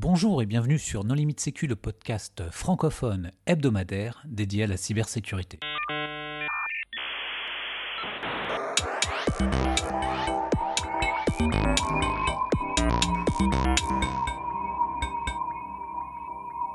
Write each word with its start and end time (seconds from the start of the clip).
Bonjour 0.00 0.42
et 0.42 0.46
bienvenue 0.46 0.78
sur 0.78 1.02
Non 1.02 1.16
Limite 1.16 1.40
Sécu, 1.40 1.66
le 1.66 1.74
podcast 1.74 2.44
francophone 2.52 3.32
hebdomadaire 3.46 4.22
dédié 4.26 4.62
à 4.62 4.66
la 4.68 4.76
cybersécurité. 4.76 5.58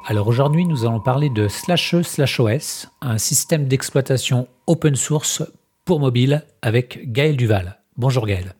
Alors 0.06 0.28
aujourd'hui, 0.28 0.66
nous 0.66 0.84
allons 0.84 1.00
parler 1.00 1.30
de 1.30 1.48
Slashe 1.48 2.02
Slash 2.02 2.42
OS, 2.42 2.90
un 3.00 3.18
système 3.18 3.70
d'exploitation 3.70 4.50
open 4.68 4.98
source 4.98 5.44
pour 5.86 6.02
mobile 6.02 6.44
avec 6.62 7.10
Gaël 7.10 7.38
Duval. 7.38 7.80
Bonjour 7.96 8.28
Gaël. 8.28 8.54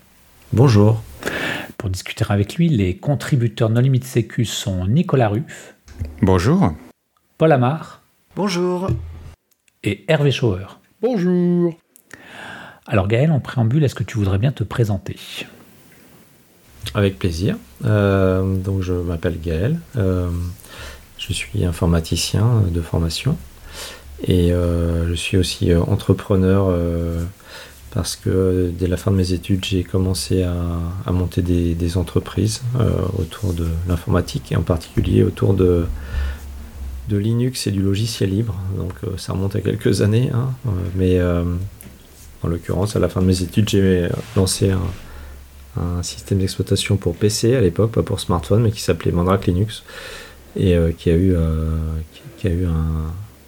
Bonjour. 0.54 1.04
Pour 1.78 1.90
discuter 1.90 2.26
avec 2.30 2.56
lui, 2.56 2.70
les 2.70 2.98
contributeurs 2.98 3.70
Non 3.70 3.82
Limite 3.82 4.06
Sécu 4.06 4.46
sont 4.46 4.88
Nicolas 4.88 5.30
Ruff. 5.30 5.76
Bonjour. 6.22 6.74
Paul 7.38 7.52
Amar. 7.52 8.02
Bonjour. 8.36 8.88
Et 9.84 10.06
Hervé 10.08 10.32
Schauer. 10.32 10.80
Bonjour. 11.02 11.78
Alors 12.86 13.08
Gaël, 13.08 13.32
en 13.32 13.40
préambule, 13.40 13.84
est-ce 13.84 13.96
que 13.96 14.04
tu 14.04 14.18
voudrais 14.18 14.38
bien 14.38 14.52
te 14.52 14.64
présenter? 14.64 15.18
Avec 16.94 17.18
plaisir. 17.18 17.58
Euh, 17.86 18.56
donc 18.56 18.82
je 18.82 18.94
m'appelle 18.94 19.40
Gaël. 19.42 19.80
Euh, 19.96 20.30
je 21.18 21.34
suis 21.34 21.66
informaticien 21.66 22.62
de 22.70 22.82
formation 22.82 23.38
et 24.26 24.52
euh, 24.52 25.08
je 25.08 25.14
suis 25.14 25.38
aussi 25.38 25.74
entrepreneur 25.74 26.78
parce 27.94 28.16
que 28.16 28.72
dès 28.78 28.88
la 28.88 28.98
fin 28.98 29.12
de 29.12 29.16
mes 29.16 29.34
études, 29.34 29.64
j'ai 29.64 29.84
commencé 29.84 30.44
à, 30.44 31.12
monter 31.12 31.42
des, 31.44 31.98
entreprises 31.98 32.64
euh, 32.80 32.90
autour 33.20 33.54
de 33.54 33.68
l'informatique 33.88 34.52
et 34.52 34.56
en 34.56 34.64
particulier 34.64 35.24
autour 35.24 35.54
de, 35.54 35.86
Linux 37.12 37.68
et 37.68 37.72
du 37.72 37.84
logiciel 37.84 38.32
libre. 38.32 38.56
Donc 38.76 38.94
euh, 39.04 39.18
ça 39.18 39.34
remonte 39.34 39.56
à 39.56 39.62
quelques 39.62 40.02
années, 40.02 40.32
hein. 40.34 40.50
euh, 40.66 40.72
mais 40.96 41.22
en 42.42 42.48
l'occurrence, 42.48 42.96
à 42.96 43.00
la 43.00 43.08
fin 43.08 43.22
de 43.22 43.28
mes 43.28 43.44
études, 43.44 43.70
j'ai 43.70 44.10
lancé 44.36 44.72
un, 44.72 46.02
système 46.02 46.40
d'exploitation 46.40 46.98
pour 46.98 47.16
PC 47.16 47.56
à 47.56 47.62
l'époque, 47.62 47.92
pas 47.92 48.04
pour 48.04 48.20
smartphone, 48.20 48.64
mais 48.64 48.72
qui 48.72 48.82
s'appelait 48.82 49.12
Mandrake 49.12 49.48
Linux 49.48 49.84
et 50.56 50.76
qui 50.98 51.10
a 51.10 51.16
eu, 51.16 51.36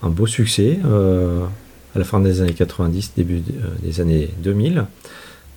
un 0.03 0.09
beau 0.09 0.27
succès 0.27 0.79
à 1.95 1.99
la 1.99 2.05
fin 2.05 2.19
des 2.19 2.41
années 2.41 2.53
90, 2.53 3.13
début 3.15 3.37
euh, 3.37 3.67
des 3.81 4.01
années 4.01 4.29
2000. 4.39 4.85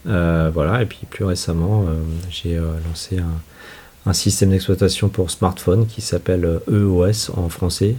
Euh, 0.06 0.50
voilà, 0.54 0.82
et 0.82 0.86
puis 0.86 1.00
plus 1.10 1.24
récemment, 1.24 1.84
euh, 1.88 1.94
j'ai 2.30 2.56
lancé 2.88 3.18
un, 3.18 4.12
système 4.14 4.48
d'exploitation 4.50 5.10
pour 5.10 5.30
smartphone 5.30 5.86
qui 5.86 6.00
s'appelle 6.00 6.60
EOS 6.66 7.30
en 7.36 7.50
français, 7.50 7.94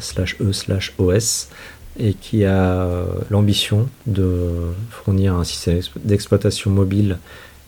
slash 0.00 0.36
E 0.40 0.52
slash 0.52 0.94
OS, 0.98 1.48
et 1.96 2.12
qui 2.12 2.44
a 2.44 2.88
l'ambition 3.30 3.88
de 4.06 4.50
fournir 4.90 5.34
un 5.34 5.44
système 5.44 5.80
d'exploitation 6.02 6.72
mobile 6.72 7.18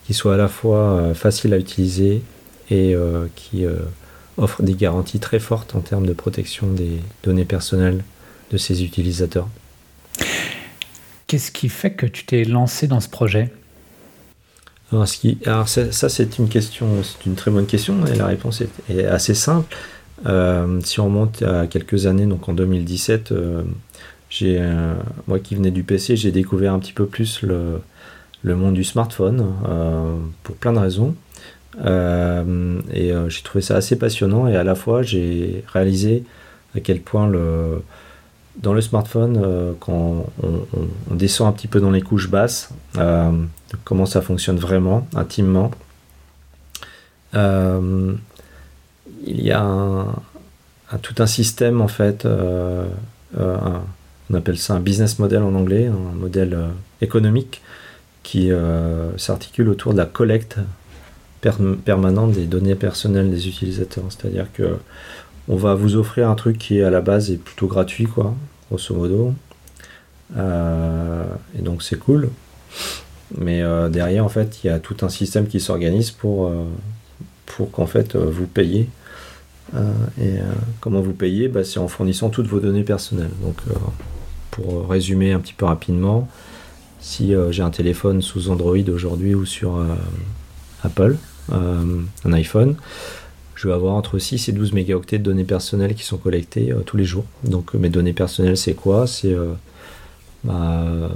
qui 0.05 0.13
soit 0.13 0.33
à 0.33 0.37
la 0.37 0.49
fois 0.49 1.13
facile 1.13 1.53
à 1.53 1.57
utiliser 1.57 2.23
et 2.69 2.93
qui 3.37 3.63
offre 4.37 4.61
des 4.61 4.73
garanties 4.73 5.19
très 5.19 5.39
fortes 5.39 5.75
en 5.75 5.79
termes 5.79 6.05
de 6.05 6.13
protection 6.13 6.67
des 6.67 6.99
données 7.23 7.45
personnelles 7.45 8.03
de 8.51 8.57
ses 8.57 8.83
utilisateurs. 8.83 9.47
Qu'est-ce 11.27 11.51
qui 11.51 11.69
fait 11.69 11.91
que 11.91 12.05
tu 12.05 12.25
t'es 12.25 12.43
lancé 12.43 12.87
dans 12.87 12.99
ce 12.99 13.09
projet? 13.09 13.51
Alors, 15.45 15.69
ça, 15.69 16.09
c'est 16.09 16.37
une 16.37 16.49
question, 16.49 16.87
c'est 17.03 17.25
une 17.25 17.35
très 17.35 17.49
bonne 17.49 17.65
question 17.65 18.05
et 18.05 18.15
la 18.15 18.25
réponse 18.25 18.61
est, 18.89 19.05
assez 19.05 19.33
simple. 19.33 19.73
Euh, 20.25 20.81
si 20.83 20.99
on 20.99 21.05
remonte 21.05 21.41
à 21.43 21.65
quelques 21.67 22.05
années, 22.05 22.25
donc 22.25 22.49
en 22.49 22.53
2017, 22.53 23.31
euh, 23.31 23.63
j'ai, 24.29 24.57
euh, 24.59 24.93
moi 25.27 25.39
qui 25.39 25.55
venais 25.55 25.71
du 25.71 25.83
PC, 25.83 26.17
j'ai 26.17 26.31
découvert 26.31 26.73
un 26.73 26.79
petit 26.79 26.91
peu 26.91 27.05
plus 27.05 27.41
le, 27.41 27.79
le 28.43 28.55
monde 28.55 28.73
du 28.73 28.83
smartphone 28.83 29.45
pour 30.43 30.55
plein 30.57 30.73
de 30.73 30.79
raisons. 30.79 31.15
et 31.79 33.11
j'ai 33.29 33.41
trouvé 33.43 33.61
ça 33.61 33.77
assez 33.77 33.97
passionnant 33.97 34.47
et 34.47 34.57
à 34.57 34.65
la 34.65 34.75
fois 34.75 35.03
j'ai 35.03 35.63
réalisé 35.71 36.23
à 36.75 36.81
quel 36.81 36.99
point 36.99 37.27
le, 37.27 37.81
dans 38.57 38.73
le 38.73 38.81
smartphone, 38.81 39.39
euh, 39.41 39.73
quand 39.79 40.25
on, 40.43 41.15
descend 41.15 41.47
un 41.47 41.51
petit 41.51 41.67
peu 41.67 41.79
dans 41.79 41.91
les 41.91 42.01
couches 42.01 42.29
basses, 42.29 42.69
euh, 42.97 43.31
comment 43.83 44.05
ça 44.05 44.21
fonctionne 44.21 44.57
vraiment, 44.57 45.07
intimement, 45.15 45.71
euh, 47.35 48.13
il 49.25 49.41
y 49.41 49.51
a 49.51 50.05
tout 51.01 51.15
un 51.19 51.27
système 51.27 51.81
en 51.81 51.87
fait, 51.87 52.27
on 53.35 54.33
appelle 54.33 54.57
ça 54.57 54.73
un 54.73 54.79
business 54.79 55.19
model 55.19 55.43
en 55.43 55.53
anglais, 55.53 55.87
un 55.87 56.15
modèle 56.15 56.57
économique 57.01 57.61
qui 58.23 58.49
s'articule 59.17 59.69
autour 59.69 59.93
de 59.93 59.99
la 59.99 60.05
collecte 60.05 60.57
permanente 61.85 62.31
des 62.31 62.45
données 62.45 62.75
personnelles 62.75 63.29
des 63.29 63.47
utilisateurs. 63.47 64.05
C'est-à-dire 64.09 64.47
que 64.53 64.77
on 65.47 65.55
va 65.55 65.75
vous 65.75 65.95
offrir 65.95 66.29
un 66.29 66.35
truc 66.35 66.57
qui 66.57 66.81
à 66.81 66.89
la 66.89 67.01
base 67.01 67.31
est 67.31 67.37
plutôt 67.37 67.67
gratuit, 67.67 68.05
quoi, 68.05 68.33
grosso 68.69 68.95
modo. 68.95 69.33
Euh, 70.37 71.25
et 71.57 71.61
donc 71.61 71.83
c'est 71.83 71.99
cool. 71.99 72.29
Mais 73.37 73.61
euh, 73.61 73.89
derrière, 73.89 74.25
en 74.25 74.29
fait, 74.29 74.63
il 74.63 74.67
y 74.67 74.69
a 74.69 74.79
tout 74.79 74.97
un 75.01 75.09
système 75.09 75.47
qui 75.47 75.59
s'organise 75.59 76.11
pour, 76.11 76.47
euh, 76.47 76.65
pour 77.45 77.71
qu'en 77.71 77.87
fait 77.87 78.15
vous 78.15 78.47
payez. 78.47 78.89
et 80.19 80.35
comment 80.81 81.01
vous 81.01 81.13
payez? 81.13 81.47
Bah, 81.47 81.63
C'est 81.63 81.79
en 81.79 81.87
fournissant 81.87 82.29
toutes 82.29 82.47
vos 82.47 82.59
données 82.59 82.83
personnelles. 82.83 83.31
Donc, 83.41 83.57
pour 84.51 84.89
résumer 84.89 85.31
un 85.31 85.39
petit 85.39 85.53
peu 85.53 85.65
rapidement, 85.65 86.27
si 86.99 87.33
j'ai 87.51 87.63
un 87.63 87.69
téléphone 87.69 88.21
sous 88.21 88.49
Android 88.49 88.89
aujourd'hui 88.89 89.33
ou 89.33 89.45
sur 89.45 89.81
Apple, 90.83 91.15
un 91.53 92.33
iPhone, 92.33 92.75
je 93.61 93.67
vais 93.67 93.75
avoir 93.75 93.93
entre 93.93 94.17
6 94.17 94.49
et 94.49 94.53
12 94.53 94.73
mégaoctets 94.73 95.19
de 95.19 95.23
données 95.23 95.43
personnelles 95.43 95.93
qui 95.93 96.03
sont 96.03 96.17
collectées 96.17 96.71
euh, 96.71 96.79
tous 96.79 96.97
les 96.97 97.05
jours. 97.05 97.25
Donc 97.43 97.75
euh, 97.75 97.77
mes 97.77 97.89
données 97.89 98.11
personnelles, 98.11 98.57
c'est 98.57 98.73
quoi? 98.73 99.05
C'est 99.05 99.31
euh, 99.31 99.53
bah, 100.43 101.11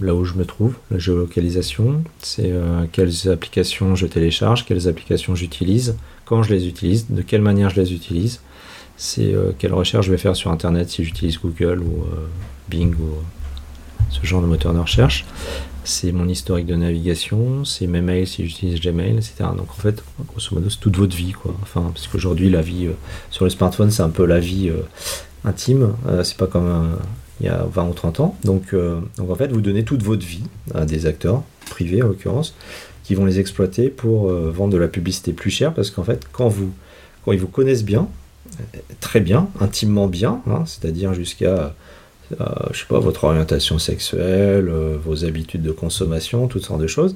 là 0.00 0.14
où 0.14 0.24
je 0.24 0.34
me 0.34 0.44
trouve, 0.44 0.74
la 0.92 1.00
géolocalisation, 1.00 2.04
c'est 2.20 2.52
quelles 2.92 3.28
applications 3.28 3.96
je 3.96 4.06
télécharge, 4.06 4.64
quelles 4.64 4.86
applications 4.86 5.34
j'utilise, 5.34 5.96
quand 6.24 6.44
je 6.44 6.54
les 6.54 6.68
utilise, 6.68 7.06
de 7.10 7.22
quelle 7.22 7.42
manière 7.42 7.70
je 7.70 7.80
les 7.80 7.92
utilise, 7.92 8.40
c'est 8.96 9.34
quelle 9.58 9.74
recherche 9.74 10.06
je 10.06 10.12
vais 10.12 10.18
faire 10.18 10.36
sur 10.36 10.52
Internet 10.52 10.88
si 10.88 11.02
j'utilise 11.02 11.40
Google 11.40 11.80
ou 11.80 12.04
Bing 12.68 12.94
ou 12.94 13.16
ce 14.10 14.24
genre 14.24 14.40
de 14.40 14.46
moteur 14.46 14.72
de 14.72 14.78
recherche 14.78 15.24
c'est 15.84 16.12
mon 16.12 16.28
historique 16.28 16.66
de 16.66 16.76
navigation, 16.76 17.64
c'est 17.64 17.86
mes 17.86 18.00
mails 18.00 18.26
si 18.26 18.46
j'utilise 18.46 18.80
Gmail, 18.80 19.16
etc. 19.16 19.34
Donc 19.56 19.70
en 19.70 19.80
fait, 19.80 20.02
grosso 20.26 20.54
modo, 20.54 20.70
c'est 20.70 20.80
toute 20.80 20.96
votre 20.96 21.16
vie, 21.16 21.32
quoi. 21.32 21.54
Enfin, 21.62 21.90
parce 21.94 22.06
qu'aujourd'hui, 22.06 22.50
la 22.50 22.62
vie 22.62 22.86
euh, 22.86 22.92
sur 23.30 23.44
le 23.44 23.50
smartphone, 23.50 23.90
c'est 23.90 24.02
un 24.02 24.10
peu 24.10 24.24
la 24.24 24.40
vie 24.40 24.68
euh, 24.68 24.82
intime. 25.44 25.94
Euh, 26.06 26.22
c'est 26.22 26.36
pas 26.36 26.46
comme 26.46 26.96
il 27.40 27.46
y 27.46 27.48
a 27.48 27.64
20 27.64 27.88
ou 27.88 27.92
30 27.94 28.20
ans. 28.20 28.36
Donc, 28.44 28.74
donc 29.16 29.30
en 29.30 29.34
fait, 29.34 29.50
vous 29.50 29.62
donnez 29.62 29.82
toute 29.84 30.02
votre 30.02 30.24
vie 30.24 30.44
à 30.74 30.84
des 30.84 31.06
acteurs 31.06 31.42
privés, 31.70 32.02
en 32.02 32.08
l'occurrence, 32.08 32.54
qui 33.02 33.14
vont 33.14 33.24
les 33.24 33.40
exploiter 33.40 33.88
pour 33.88 34.30
vendre 34.30 34.74
de 34.74 34.78
la 34.78 34.88
publicité 34.88 35.32
plus 35.32 35.50
chère, 35.50 35.72
parce 35.72 35.90
qu'en 35.90 36.04
fait, 36.04 36.26
quand 36.32 36.48
vous, 36.48 36.70
quand 37.24 37.32
ils 37.32 37.40
vous 37.40 37.48
connaissent 37.48 37.84
bien, 37.84 38.08
très 39.00 39.20
bien, 39.20 39.48
intimement 39.58 40.06
bien, 40.06 40.42
hein, 40.46 40.64
c'est-à-dire 40.66 41.14
jusqu'à 41.14 41.74
euh, 42.40 42.44
je 42.72 42.80
sais 42.80 42.86
pas, 42.86 43.00
votre 43.00 43.24
orientation 43.24 43.78
sexuelle, 43.78 44.68
euh, 44.68 44.96
vos 45.02 45.24
habitudes 45.24 45.62
de 45.62 45.72
consommation, 45.72 46.46
toutes 46.46 46.64
sortes 46.64 46.80
de 46.80 46.86
choses. 46.86 47.14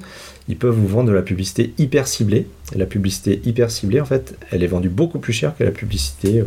Ils 0.49 0.57
peuvent 0.57 0.75
vous 0.75 0.87
vendre 0.87 1.09
de 1.09 1.13
la 1.13 1.21
publicité 1.21 1.73
hyper 1.77 2.07
ciblée. 2.07 2.47
Et 2.73 2.77
la 2.77 2.85
publicité 2.85 3.41
hyper 3.45 3.71
ciblée, 3.71 4.01
en 4.01 4.05
fait, 4.05 4.37
elle 4.51 4.63
est 4.63 4.67
vendue 4.67 4.89
beaucoup 4.89 5.19
plus 5.19 5.33
cher 5.33 5.55
que 5.57 5.63
la 5.63 5.71
publicité. 5.71 6.41
Euh, 6.41 6.45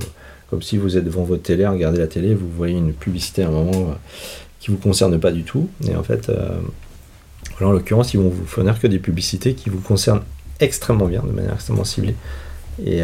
comme 0.51 0.63
si 0.63 0.79
vous 0.79 0.97
êtes 0.97 1.05
devant 1.05 1.25
votre 1.25 1.43
télé, 1.43 1.67
regardez 1.67 1.99
la 1.99 2.07
télé, 2.07 2.35
vous 2.35 2.49
voyez 2.49 2.77
une 2.77 2.95
publicité 2.95 3.43
à 3.43 3.49
un 3.49 3.51
moment 3.51 3.95
qui 4.61 4.71
vous 4.71 4.79
concerne 4.79 5.19
pas 5.21 5.31
du 5.31 5.43
tout. 5.43 5.69
Et 5.87 5.95
en 5.95 6.03
fait, 6.03 6.33
en 7.61 7.71
l'occurrence, 7.71 8.15
ils 8.15 8.17
vont 8.17 8.31
vous 8.31 8.47
fournir 8.47 8.81
que 8.81 8.87
des 8.87 8.99
publicités 8.99 9.53
qui 9.53 9.69
vous 9.69 9.81
concernent 9.81 10.23
extrêmement 10.59 11.05
bien, 11.05 11.23
de 11.23 11.33
manière 11.33 11.53
extrêmement 11.53 11.85
ciblée. 11.85 12.15
Et 12.83 13.03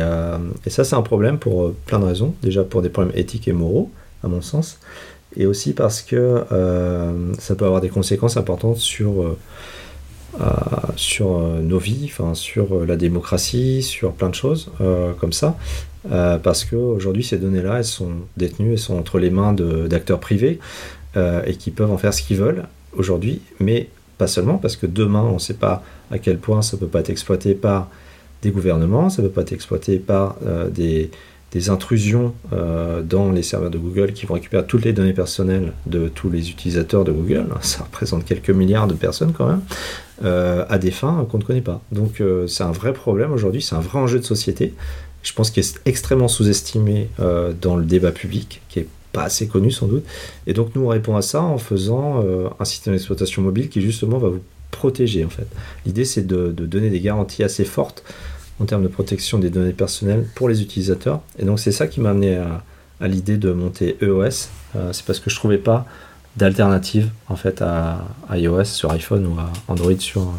ça, 0.68 0.84
c'est 0.84 0.94
un 0.94 1.02
problème 1.02 1.38
pour 1.38 1.74
plein 1.84 1.98
de 1.98 2.06
raisons. 2.06 2.34
Déjà 2.42 2.64
pour 2.64 2.80
des 2.80 2.88
problèmes 2.88 3.14
éthiques 3.14 3.46
et 3.46 3.52
moraux, 3.52 3.90
à 4.22 4.28
mon 4.28 4.40
sens 4.40 4.78
et 5.36 5.46
aussi 5.46 5.72
parce 5.72 6.02
que 6.02 6.44
euh, 6.52 7.32
ça 7.38 7.54
peut 7.54 7.64
avoir 7.64 7.80
des 7.80 7.88
conséquences 7.88 8.36
importantes 8.36 8.78
sur, 8.78 9.22
euh, 9.22 9.38
euh, 10.40 10.44
sur 10.96 11.38
nos 11.38 11.78
vies, 11.78 12.10
sur 12.34 12.84
la 12.84 12.96
démocratie, 12.96 13.82
sur 13.82 14.12
plein 14.12 14.28
de 14.28 14.34
choses 14.34 14.70
comme 15.20 15.32
ça. 15.32 15.56
parce 16.42 16.64
qu'aujourd'hui, 16.64 17.24
ces 17.24 17.38
données-là, 17.38 17.78
elles 17.78 17.84
sont 17.84 18.12
détenues, 18.36 18.72
elles 18.72 18.78
sont 18.78 18.98
entre 18.98 19.18
les 19.18 19.30
mains 19.30 19.52
d'acteurs 19.52 20.20
privés 20.20 20.58
et 21.16 21.54
qui 21.56 21.70
peuvent 21.70 21.90
en 21.90 21.98
faire 21.98 22.12
ce 22.12 22.22
qu'ils 22.22 22.36
veulent 22.36 22.64
aujourd'hui, 22.96 23.40
mais 23.60 23.88
pas 24.18 24.26
seulement, 24.26 24.58
parce 24.58 24.76
que 24.76 24.86
demain, 24.86 25.22
on 25.22 25.34
ne 25.34 25.38
sait 25.38 25.54
pas 25.54 25.82
à 26.10 26.18
quel 26.18 26.38
point 26.38 26.62
ça 26.62 26.76
ne 26.76 26.80
peut 26.80 26.88
pas 26.88 27.00
être 27.00 27.10
exploité 27.10 27.54
par 27.54 27.88
des 28.42 28.50
gouvernements, 28.50 29.08
ça 29.10 29.22
ne 29.22 29.28
peut 29.28 29.34
pas 29.34 29.42
être 29.42 29.52
exploité 29.52 29.98
par 29.98 30.36
des, 30.70 31.10
intrusions 31.68 32.34
dans 32.50 33.30
les 33.30 33.42
serveurs 33.42 33.70
de 33.70 33.78
Google 33.78 34.12
qui 34.12 34.26
vont 34.26 34.34
récupérer 34.34 34.64
toutes 34.66 34.84
les 34.84 34.92
données 34.92 35.12
personnelles 35.12 35.72
de 35.86 36.08
tous 36.08 36.30
les 36.30 36.50
utilisateurs 36.50 37.04
de 37.04 37.12
Google. 37.12 37.46
Ça 37.60 37.84
représente 37.84 38.24
quelques 38.24 38.50
milliards 38.50 38.86
de 38.86 38.94
personnes 38.94 39.32
quand 39.32 39.46
même, 39.46 39.60
à 40.68 40.78
des 40.78 40.90
fins 40.90 41.26
qu'on 41.30 41.38
ne 41.38 41.44
connaît 41.44 41.60
pas. 41.60 41.80
Donc 41.92 42.22
c'est 42.46 42.64
un 42.64 42.72
vrai 42.72 42.92
problème 42.92 43.32
aujourd'hui, 43.32 43.62
c'est 43.62 43.74
un 43.74 43.80
vrai 43.80 43.98
enjeu 43.98 44.18
de 44.18 44.24
société. 44.24 44.74
Je 45.22 45.32
pense 45.32 45.50
qu'il 45.50 45.62
est 45.62 45.80
extrêmement 45.86 46.28
sous-estimé 46.28 47.08
dans 47.60 47.76
le 47.76 47.84
débat 47.84 48.12
public, 48.12 48.60
qui 48.68 48.80
est 48.80 48.88
pas 49.14 49.22
assez 49.22 49.46
connu 49.46 49.70
sans 49.70 49.86
doute. 49.86 50.04
Et 50.46 50.52
donc 50.52 50.74
nous 50.74 50.82
on 50.82 50.88
répond 50.88 51.16
à 51.16 51.22
ça 51.22 51.40
en 51.40 51.56
faisant 51.56 52.22
euh, 52.22 52.48
un 52.60 52.64
système 52.66 52.92
d'exploitation 52.92 53.40
mobile 53.40 53.70
qui 53.70 53.80
justement 53.80 54.18
va 54.18 54.28
vous 54.28 54.42
protéger 54.70 55.24
en 55.24 55.30
fait. 55.30 55.46
L'idée 55.86 56.04
c'est 56.04 56.26
de, 56.26 56.50
donner 56.50 56.90
des 56.90 57.00
garanties 57.00 57.42
assez 57.42 57.64
fortes 57.64 58.02
en 58.60 58.64
termes 58.66 58.82
de 58.82 58.88
protection 58.88 59.38
des 59.38 59.50
données 59.50 59.72
personnelles 59.72 60.26
pour 60.34 60.48
les 60.48 60.62
utilisateurs. 60.62 61.20
Et 61.38 61.44
donc 61.44 61.58
c'est 61.58 61.72
ça 61.72 61.86
qui 61.86 62.00
m'a 62.00 62.10
amené 62.10 62.36
à, 62.36 62.62
l'idée 63.08 63.36
de 63.36 63.52
monter 63.52 63.96
EOS. 64.00 64.48
Euh, 64.76 64.92
c'est 64.92 65.04
parce 65.04 65.20
que 65.20 65.28
je 65.28 65.36
trouvais 65.36 65.58
pas 65.58 65.86
d'alternative 66.36 67.10
en 67.28 67.36
fait 67.36 67.62
à, 67.62 68.04
iOS 68.30 68.64
sur 68.64 68.90
iPhone 68.92 69.26
ou 69.26 69.38
à 69.38 69.52
Android 69.68 69.98
sur, 69.98 70.32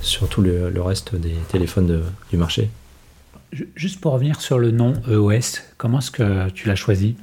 sur 0.00 0.28
tout 0.28 0.42
le, 0.42 0.70
reste 0.80 1.14
des 1.14 1.34
téléphones 1.48 2.02
du 2.30 2.36
marché. 2.36 2.70
Juste 3.76 4.00
pour 4.00 4.12
revenir 4.12 4.40
sur 4.40 4.58
le 4.58 4.72
nom 4.72 4.94
EOS, 5.08 5.60
comment 5.78 6.00
est-ce 6.00 6.10
que 6.10 6.50
tu 6.50 6.68
l'as 6.68 6.74
choisi? 6.74 7.14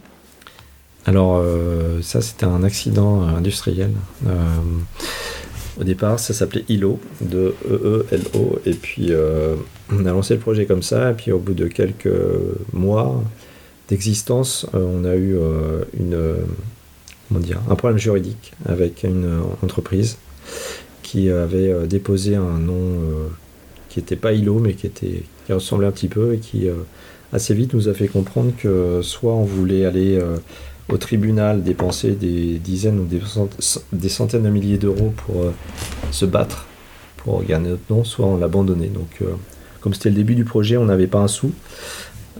Alors, 1.05 1.37
euh, 1.37 2.01
ça, 2.01 2.21
c'était 2.21 2.45
un 2.45 2.63
accident 2.63 3.23
industriel. 3.23 3.91
Euh, 4.27 4.45
au 5.79 5.83
départ, 5.83 6.19
ça 6.19 6.33
s'appelait 6.33 6.63
ILO, 6.69 7.01
de 7.21 7.55
E-E-L-O, 7.69 8.59
et 8.65 8.73
puis 8.73 9.11
on 9.91 10.05
a 10.05 10.11
lancé 10.11 10.35
le 10.35 10.39
projet 10.39 10.65
comme 10.65 10.83
ça, 10.83 11.11
et 11.11 11.13
puis 11.13 11.31
au 11.31 11.39
bout 11.39 11.53
de 11.53 11.67
quelques 11.67 12.09
mois 12.73 13.23
d'existence, 13.89 14.65
on 14.73 15.03
a 15.03 15.15
eu 15.15 15.35
comment 17.27 17.39
dire, 17.39 17.59
un 17.69 17.75
problème 17.75 17.99
juridique 17.99 18.53
avec 18.65 19.03
une 19.03 19.41
entreprise 19.63 20.17
qui 21.03 21.29
avait 21.29 21.87
déposé 21.87 22.35
un 22.35 22.57
nom 22.57 23.01
qui 23.89 23.99
n'était 23.99 24.15
pas 24.15 24.31
ILO, 24.31 24.59
mais 24.59 24.73
qui, 24.73 24.87
était, 24.87 25.23
qui 25.45 25.53
ressemblait 25.53 25.87
un 25.87 25.91
petit 25.91 26.07
peu, 26.07 26.35
et 26.35 26.37
qui 26.37 26.67
assez 27.33 27.53
vite 27.53 27.73
nous 27.73 27.89
a 27.89 27.93
fait 27.93 28.07
comprendre 28.07 28.53
que 28.57 29.01
soit 29.01 29.33
on 29.33 29.43
voulait 29.43 29.85
aller 29.85 30.19
au 30.91 30.97
tribunal 30.97 31.63
dépenser 31.63 32.11
des 32.11 32.59
dizaines 32.59 32.99
ou 32.99 33.05
des, 33.05 34.09
centaines 34.09 34.43
de 34.43 34.49
milliers 34.49 34.77
d'euros 34.77 35.13
pour 35.25 35.41
euh, 35.41 35.51
se 36.11 36.25
battre 36.25 36.65
pour 37.17 37.43
gagner 37.43 37.69
notre 37.69 37.83
nom, 37.89 38.03
soit 38.03 38.25
on 38.25 38.37
l'abandonnait. 38.37 38.87
Donc, 38.87 39.09
euh, 39.21 39.35
comme 39.81 39.93
c'était 39.93 40.09
le 40.09 40.15
début 40.15 40.35
du 40.35 40.45
projet, 40.45 40.77
on 40.77 40.85
n'avait 40.85 41.07
pas 41.07 41.19
un 41.19 41.27
sou. 41.27 41.51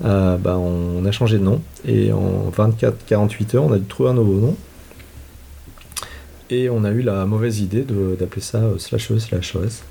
Euh, 0.05 0.37
bah, 0.37 0.57
on 0.57 1.05
a 1.05 1.11
changé 1.11 1.37
de 1.37 1.43
nom 1.43 1.61
et 1.85 2.11
en 2.11 2.49
24-48 2.49 3.55
heures, 3.55 3.63
on 3.65 3.73
a 3.73 3.77
dû 3.77 3.85
trouver 3.85 4.09
un 4.09 4.13
nouveau 4.13 4.39
nom. 4.39 4.55
Et 6.49 6.69
on 6.69 6.83
a 6.83 6.91
eu 6.91 7.01
la 7.01 7.25
mauvaise 7.25 7.59
idée 7.59 7.85
d'appeler 8.19 8.41
ça 8.41 8.61
slash 8.77 9.11
E 9.11 9.19
slash 9.19 9.55
OS. 9.55 9.83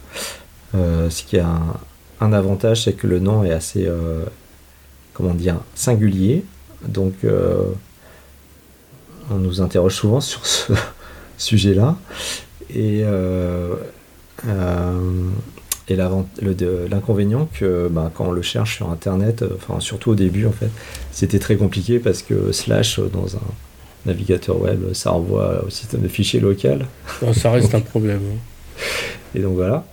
ce 0.74 1.22
qui 1.22 1.38
a 1.38 1.46
un, 1.46 1.74
un 2.20 2.32
avantage, 2.32 2.84
c'est 2.84 2.92
que 2.92 3.06
le 3.06 3.18
nom 3.18 3.44
est 3.44 3.52
assez, 3.52 3.88
comment 5.14 5.32
dire, 5.32 5.56
singulier. 5.74 6.44
Donc, 6.86 7.14
on 9.30 9.36
nous 9.36 9.60
interroge 9.60 9.94
souvent 9.94 10.20
sur 10.20 10.44
ce 10.44 10.72
sujet-là. 11.38 11.96
Et, 12.70 13.02
euh, 13.02 13.76
euh, 14.46 15.30
et 15.90 15.96
l'inconvénient 15.96 17.48
que 17.52 17.88
bah, 17.90 18.10
quand 18.14 18.28
on 18.28 18.32
le 18.32 18.42
cherche 18.42 18.76
sur 18.76 18.90
Internet, 18.90 19.42
euh, 19.42 19.50
enfin 19.56 19.80
surtout 19.80 20.10
au 20.10 20.14
début 20.14 20.46
en 20.46 20.52
fait, 20.52 20.70
c'était 21.12 21.38
très 21.38 21.56
compliqué 21.56 21.98
parce 21.98 22.22
que 22.22 22.52
slash 22.52 23.00
dans 23.00 23.36
un 23.36 24.06
navigateur 24.06 24.60
web, 24.60 24.92
ça 24.94 25.10
renvoie 25.10 25.64
au 25.66 25.70
système 25.70 26.00
de 26.00 26.08
fichiers 26.08 26.40
local. 26.40 26.86
ça 27.34 27.50
reste 27.52 27.74
un 27.74 27.80
problème. 27.80 28.20
Hein. 28.32 28.84
Et 29.34 29.40
donc 29.40 29.56
voilà. 29.56 29.84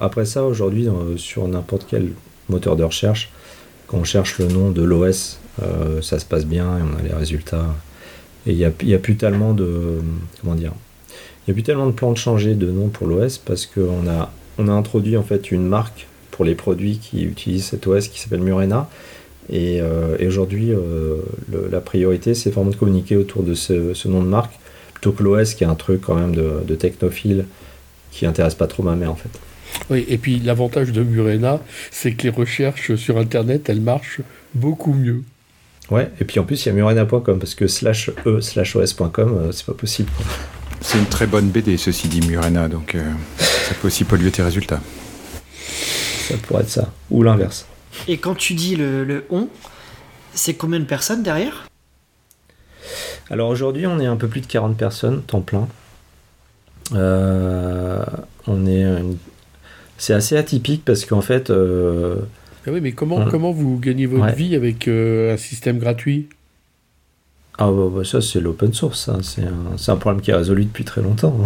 après 0.00 0.26
ça, 0.26 0.44
aujourd'hui, 0.44 0.88
sur 1.16 1.48
n'importe 1.48 1.86
quel 1.88 2.10
moteur 2.48 2.76
de 2.76 2.84
recherche, 2.84 3.30
quand 3.86 3.98
on 3.98 4.04
cherche 4.04 4.38
le 4.38 4.48
nom 4.48 4.70
de 4.70 4.82
l'OS, 4.82 5.38
ça 6.02 6.18
se 6.18 6.24
passe 6.24 6.44
bien 6.44 6.78
et 6.78 6.82
on 6.82 6.98
a 6.98 7.02
les 7.02 7.14
résultats 7.14 7.74
et 8.46 8.52
il 8.52 8.56
n'y 8.56 8.64
a, 8.64 8.96
a, 8.96 8.98
plus 8.98 9.16
tellement 9.16 9.52
de. 9.52 10.00
Comment 10.40 10.54
dire 10.54 10.72
Il 11.46 11.48
y 11.48 11.52
a 11.52 11.54
plus 11.54 11.62
tellement 11.62 11.86
de 11.86 11.92
plans 11.92 12.12
de 12.12 12.18
changer 12.18 12.54
de 12.54 12.70
nom 12.70 12.88
pour 12.88 13.06
l'OS 13.06 13.38
parce 13.38 13.66
qu'on 13.66 14.08
a, 14.08 14.30
on 14.60 14.68
a 14.68 14.72
introduit 14.72 15.16
en 15.16 15.22
fait 15.22 15.50
une 15.50 15.66
marque 15.66 16.06
pour 16.30 16.44
les 16.44 16.54
produits 16.54 16.98
qui 16.98 17.24
utilisent 17.24 17.66
cet 17.66 17.86
OS 17.86 18.08
qui 18.08 18.20
s'appelle 18.20 18.40
Murena. 18.40 18.88
Et, 19.52 19.80
euh, 19.80 20.16
aujourd'hui, 20.26 20.70
euh, 20.70 21.16
la 21.70 21.80
priorité, 21.80 22.34
c'est 22.34 22.50
vraiment 22.50 22.70
de 22.70 22.76
communiquer 22.76 23.16
autour 23.16 23.42
de 23.42 23.54
ce, 23.54 24.08
nom 24.08 24.22
de 24.22 24.28
marque 24.28 24.52
plutôt 24.94 25.12
que 25.12 25.22
l'OS 25.22 25.54
qui 25.54 25.64
est 25.64 25.66
un 25.66 25.74
truc 25.74 26.02
quand 26.02 26.14
même 26.14 26.34
de, 26.34 26.60
de 26.66 26.74
technophile 26.74 27.46
qui 28.12 28.26
intéresse 28.26 28.54
pas 28.54 28.66
trop 28.66 28.82
ma 28.82 28.96
mère 28.96 29.10
en 29.10 29.16
fait. 29.16 29.30
Oui, 29.88 30.04
et 30.08 30.18
puis 30.18 30.38
l'avantage 30.38 30.92
de 30.92 31.02
Murena, 31.02 31.60
c'est 31.90 32.12
que 32.12 32.24
les 32.24 32.30
recherches 32.30 32.94
sur 32.96 33.18
Internet, 33.18 33.68
elles 33.68 33.80
marchent 33.80 34.20
beaucoup 34.54 34.92
mieux. 34.92 35.22
Ouais, 35.90 36.08
et 36.20 36.24
puis 36.24 36.38
en 36.38 36.44
plus, 36.44 36.64
il 36.64 36.68
y 36.68 36.72
a 36.72 36.74
murena.com 36.74 37.38
parce 37.38 37.54
que 37.54 37.66
slash 37.66 38.10
e 38.24 38.40
slash 38.40 38.76
os.com, 38.76 39.12
euh, 39.18 39.52
c'est 39.52 39.66
pas 39.66 39.74
possible. 39.74 40.10
C'est 40.80 40.98
une 40.98 41.06
très 41.06 41.26
bonne 41.26 41.50
BD, 41.50 41.76
ceci 41.76 42.08
dit, 42.08 42.20
Murena, 42.26 42.68
donc 42.68 42.94
euh, 42.94 43.02
ça 43.38 43.74
peut 43.74 43.88
aussi 43.88 44.04
polluer 44.04 44.30
tes 44.30 44.42
résultats. 44.42 44.80
Ça 46.28 46.34
pourrait 46.42 46.62
être 46.62 46.70
ça, 46.70 46.92
ou 47.10 47.22
l'inverse. 47.22 47.66
Et 48.08 48.18
quand 48.18 48.34
tu 48.34 48.54
dis 48.54 48.76
le, 48.76 49.24
on, 49.30 49.48
c'est 50.34 50.54
combien 50.54 50.80
de 50.80 50.84
personnes 50.84 51.22
derrière? 51.22 51.66
Alors 53.30 53.48
aujourd'hui, 53.48 53.86
on 53.86 54.00
est 54.00 54.06
un 54.06 54.16
peu 54.16 54.28
plus 54.28 54.40
de 54.40 54.46
40 54.46 54.76
personnes, 54.76 55.22
temps 55.22 55.40
plein. 55.40 55.68
Euh, 56.94 58.04
on 58.46 58.66
est. 58.66 58.84
C'est 59.98 60.14
assez 60.14 60.36
atypique 60.36 60.84
parce 60.84 61.04
qu'en 61.04 61.20
fait. 61.20 61.52
Ah 62.66 62.70
oui, 62.70 62.80
mais 62.80 62.92
comment, 62.92 63.26
comment 63.26 63.52
vous 63.52 63.78
gagnez 63.78 64.06
votre 64.06 64.34
vie 64.34 64.54
avec 64.54 64.86
euh, 64.86 65.32
un 65.32 65.36
système 65.38 65.78
gratuit? 65.78 66.28
Ah 67.60 67.70
bah, 67.70 67.88
bah, 67.94 68.04
ça 68.04 68.20
c'est 68.20 68.40
l'open 68.40 68.72
source, 68.72 69.08
hein. 69.08 69.18
c'est 69.22 69.42
un, 69.42 69.92
un, 69.92 69.96
problème 69.96 70.20
qui 70.22 70.30
est 70.30 70.34
résolu 70.34 70.64
depuis 70.64 70.84
très 70.84 71.02
longtemps. 71.02 71.36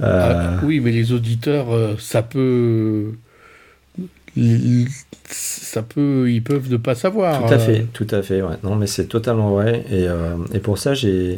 Euh, 0.00 0.56
ah, 0.58 0.60
oui, 0.64 0.80
mais 0.80 0.90
les 0.90 1.12
auditeurs, 1.12 1.72
euh, 1.72 1.94
ça 1.96 2.22
peut... 2.22 3.12
Ça 5.28 5.82
peut, 5.82 6.28
ils 6.28 6.42
peuvent 6.42 6.68
ne 6.72 6.76
pas 6.76 6.96
savoir. 6.96 7.46
Tout 7.46 7.54
à 7.54 7.58
fait, 7.58 7.86
tout 7.92 8.06
à 8.10 8.20
fait. 8.22 8.42
Ouais. 8.42 8.56
Non, 8.64 8.74
mais 8.74 8.88
c'est 8.88 9.06
totalement 9.06 9.50
vrai. 9.50 9.84
Et, 9.92 10.08
et 10.56 10.58
pour 10.58 10.78
ça, 10.78 10.94
j'ai 10.94 11.36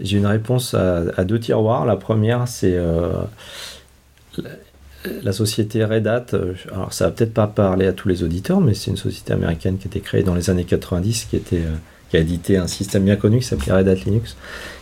une 0.00 0.24
réponse 0.24 0.72
à, 0.72 1.02
à, 1.14 1.24
deux 1.24 1.40
tiroirs. 1.40 1.84
La 1.84 1.96
première, 1.96 2.48
c'est 2.48 2.78
la 5.22 5.32
société 5.32 5.84
Red 5.84 6.06
Hat, 6.06 6.26
euh, 6.34 6.54
alors 6.72 6.92
ça 6.92 7.06
va 7.06 7.10
peut-être 7.10 7.32
pas 7.32 7.46
parler 7.46 7.86
à 7.86 7.92
tous 7.92 8.08
les 8.08 8.22
auditeurs, 8.22 8.60
mais 8.60 8.74
c'est 8.74 8.90
une 8.90 8.96
société 8.96 9.32
américaine 9.32 9.78
qui 9.78 9.86
a 9.86 9.88
été 9.88 10.00
créée 10.00 10.22
dans 10.22 10.34
les 10.34 10.50
années 10.50 10.64
90, 10.64 11.26
qui, 11.30 11.36
était, 11.36 11.56
euh, 11.56 11.76
qui 12.10 12.16
a 12.16 12.20
édité 12.20 12.56
un 12.56 12.66
système 12.66 13.04
bien 13.04 13.16
connu 13.16 13.38
qui 13.38 13.46
s'appelait 13.46 13.72
Red 13.72 13.88
Hat 13.88 13.94
Linux, 13.94 14.36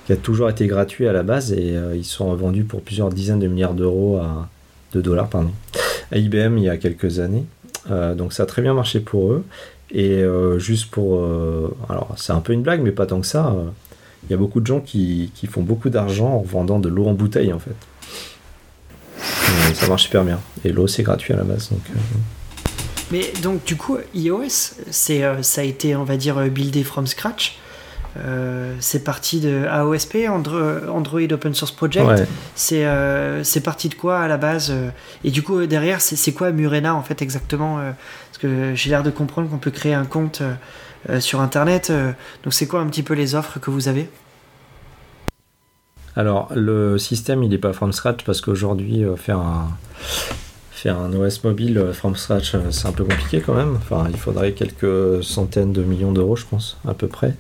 qui 0.07 0.13
a 0.13 0.17
toujours 0.17 0.49
été 0.49 0.67
gratuit 0.67 1.07
à 1.07 1.13
la 1.13 1.23
base 1.23 1.53
et 1.53 1.77
euh, 1.77 1.95
ils 1.95 2.05
sont 2.05 2.31
revendus 2.31 2.65
pour 2.65 2.83
plusieurs 2.83 3.11
dizaines 3.11 3.39
de 3.39 3.47
milliards 3.47 3.75
d'euros 3.75 4.17
à, 4.17 4.49
de 4.93 5.01
dollars 5.01 5.29
pardon, 5.29 5.53
à 6.11 6.19
IBM 6.19 6.59
il 6.59 6.65
y 6.65 6.69
a 6.69 6.77
quelques 6.77 7.21
années. 7.21 7.45
donc 7.89 8.33
ça 8.33 8.45
a 8.45 8.47
très 8.47 8.63
bien 8.63 8.75
marché 8.75 9.01
pour 9.01 9.33
eux. 9.33 9.45
Et 9.91 10.23
juste 10.59 10.91
pour... 10.91 11.23
alors 11.89 12.15
c'est 12.17 12.33
un 12.33 12.41
peu 12.41 12.53
une 12.53 12.63
blague, 12.63 12.83
mais 12.83 12.93
pas 12.93 13.07
tant 13.07 13.21
que 13.21 13.27
ça. 13.27 13.55
Il 14.25 14.31
y 14.31 14.35
a 14.35 14.37
beaucoup 14.37 14.61
de 14.61 14.67
gens 14.67 14.81
qui, 14.81 15.31
font 15.51 15.63
beaucoup 15.63 15.89
d'argent 15.89 16.29
en 16.29 16.43
vendant 16.43 16.79
de 16.79 16.89
l'eau 16.89 17.07
en 17.07 17.15
bouteille 17.15 17.53
en 17.53 17.59
fait 17.59 17.77
ça 19.75 19.89
marche 19.89 20.05
super 20.05 20.25
bien. 20.25 20.41
Et 20.65 20.73
l'eau, 20.73 20.87
c'est 20.87 21.03
gratuit 21.03 21.33
à 21.33 21.37
la 21.37 21.45
base. 21.45 21.71
Donc, 21.71 21.81
euh, 21.91 21.99
Mais 23.11 23.33
donc, 23.43 23.65
du 23.65 23.77
coup, 23.77 23.99
iOS, 24.15 24.75
c'est, 24.91 25.25
euh, 25.25 25.43
ça 25.43 25.63
a 25.63 25.65
été, 25.65 25.97
on 25.97 26.05
va 26.05 26.17
dire, 26.17 26.39
euh, 26.39 26.49
buildé 26.49 26.85
from 26.85 27.07
scratch. 27.07 27.59
c'est 28.81 29.05
parti 29.05 29.39
de 29.39 29.65
AOSP, 29.67 30.29
Android 30.29 31.21
Open 31.31 31.55
Source 31.55 31.71
Project. 31.71 32.27
C'est, 32.57 32.85
c'est 33.45 33.61
parti 33.61 33.89
de 33.89 33.95
quoi 33.95 34.19
à 34.19 34.27
la 34.27 34.37
base 34.37 34.75
Et 35.23 35.31
du 35.31 35.43
coup, 35.43 35.67
derrière, 35.67 36.01
c'est, 36.01 36.33
quoi 36.33 36.51
Murena 36.51 36.97
en 36.97 37.03
fait 37.03 37.23
exactement 37.23 37.77
Parce 37.77 38.39
que 38.39 38.75
j'ai 38.75 38.91
l'air 38.91 39.05
de 39.05 39.11
comprendre 39.11 39.49
qu'on 39.49 39.59
peut 39.59 39.71
créer 39.71 39.95
un 39.95 40.05
compte 40.05 40.43
sur 41.21 41.41
Internet. 41.41 41.93
donc, 42.43 42.55
c'est 42.55 42.67
quoi 42.67 42.81
un 42.81 42.89
petit 42.89 43.05
peu 43.05 43.15
les 43.15 43.37
offres 43.37 43.61
que 43.61 43.71
vous 43.71 43.87
avez? 43.87 44.09
Alors, 46.19 46.49
le 46.53 46.99
système, 46.99 47.45
il 47.45 47.51
n'est 47.51 47.59
pas 47.59 47.73
from 47.73 47.93
scratch 47.93 48.25
parce 48.25 48.41
qu'aujourd'hui, 48.41 49.05
euh, 49.05 49.15
faire 49.15 49.39
un, 49.39 49.69
faire 50.79 50.99
un 50.99 51.13
OS 51.13 51.43
mobile 51.43 51.79
euh, 51.79 51.93
from 51.93 52.15
scratch, 52.15 52.55
euh, 52.55 52.71
c'est 52.71 52.87
un 52.87 52.93
peu 52.93 53.05
compliqué 53.05 53.41
quand 53.41 53.55
même. 53.55 53.77
Enfin, 53.77 54.07
il 54.11 54.17
faudrait 54.17 54.53
quelques 54.53 55.23
centaines 55.25 55.73
de 55.73 55.83
millions 55.83 56.13
d'euros, 56.13 56.37
je 56.37 56.45
pense, 56.47 56.79
à 56.87 56.95
peu 56.95 57.09
près, 57.09 57.35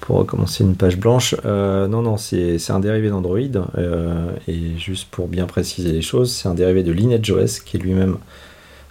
pour 0.00 0.16
recommencer 0.16 0.62
une 0.62 0.76
page 0.76 0.96
blanche. 0.96 1.34
non, 1.44 2.02
non, 2.02 2.16
c'est 2.16 2.70
un 2.70 2.80
dérivé 2.80 3.08
d'Android. 3.08 3.38
et 4.48 4.78
juste 4.78 5.08
pour 5.10 5.28
bien 5.28 5.46
préciser 5.46 5.92
les 5.92 6.02
choses, 6.02 6.32
c'est 6.32 6.48
un 6.48 6.54
dérivé 6.54 6.82
de 6.82 6.92
LineageOS 6.92 7.60
qui 7.64 7.76
est 7.76 7.80
lui-même 7.80 8.18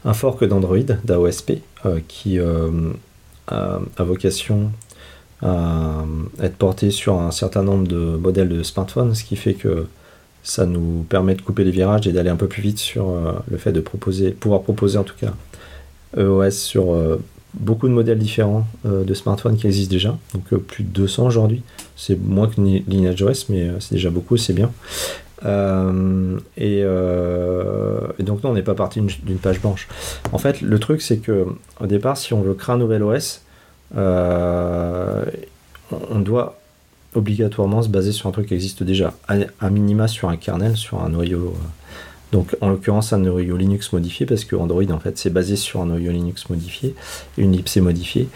un 0.05 0.13
fork 0.13 0.43
d'Android, 0.43 0.97
d'AOSP, 1.05 1.53
qui 2.07 2.39
a, 2.39 3.79
a, 3.95 4.03
vocation 4.03 4.71
à 5.41 6.03
être 6.41 6.55
porté 6.55 6.89
sur 6.89 7.19
un 7.19 7.31
certain 7.31 7.63
nombre 7.63 7.87
de 7.87 8.17
modèles 8.17 8.49
de 8.49 8.63
smartphones, 8.63 9.13
ce 9.13 9.23
qui 9.23 9.35
fait 9.35 9.53
que 9.53 9.85
ça 10.43 10.65
nous 10.65 11.05
permet 11.07 11.35
de 11.35 11.41
couper 11.41 11.63
les 11.63 11.71
virages 11.71 12.07
et 12.07 12.11
d'aller 12.11 12.29
un 12.29 12.35
peu 12.35 12.47
plus 12.47 12.61
vite 12.61 12.77
sur 12.77 13.13
le 13.49 13.57
fait 13.57 13.71
de 13.71 13.81
proposer, 13.81 14.31
pouvoir 14.31 14.61
proposer 14.61 14.97
en 14.97 15.03
tout 15.03 15.15
cas 15.19 15.33
EOS 16.17 16.51
sur 16.51 16.93
beaucoup 17.53 17.87
de 17.87 17.93
modèles 17.93 18.17
différents 18.19 18.65
euh, 18.85 19.03
de 19.03 19.13
smartphones 19.13 19.57
qui 19.57 19.67
existent 19.67 19.91
déjà, 19.91 20.17
donc 20.33 20.43
euh, 20.51 20.57
plus 20.57 20.83
de 20.83 20.89
200 20.89 21.27
aujourd'hui. 21.27 21.61
C'est 21.95 22.19
moins 22.19 22.47
que 22.47 22.59
LineageOS, 22.59 23.45
mais 23.49 23.63
euh, 23.63 23.79
c'est 23.79 23.95
déjà 23.95 24.09
beaucoup, 24.09 24.37
c'est 24.37 24.53
bien. 24.53 24.71
Et, 26.57 26.83
donc 28.19 28.43
non, 28.43 28.51
on 28.51 28.53
n'est 28.53 28.61
pas 28.61 28.75
parti 28.75 29.01
d'une 29.01 29.37
page 29.37 29.59
blanche. 29.59 29.89
En 30.31 30.37
fait, 30.37 30.61
le 30.61 30.79
truc 30.79 31.01
c'est 31.01 31.17
que 31.17 31.45
au 31.81 31.85
départ, 31.85 32.15
si 32.15 32.33
on 32.33 32.41
veut 32.41 32.53
créer 32.53 32.75
un 32.75 32.77
nouvel 32.77 33.03
OS, 33.03 33.41
on 33.93 35.19
doit 36.19 36.57
obligatoirement 37.15 37.81
se 37.81 37.89
baser 37.89 38.11
sur 38.11 38.27
un 38.29 38.31
truc 38.31 38.47
qui 38.47 38.53
existe 38.53 38.83
déjà, 38.83 39.13
à, 39.27 39.69
minima 39.69 40.07
sur 40.07 40.29
un 40.29 40.37
kernel, 40.37 40.77
sur 40.77 41.01
un 41.03 41.09
noyau 41.09 41.55
donc 42.33 42.57
en 42.61 42.69
l'occurrence 42.69 43.13
un 43.13 43.19
noyau 43.19 43.55
Linux 43.55 43.93
modifié 43.93 44.25
parce 44.25 44.43
que 44.43 44.55
Android 44.55 44.89
en 44.91 44.99
fait 44.99 45.17
c'est 45.19 45.29
basé 45.29 45.55
sur 45.55 45.81
un 45.81 45.85
noyau 45.85 46.11
Linux 46.11 46.49
modifié, 46.49 46.95
une 47.37 47.51
libc 47.51 47.77
modifiée, 47.77 48.27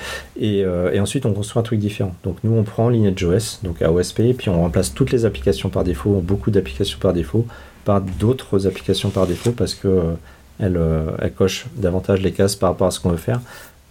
euh, 0.42 0.92
et, 0.92 1.00
ensuite 1.00 1.26
on 1.26 1.34
construit 1.34 1.60
un 1.60 1.64
truc 1.64 1.80
différent. 1.80 2.14
Donc 2.24 2.38
nous 2.44 2.54
on 2.54 2.64
prend 2.64 2.90
LineageOS, 2.90 3.64
donc 3.64 3.82
AOSP, 3.82 4.20
et 4.20 4.34
puis 4.36 4.50
on 4.50 4.62
remplace 4.62 4.94
toutes 4.94 5.12
les 5.12 5.26
applications 5.26 5.70
par 5.70 5.84
défaut, 5.84 6.22
beaucoup 6.24 6.52
d'applications 6.52 7.00
par 7.00 7.12
défaut, 7.12 7.48
par 7.86 8.02
d'autres 8.02 8.68
applications 8.68 9.10
par 9.10 9.26
défaut 9.26 9.52
parce 9.52 9.74
que 9.74 9.88
euh, 9.88 10.14
euh, 10.62 11.30
cochent 11.36 11.66
davantage 11.76 12.22
les 12.22 12.32
cases 12.32 12.56
par 12.56 12.70
rapport 12.70 12.88
à 12.88 12.92
ce 12.92 13.00
qu'on 13.00 13.10
veut 13.10 13.18
faire. 13.18 13.42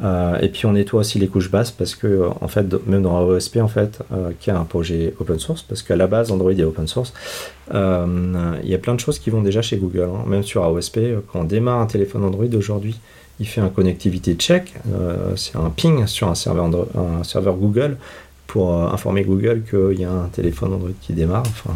Euh, 0.04 0.38
et 0.40 0.48
puis 0.48 0.66
on 0.66 0.72
nettoie 0.72 1.00
aussi 1.00 1.18
les 1.18 1.26
couches 1.26 1.50
basses 1.50 1.70
parce 1.70 1.94
que 1.94 2.06
euh, 2.06 2.28
en 2.42 2.48
fait 2.48 2.66
même 2.86 3.00
dans 3.00 3.16
AOSP 3.16 3.56
en 3.62 3.68
fait 3.68 4.00
euh, 4.12 4.32
qui 4.38 4.50
est 4.50 4.52
un 4.52 4.64
projet 4.64 5.14
open 5.20 5.38
source 5.38 5.62
parce 5.62 5.82
qu'à 5.82 5.96
la 5.96 6.06
base 6.06 6.30
Android 6.30 6.52
est 6.52 6.64
open 6.64 6.86
source 6.86 7.14
il 7.72 8.68
y 8.68 8.74
a 8.74 8.78
plein 8.78 8.94
de 8.94 9.00
choses 9.00 9.18
qui 9.18 9.30
vont 9.30 9.40
déjà 9.40 9.62
chez 9.62 9.78
Google 9.78 10.10
hein. 10.14 10.24
même 10.26 10.42
sur 10.42 10.64
AOSP 10.64 11.00
quand 11.32 11.40
on 11.40 11.44
démarre 11.44 11.80
un 11.80 11.86
téléphone 11.86 12.24
Android 12.24 12.44
aujourd'hui 12.54 13.00
il 13.40 13.48
fait 13.48 13.62
un 13.62 13.70
connectivité 13.70 14.34
check 14.34 14.74
c'est 15.34 15.56
un 15.56 15.70
ping 15.70 16.06
sur 16.06 16.28
un 16.28 16.34
serveur, 16.34 17.56
Google 17.56 17.96
pour 18.46 18.74
informer 18.74 19.24
Google 19.24 19.62
qu'il 19.68 19.98
y 19.98 20.04
a 20.04 20.12
un 20.12 20.28
téléphone 20.28 20.74
Android 20.74 20.90
qui 21.00 21.14
démarre 21.14 21.44
enfin 21.46 21.74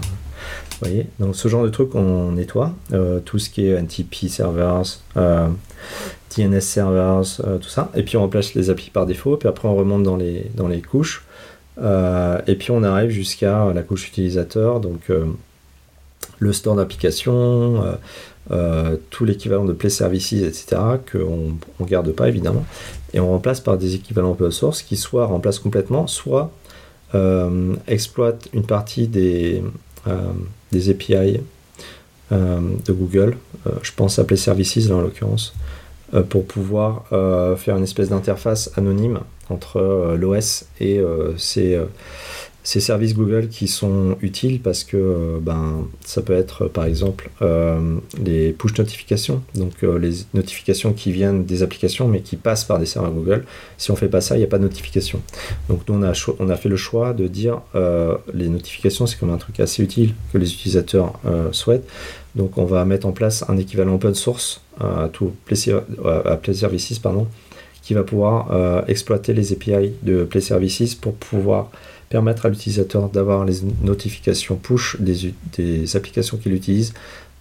voyez 0.83 1.07
donc 1.19 1.35
ce 1.35 1.49
genre 1.49 1.65
de 1.65 1.71
truc 1.71 1.95
on 1.95 2.33
nettoie 2.33 2.75
tout 3.25 3.39
ce 3.39 3.49
qui 3.49 3.67
est 3.67 3.81
NTP 3.81 4.29
servers 4.29 5.01
DNS 6.37 6.61
servers, 6.61 7.41
euh, 7.45 7.59
tout 7.59 7.69
ça. 7.69 7.91
Et 7.95 8.03
puis 8.03 8.17
on 8.17 8.21
remplace 8.21 8.55
les 8.55 8.71
applis 8.71 8.91
par 8.91 9.07
défaut, 9.07 9.37
puis 9.37 9.49
après 9.49 9.69
on 9.69 9.75
remonte 9.75 10.03
dans 10.03 10.17
les, 10.17 10.47
dans 10.55 10.69
les 10.69 10.81
couches. 10.81 11.25
Euh, 11.81 12.41
et 12.47 12.57
puis 12.57 12.71
on 12.71 12.83
arrive 12.83 13.11
jusqu'à 13.11 13.73
la 13.73 13.83
couche 13.83 14.09
utilisateur, 14.09 14.81
donc 14.81 15.01
euh, 15.11 15.25
le 16.39 16.53
store 16.53 16.77
d'application, 16.77 17.83
tout 19.11 19.25
l'équivalent 19.25 19.65
de 19.65 19.73
Play 19.73 19.91
Services, 19.91 20.33
etc., 20.33 20.81
qu'on 21.11 21.53
ne 21.79 21.87
garde 21.87 22.11
pas 22.13 22.29
évidemment. 22.29 22.65
Et 23.13 23.21
on 23.21 23.31
remplace 23.31 23.61
par 23.61 23.77
des 23.77 23.95
équivalents 23.95 24.33
open 24.33 24.51
source 24.51 24.83
qui 24.83 24.97
soit 24.97 25.27
remplacent 25.27 25.59
complètement, 25.59 26.07
soit 26.07 26.51
exploitent 27.87 28.49
une 28.53 28.65
partie 28.65 29.07
des, 29.07 29.63
des 30.73 30.91
API 30.91 31.41
de 32.31 32.93
Google. 32.93 33.37
je 33.83 33.93
pense 33.95 34.19
à 34.19 34.25
Play 34.25 34.37
Services 34.37 34.89
là 34.89 34.97
en 34.97 35.03
l'occurrence. 35.03 35.55
Euh, 36.13 36.23
pour 36.25 36.45
pouvoir 36.45 37.05
euh, 37.13 37.55
faire 37.55 37.77
une 37.77 37.85
espèce 37.85 38.09
d'interface 38.09 38.73
anonyme 38.77 39.21
entre 39.49 39.77
euh, 39.77 40.17
l'OS 40.17 40.65
et 40.81 41.01
ces, 42.63 42.81
services 42.81 43.15
Google 43.15 43.49
qui 43.49 43.69
sont 43.69 44.17
utiles 44.21 44.61
parce 44.61 44.85
que 44.85 45.39
ben, 45.41 45.87
ça 46.05 46.23
peut 46.23 46.33
être 46.33 46.67
par 46.67 46.85
exemple 46.85 47.31
les 48.23 48.53
push 48.53 48.77
notifications, 48.79 49.43
donc 49.55 49.83
les 49.83 50.13
notifications 50.35 50.93
qui 50.93 51.13
viennent 51.13 51.45
des 51.45 51.63
applications 51.63 52.09
mais 52.09 52.21
qui 52.21 52.37
passent 52.37 52.65
par 52.65 52.79
des 52.79 52.87
serveurs 52.87 53.13
Google. 53.13 53.45
Si 53.79 53.91
on 53.91 53.97
fait 53.97 54.09
pas 54.09 54.21
ça, 54.21 54.37
il 54.37 54.39
n'y 54.39 54.45
a 54.45 54.49
pas 54.49 54.59
de 54.59 54.65
notification. 54.65 55.21
Donc 55.69 55.83
nous 55.89 55.95
on 55.95 56.03
a, 56.03 56.13
on 56.39 56.49
a 56.49 56.57
fait 56.57 56.69
le 56.69 56.77
choix 56.77 57.13
de 57.13 57.27
dire 57.27 57.61
les 58.35 58.49
notifications 58.49 59.07
c'est 59.07 59.19
comme 59.19 59.31
un 59.31 59.39
truc 59.39 59.61
assez 59.61 59.83
utile 59.83 60.15
que 60.33 60.39
les 60.39 60.53
utilisateurs 60.53 61.21
souhaitent. 61.53 61.87
Donc 62.35 62.59
on 62.59 62.65
va 62.65 62.85
mettre 62.85 63.07
en 63.07 63.13
place 63.13 63.45
un 63.49 63.57
équivalent 63.57 63.95
open 63.95 64.15
source 64.15 64.63
à 64.79 65.09
Play 65.47 66.55
Services 66.55 66.99
pardon, 66.99 67.27
qui 67.83 67.95
va 67.95 68.03
pouvoir 68.05 68.53
euh, 68.53 68.83
exploiter 68.89 69.33
les 69.33 69.53
API 69.53 69.93
de 70.03 70.25
Play 70.25 70.41
Services 70.41 70.95
pour 70.95 71.15
pouvoir 71.15 71.71
permettre 72.11 72.47
à 72.47 72.49
l'utilisateur 72.49 73.09
d'avoir 73.09 73.45
les 73.45 73.55
notifications 73.83 74.57
push 74.57 74.97
des, 75.01 75.97
applications 75.97 76.37
qu'il 76.37 76.53
utilise, 76.53 76.93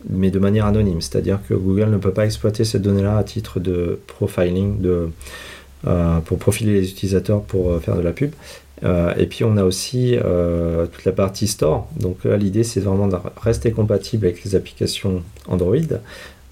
mais 0.08 0.30
de 0.30 0.38
manière 0.38 0.68
anonyme. 0.68 1.02
C'est-à-dire 1.02 1.40
que 1.50 1.56
Google 1.56 1.90
ne 1.90 1.98
peut 1.98 2.14
pas 2.14 2.26
exploiter 2.26 2.64
ces 2.64 2.78
données-là 2.78 3.18
à 3.18 3.24
titre 3.24 3.60
de 3.60 4.00
profiling, 4.06 4.80
de, 4.80 5.10
euh, 5.88 6.20
pour 6.20 6.38
profiler 6.38 6.74
les 6.74 6.90
utilisateurs 6.90 7.42
pour 7.42 7.72
euh, 7.72 7.80
faire 7.80 7.96
de 7.96 8.02
la 8.02 8.12
pub. 8.12 8.32
Euh, 8.84 9.12
et 9.18 9.26
puis 9.26 9.44
on 9.44 9.58
a 9.58 9.64
aussi 9.64 10.16
toute 10.94 11.04
la 11.04 11.12
partie 11.14 11.48
store. 11.48 11.88
Donc 12.00 12.24
là, 12.24 12.38
l'idée 12.38 12.64
c'est 12.64 12.80
vraiment 12.80 13.08
de 13.08 13.18
rester 13.42 13.72
compatible 13.72 14.28
avec 14.28 14.44
les 14.44 14.56
applications 14.56 15.24
Android. 15.48 15.78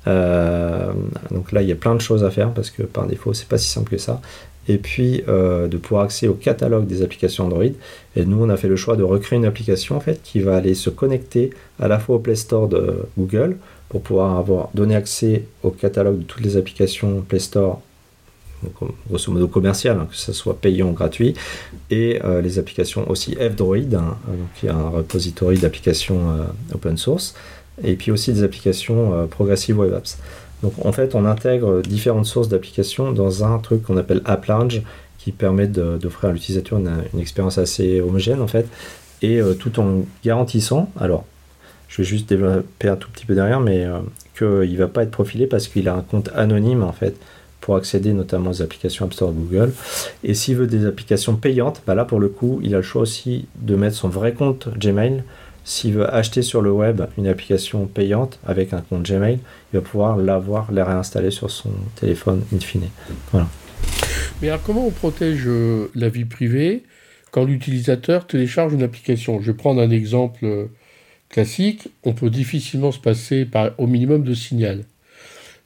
Donc 0.05 1.51
là, 1.51 1.61
il 1.61 1.67
y 1.67 1.71
a 1.71 1.75
plein 1.75 1.93
de 1.93 2.01
choses 2.01 2.23
à 2.23 2.31
faire 2.31 2.51
parce 2.51 2.71
que 2.71 2.81
par 2.81 3.05
défaut, 3.05 3.33
c'est 3.33 3.47
pas 3.47 3.59
si 3.59 3.69
simple 3.69 3.91
que 3.91 3.99
ça. 3.99 4.21
Et 4.67 4.77
puis 4.77 5.23
de 5.27 5.77
pouvoir 5.77 6.03
accéder 6.03 6.29
au 6.29 6.33
catalogue 6.33 6.87
des 6.87 7.01
applications 7.01 7.45
Android. 7.45 7.63
Et 8.15 8.25
nous, 8.25 8.43
on 8.43 8.49
a 8.49 8.57
fait 8.57 8.67
le 8.67 8.75
choix 8.75 8.95
de 8.97 9.03
recréer 9.03 9.37
une 9.37 9.45
application 9.45 9.95
en 9.95 9.99
fait 10.01 10.21
qui 10.21 10.39
va 10.41 10.57
aller 10.57 10.73
se 10.73 10.89
connecter 10.89 11.51
à 11.79 11.87
la 11.87 11.99
fois 11.99 12.17
au 12.17 12.19
Play 12.19 12.35
Store 12.35 12.67
de 12.67 13.05
Google 13.17 13.57
pour 13.87 14.01
pouvoir 14.01 14.37
avoir 14.37 14.69
donné 14.73 14.95
accès 14.95 15.43
au 15.63 15.69
catalogue 15.69 16.19
de 16.19 16.23
toutes 16.23 16.43
les 16.43 16.57
applications 16.57 17.21
Play 17.21 17.39
Store 17.39 17.79
grosso 19.09 19.31
modo 19.31 19.47
commercial, 19.47 19.97
hein, 19.99 20.07
que 20.09 20.15
ce 20.15 20.33
soit 20.33 20.59
payant 20.59 20.89
ou 20.89 20.93
gratuit, 20.93 21.35
et 21.89 22.19
euh, 22.23 22.41
les 22.41 22.59
applications 22.59 23.09
aussi 23.09 23.35
F-Droid, 23.35 23.93
hein, 23.95 24.17
il 24.61 24.65
y 24.67 24.69
a 24.69 24.75
un 24.75 24.89
repository 24.89 25.57
d'applications 25.57 26.31
euh, 26.31 26.73
open 26.75 26.97
source, 26.97 27.35
et 27.83 27.95
puis 27.95 28.11
aussi 28.11 28.33
des 28.33 28.43
applications 28.43 29.13
euh, 29.13 29.25
Progressive 29.25 29.77
Web 29.77 29.93
Apps. 29.93 30.17
Donc 30.63 30.73
en 30.83 30.91
fait, 30.91 31.15
on 31.15 31.25
intègre 31.25 31.81
différentes 31.81 32.25
sources 32.25 32.49
d'applications 32.49 33.11
dans 33.11 33.43
un 33.43 33.59
truc 33.59 33.83
qu'on 33.83 33.97
appelle 33.97 34.21
App 34.25 34.45
Lounge, 34.45 34.81
qui 35.17 35.31
permet 35.31 35.67
d'offrir 35.67 36.29
à 36.29 36.33
l'utilisateur 36.33 36.79
une, 36.79 37.19
expérience 37.19 37.57
assez 37.57 38.01
homogène 38.01 38.41
en 38.41 38.47
fait, 38.47 38.67
et 39.21 39.41
tout 39.59 39.79
en 39.79 40.05
garantissant, 40.23 40.89
alors 40.99 41.25
je 41.87 42.01
vais 42.01 42.07
juste 42.07 42.29
développer 42.29 42.87
un 42.87 42.95
tout 42.95 43.09
petit 43.09 43.25
peu 43.25 43.35
derrière, 43.35 43.59
mais 43.59 43.85
qu'il 44.37 44.47
ne 44.47 44.77
va 44.77 44.87
pas 44.87 45.03
être 45.03 45.11
profilé 45.11 45.47
parce 45.47 45.67
qu'il 45.67 45.89
a 45.89 45.95
un 45.95 46.01
compte 46.01 46.29
anonyme 46.35 46.83
en 46.83 46.93
fait 46.93 47.15
pour 47.61 47.75
accéder 47.75 48.13
notamment 48.13 48.51
aux 48.51 48.61
applications 48.61 49.05
App 49.05 49.13
Store 49.13 49.31
Google. 49.31 49.73
Et 50.23 50.33
s'il 50.33 50.55
veut 50.55 50.67
des 50.67 50.85
applications 50.85 51.35
payantes, 51.35 51.81
bah 51.85 51.95
là 51.95 52.05
pour 52.05 52.19
le 52.19 52.29
coup, 52.29 52.59
il 52.63 52.73
a 52.73 52.77
le 52.77 52.83
choix 52.83 53.01
aussi 53.01 53.47
de 53.59 53.75
mettre 53.75 53.95
son 53.95 54.09
vrai 54.09 54.33
compte 54.33 54.69
Gmail. 54.77 55.23
S'il 55.67 55.95
veut 55.95 56.13
acheter 56.13 56.43
sur 56.43 56.61
le 56.61 56.71
web 56.71 57.01
une 57.17 57.27
application 57.27 57.87
payante 57.87 58.39
avec 58.47 58.71
un 58.71 58.79
compte 58.79 59.03
Gmail, 59.03 59.37
il 59.73 59.75
va 59.75 59.81
pouvoir 59.81 60.15
l'avoir, 60.15 60.71
la 60.71 60.85
réinstaller 60.85 61.29
sur 61.29 61.51
son 61.51 61.71
téléphone 61.99 62.41
in 62.55 62.59
fine. 62.59 62.87
Voilà. 63.33 63.49
Mais 64.41 64.47
alors 64.47 64.63
comment 64.63 64.87
on 64.87 64.91
protège 64.91 65.43
euh, 65.45 65.91
la 65.93 66.07
vie 66.07 66.23
privée 66.23 66.83
quand 67.31 67.43
l'utilisateur 67.43 68.27
télécharge 68.27 68.71
une 68.71 68.81
application? 68.81 69.41
Je 69.41 69.51
vais 69.51 69.57
prendre 69.57 69.81
un 69.81 69.89
exemple 69.89 70.45
euh, 70.45 70.67
classique. 71.27 71.89
On 72.05 72.13
peut 72.13 72.29
difficilement 72.29 72.93
se 72.93 72.99
passer 72.99 73.45
au 73.77 73.87
minimum 73.87 74.23
de 74.23 74.33
signal. 74.33 74.85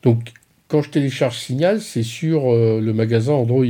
Donc 0.01 0.33
quand 0.67 0.81
je 0.81 0.89
télécharge 0.89 1.37
Signal, 1.37 1.79
c'est 1.79 2.01
sur 2.01 2.51
euh, 2.51 2.81
le 2.81 2.91
magasin 2.91 3.33
Android. 3.33 3.65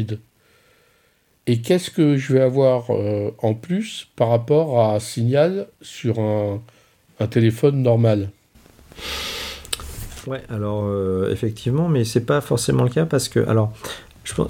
Et 1.48 1.62
qu'est-ce 1.62 1.90
que 1.90 2.18
je 2.18 2.34
vais 2.34 2.42
avoir 2.42 2.92
euh, 2.92 3.32
en 3.40 3.54
plus 3.54 4.08
par 4.16 4.30
rapport 4.30 4.82
à 4.82 5.00
Signal 5.00 5.68
sur 5.82 6.20
un, 6.20 6.62
téléphone 7.30 7.82
normal? 7.82 8.30
Ouais, 10.28 10.42
alors 10.50 10.84
euh, 10.86 11.32
effectivement, 11.32 11.88
mais 11.88 12.04
c'est 12.04 12.26
pas 12.26 12.42
forcément 12.42 12.84
le 12.84 12.90
cas 12.90 13.06
parce 13.06 13.30
que 13.30 13.48
alors 13.48 13.74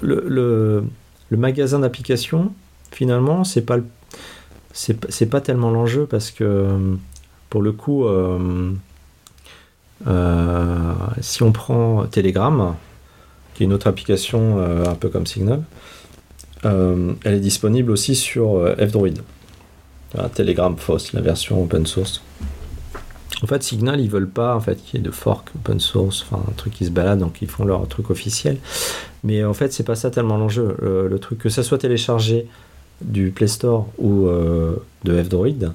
le, 0.02 0.84
magasin 1.30 1.78
d'application 1.78 2.52
finalement 2.90 3.42
c'est 3.42 3.62
pas 3.62 3.78
c'est 4.74 5.30
pas 5.30 5.40
tellement 5.40 5.70
l'enjeu 5.70 6.06
parce 6.06 6.30
que 6.30 6.96
pour 7.48 7.62
le 7.62 7.72
coup 7.72 8.06
euh, 10.06 10.94
si 11.20 11.42
on 11.42 11.52
prend 11.52 12.06
Telegram, 12.06 12.74
qui 13.54 13.62
est 13.62 13.66
une 13.66 13.72
autre 13.72 13.86
application 13.86 14.58
euh, 14.58 14.84
un 14.86 14.94
peu 14.94 15.08
comme 15.08 15.26
Signal, 15.26 15.60
euh, 15.60 15.62
elle 16.64 17.34
est 17.34 17.40
disponible 17.40 17.90
aussi 17.90 18.14
sur 18.14 18.64
F-Droid. 18.76 19.18
Telegram 20.34 20.76
FOSS, 20.76 21.14
la 21.14 21.20
version 21.20 21.62
open 21.62 21.86
source. 21.86 22.22
En 23.42 23.46
fait, 23.46 23.62
Signal, 23.62 24.00
ils 24.00 24.10
veulent 24.10 24.28
pas 24.28 24.54
en 24.54 24.60
fait 24.60 24.76
qu'il 24.76 25.00
y 25.00 25.02
ait 25.02 25.04
de 25.04 25.10
fork 25.10 25.48
open 25.56 25.80
source, 25.80 26.22
enfin 26.22 26.42
un 26.48 26.52
truc 26.52 26.74
qui 26.74 26.84
se 26.84 26.90
balade, 26.90 27.18
donc 27.18 27.42
ils 27.42 27.48
font 27.48 27.64
leur 27.64 27.86
truc 27.88 28.10
officiel. 28.10 28.58
Mais 29.24 29.44
en 29.44 29.54
fait, 29.54 29.72
c'est 29.72 29.82
pas 29.82 29.96
ça 29.96 30.10
tellement 30.10 30.36
l'enjeu. 30.36 30.76
Le, 30.80 31.18
truc 31.18 31.38
que 31.38 31.48
ça 31.48 31.62
soit 31.62 31.78
téléchargé 31.78 32.46
du 33.00 33.30
Play 33.30 33.48
Store 33.48 33.88
ou 33.98 34.26
euh, 34.26 34.76
de 35.04 35.20
F-Droid, 35.20 35.72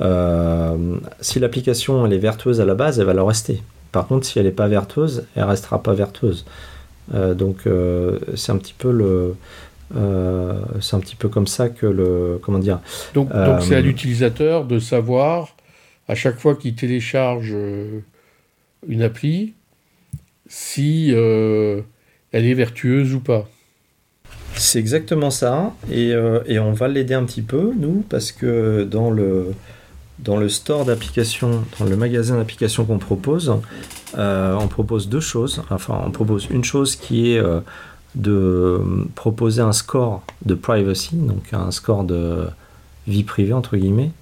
euh, 0.00 0.96
si 1.20 1.40
l'application 1.40 2.06
elle 2.06 2.12
est 2.14 2.18
vertueuse 2.18 2.60
à 2.60 2.64
la 2.64 2.74
base, 2.74 2.98
elle 2.98 3.06
va 3.06 3.14
le 3.14 3.22
rester. 3.22 3.62
Par 3.92 4.06
contre, 4.06 4.26
si 4.26 4.38
elle 4.38 4.46
n'est 4.46 4.50
pas 4.50 4.68
vertueuse, 4.68 5.24
elle 5.36 5.44
restera 5.44 5.82
pas 5.82 5.92
vertueuse. 5.92 6.46
Euh, 7.14 7.34
donc 7.34 7.68
c'est 8.34 8.50
un 8.50 8.56
petit 8.56 8.74
peu 8.76 8.90
le 8.90 9.34
c'est 9.92 10.96
un 10.96 11.00
petit 11.00 11.16
peu 11.16 11.28
comme 11.28 11.46
ça 11.46 11.68
que 11.68 11.86
le 11.86 12.38
comment 12.42 12.58
dire. 12.58 12.80
Donc 13.14 13.30
donc 13.32 13.62
c'est 13.62 13.76
à 13.76 13.80
l'utilisateur 13.80 14.64
de 14.64 14.78
savoir 14.78 15.56
à 16.08 16.14
chaque 16.14 16.38
fois 16.38 16.54
qu'il 16.54 16.74
télécharge 16.74 17.54
une 18.88 19.02
appli 19.02 19.54
si 20.48 21.10
elle 21.10 21.84
est 22.46 22.54
vertueuse 22.54 23.14
ou 23.14 23.20
pas. 23.20 23.48
C'est 24.56 24.78
exactement 24.78 25.30
ça, 25.30 25.72
euh, 25.90 26.40
et, 26.46 26.58
on 26.58 26.72
va 26.72 26.88
l'aider 26.88 27.14
un 27.14 27.24
petit 27.24 27.42
peu, 27.42 27.72
nous, 27.76 28.04
parce 28.08 28.30
que 28.30 28.84
dans 28.84 29.10
le, 29.10 29.52
dans 30.20 30.36
le 30.36 30.48
store 30.48 30.84
d'applications, 30.84 31.64
dans 31.78 31.86
le 31.86 31.96
magasin 31.96 32.36
d'applications 32.36 32.84
qu'on 32.84 32.98
propose, 32.98 33.56
euh, 34.16 34.56
on 34.58 34.68
propose 34.68 35.08
deux 35.08 35.20
choses. 35.20 35.62
Enfin, 35.70 36.00
on 36.06 36.12
propose 36.12 36.46
une 36.50 36.62
chose 36.62 36.94
qui 36.94 37.32
est 37.32 37.38
euh, 37.38 37.60
de 38.14 38.80
proposer 39.14 39.62
un 39.62 39.72
score 39.72 40.22
de 40.44 40.54
privacy, 40.54 41.16
donc 41.16 41.52
un 41.52 41.70
score 41.70 42.04
de 42.04 42.46
vie 43.06 43.24
privée, 43.24 43.52
entre 43.52 43.76
guillemets. 43.76 44.12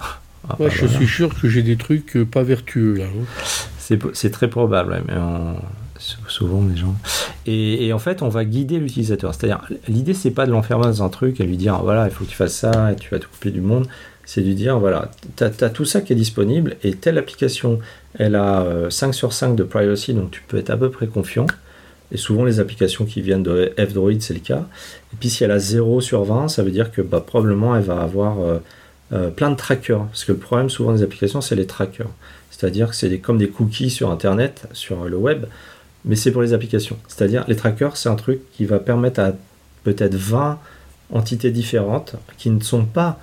Ah, 0.50 0.56
je 0.68 0.86
suis 0.86 1.06
sûr 1.06 1.32
que 1.40 1.48
j'ai 1.48 1.62
des 1.62 1.76
trucs 1.76 2.18
pas 2.24 2.42
vertueux 2.42 2.94
là. 2.94 3.04
Hein. 3.04 3.96
C'est 4.12 4.32
très 4.32 4.48
probable, 4.48 5.00
mais 5.06 5.14
on, 5.16 5.54
souvent 6.28 6.64
les 6.66 6.76
gens. 6.76 6.94
Et, 7.46 7.92
en 7.92 7.98
fait, 7.98 8.22
on 8.22 8.28
va 8.28 8.44
guider 8.44 8.78
l'utilisateur. 8.78 9.34
C'est-à-dire, 9.34 9.60
l'idée, 9.88 10.14
c'est 10.14 10.30
pas 10.30 10.46
de 10.46 10.52
l'enfermer 10.52 10.84
dans 10.84 11.02
un 11.02 11.08
truc 11.08 11.40
et 11.40 11.44
lui 11.44 11.56
dire, 11.56 11.82
voilà, 11.82 12.06
il 12.06 12.12
faut 12.12 12.24
que 12.24 12.30
tu 12.30 12.36
fasses 12.36 12.54
ça 12.54 12.92
et 12.92 12.96
tu 12.96 13.10
vas 13.10 13.18
te 13.18 13.26
couper 13.26 13.50
du 13.50 13.60
monde. 13.60 13.86
C'est 14.24 14.40
de 14.40 14.46
lui 14.46 14.54
dire, 14.54 14.78
voilà, 14.78 15.10
tu 15.36 15.44
as, 15.44 15.70
tout 15.70 15.84
ça 15.84 16.00
qui 16.00 16.12
est 16.12 16.16
disponible 16.16 16.76
et 16.84 16.94
telle 16.94 17.18
application, 17.18 17.80
elle 18.18 18.36
a 18.36 18.88
5 18.88 19.08
euh, 19.08 19.12
sur 19.12 19.32
5 19.32 19.56
de 19.56 19.64
privacy, 19.64 20.14
donc 20.14 20.30
tu 20.30 20.42
peux 20.46 20.58
être 20.58 20.70
à 20.70 20.76
peu 20.76 20.90
près 20.90 21.08
confiant. 21.08 21.46
Et 22.12 22.16
souvent, 22.16 22.44
les 22.44 22.60
applications 22.60 23.04
qui 23.04 23.22
viennent 23.22 23.42
de 23.42 23.72
F-Droid, 23.78 24.20
c'est 24.20 24.34
le 24.34 24.40
cas. 24.40 24.66
Et 25.12 25.16
puis, 25.18 25.30
si 25.30 25.44
elle 25.44 25.50
a 25.50 25.58
0 25.58 26.00
sur 26.00 26.24
20, 26.24 26.48
ça 26.48 26.62
veut 26.62 26.70
dire 26.70 26.92
que 26.92 27.02
bah, 27.02 27.24
probablement, 27.26 27.74
elle 27.74 27.82
va 27.82 28.00
avoir 28.00 28.40
euh, 28.40 28.58
euh, 29.12 29.30
plein 29.30 29.50
de 29.50 29.56
trackers. 29.56 30.04
Parce 30.06 30.24
que 30.24 30.32
le 30.32 30.38
problème, 30.38 30.70
souvent, 30.70 30.92
des 30.92 31.02
applications, 31.02 31.40
c'est 31.40 31.56
les 31.56 31.66
trackers. 31.66 32.10
C'est-à-dire 32.50 32.90
que 32.90 32.94
c'est 32.94 33.18
comme 33.18 33.38
des 33.38 33.48
cookies 33.48 33.90
sur 33.90 34.10
Internet, 34.10 34.68
sur 34.72 35.04
le 35.06 35.16
web 35.16 35.46
mais 36.04 36.16
c'est 36.16 36.32
pour 36.32 36.42
les 36.42 36.52
applications. 36.52 36.96
C'est-à-dire, 37.08 37.44
les 37.48 37.56
trackers, 37.56 37.96
c'est 37.96 38.08
un 38.08 38.16
truc 38.16 38.40
qui 38.52 38.64
va 38.64 38.78
permettre 38.78 39.20
à 39.20 39.32
peut-être 39.84 40.14
20 40.14 40.58
entités 41.12 41.50
différentes 41.50 42.16
qui 42.38 42.50
ne 42.50 42.60
sont 42.60 42.84
pas 42.84 43.18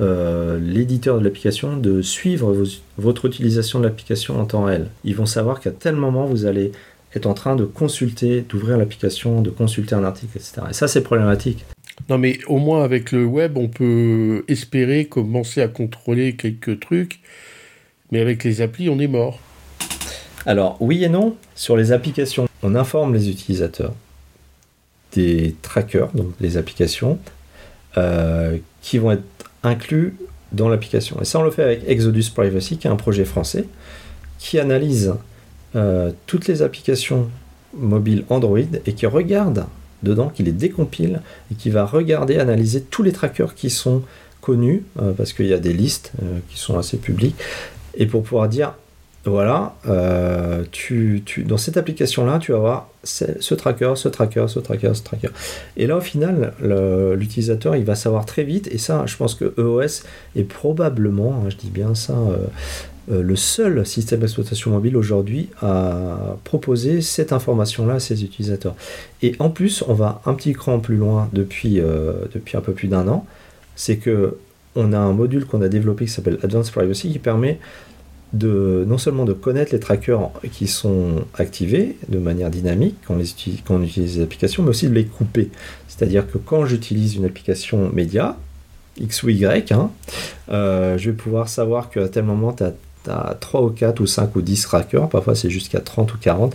euh, 0.00 0.58
l'éditeur 0.58 1.18
de 1.18 1.24
l'application 1.24 1.76
de 1.76 2.00
suivre 2.00 2.54
votre 2.96 3.26
utilisation 3.26 3.78
de 3.78 3.84
l'application 3.84 4.40
en 4.40 4.46
temps 4.46 4.64
réel. 4.64 4.88
Ils 5.04 5.14
vont 5.14 5.26
savoir 5.26 5.60
qu'à 5.60 5.70
tel 5.70 5.96
moment, 5.96 6.24
vous 6.24 6.46
allez 6.46 6.72
être 7.14 7.26
en 7.26 7.34
train 7.34 7.56
de 7.56 7.64
consulter, 7.64 8.42
d'ouvrir 8.42 8.78
l'application, 8.78 9.42
de 9.42 9.50
consulter 9.50 9.94
un 9.94 10.04
article, 10.04 10.36
etc. 10.36 10.62
Et 10.70 10.72
ça, 10.72 10.88
c'est 10.88 11.02
problématique. 11.02 11.64
Non, 12.08 12.18
mais 12.18 12.38
au 12.46 12.58
moins 12.58 12.84
avec 12.84 13.12
le 13.12 13.24
web, 13.24 13.56
on 13.56 13.68
peut 13.68 14.44
espérer 14.48 15.04
commencer 15.04 15.60
à 15.60 15.68
contrôler 15.68 16.34
quelques 16.34 16.80
trucs, 16.80 17.20
mais 18.10 18.20
avec 18.20 18.44
les 18.44 18.60
applis, 18.60 18.88
on 18.88 18.98
est 18.98 19.08
mort. 19.08 19.38
Alors, 20.46 20.76
oui 20.80 21.04
et 21.04 21.08
non, 21.08 21.36
sur 21.54 21.76
les 21.76 21.92
applications, 21.92 22.48
on 22.62 22.74
informe 22.74 23.14
les 23.14 23.28
utilisateurs 23.30 23.94
des 25.12 25.54
trackers, 25.62 26.10
donc 26.14 26.32
les 26.40 26.56
applications, 26.56 27.18
euh, 27.98 28.56
qui 28.80 28.98
vont 28.98 29.12
être 29.12 29.22
inclus 29.62 30.16
dans 30.52 30.68
l'application. 30.68 31.20
Et 31.20 31.24
ça, 31.24 31.38
on 31.38 31.42
le 31.42 31.50
fait 31.50 31.62
avec 31.62 31.82
Exodus 31.86 32.30
Privacy, 32.34 32.78
qui 32.78 32.86
est 32.86 32.90
un 32.90 32.96
projet 32.96 33.24
français, 33.24 33.66
qui 34.38 34.58
analyse 34.58 35.14
toutes 36.26 36.48
les 36.48 36.62
applications 36.62 37.28
mobiles 37.74 38.24
Android 38.28 38.58
et 38.86 38.92
qui 38.92 39.06
regarde 39.06 39.64
dedans, 40.02 40.28
qui 40.28 40.42
les 40.42 40.52
décompile 40.52 41.20
et 41.50 41.54
qui 41.54 41.70
va 41.70 41.84
regarder, 41.84 42.38
analyser 42.38 42.82
tous 42.82 43.02
les 43.02 43.12
trackers 43.12 43.54
qui 43.54 43.70
sont 43.70 44.02
connus, 44.40 44.84
euh, 45.00 45.12
parce 45.12 45.32
qu'il 45.32 45.46
y 45.46 45.54
a 45.54 45.58
des 45.58 45.72
listes 45.72 46.12
qui 46.48 46.58
sont 46.58 46.76
assez 46.76 46.96
publiques, 46.96 47.36
et 47.94 48.06
pour 48.06 48.22
pouvoir 48.22 48.48
dire 48.48 48.74
voilà, 49.24 49.76
euh, 49.86 50.64
tu, 50.72 51.22
dans 51.46 51.56
cette 51.56 51.76
application-là, 51.76 52.40
tu 52.40 52.50
vas 52.50 52.58
avoir 52.58 52.88
ce 53.04 53.54
tracker, 53.54 53.92
ce 53.94 54.08
tracker, 54.08 54.46
ce 54.48 54.58
tracker, 54.58 54.94
ce 54.94 55.02
tracker. 55.02 55.28
Et 55.76 55.86
là, 55.86 55.96
au 55.96 56.00
final, 56.00 56.54
l'utilisateur, 56.60 57.76
il 57.76 57.84
va 57.84 57.94
savoir 57.94 58.26
très 58.26 58.42
vite, 58.42 58.68
et 58.72 58.78
ça, 58.78 59.04
je 59.06 59.16
pense 59.16 59.36
que 59.36 59.54
EOS 59.58 60.04
est 60.34 60.42
probablement, 60.42 61.34
hein, 61.34 61.50
je 61.50 61.56
dis 61.56 61.70
bien 61.70 61.94
ça, 61.94 62.14
euh, 62.14 62.36
euh, 62.36 62.46
le 63.08 63.36
seul 63.36 63.84
système 63.84 64.20
d'exploitation 64.20 64.70
mobile 64.70 64.96
aujourd'hui 64.96 65.48
à 65.60 66.36
proposer 66.44 67.00
cette 67.00 67.32
information-là 67.32 67.94
à 67.94 68.00
ses 68.00 68.22
utilisateurs. 68.22 68.76
Et 69.22 69.34
en 69.38 69.50
plus, 69.50 69.82
on 69.88 69.94
va 69.94 70.22
un 70.24 70.34
petit 70.34 70.52
cran 70.52 70.78
plus 70.78 70.96
loin 70.96 71.28
depuis, 71.32 71.80
depuis 72.32 72.56
un 72.56 72.60
peu 72.60 72.72
plus 72.72 72.88
d'un 72.88 73.08
an, 73.08 73.26
c'est 73.74 73.96
que 73.96 74.36
on 74.74 74.92
a 74.92 74.98
un 74.98 75.12
module 75.12 75.46
qu'on 75.46 75.62
a 75.62 75.68
développé 75.68 76.06
qui 76.06 76.10
s'appelle 76.10 76.38
Advanced 76.42 76.72
Privacy 76.72 77.10
qui 77.10 77.18
permet 77.18 77.58
de 78.32 78.84
non 78.88 78.96
seulement 78.96 79.24
de 79.24 79.34
connaître 79.34 79.72
les 79.72 79.80
trackers 79.80 80.30
qui 80.52 80.66
sont 80.66 81.24
activés 81.34 81.96
de 82.08 82.18
manière 82.18 82.50
dynamique 82.50 82.96
quand 83.06 83.14
on, 83.16 83.20
utilise, 83.20 83.60
quand 83.66 83.74
on 83.76 83.82
utilise 83.82 84.16
les 84.16 84.22
applications, 84.22 84.62
mais 84.62 84.70
aussi 84.70 84.88
de 84.88 84.94
les 84.94 85.04
couper. 85.04 85.50
C'est-à-dire 85.88 86.30
que 86.30 86.38
quand 86.38 86.64
j'utilise 86.64 87.16
une 87.16 87.26
application 87.26 87.90
média, 87.92 88.38
X 88.98 89.22
ou 89.22 89.28
Y, 89.28 89.72
hein, 89.72 89.90
euh, 90.50 90.96
je 90.96 91.10
vais 91.10 91.16
pouvoir 91.16 91.48
savoir 91.48 91.90
qu'à 91.90 92.08
tel 92.08 92.24
moment, 92.24 92.52
tu 92.52 92.64
as, 92.64 92.72
3 93.04 93.62
ou 93.62 93.70
4 93.70 94.00
ou 94.00 94.06
5 94.06 94.36
ou 94.36 94.42
10 94.42 94.62
trackers, 94.62 95.08
parfois 95.08 95.34
c'est 95.34 95.50
jusqu'à 95.50 95.80
30 95.80 96.14
ou 96.14 96.18
40, 96.18 96.54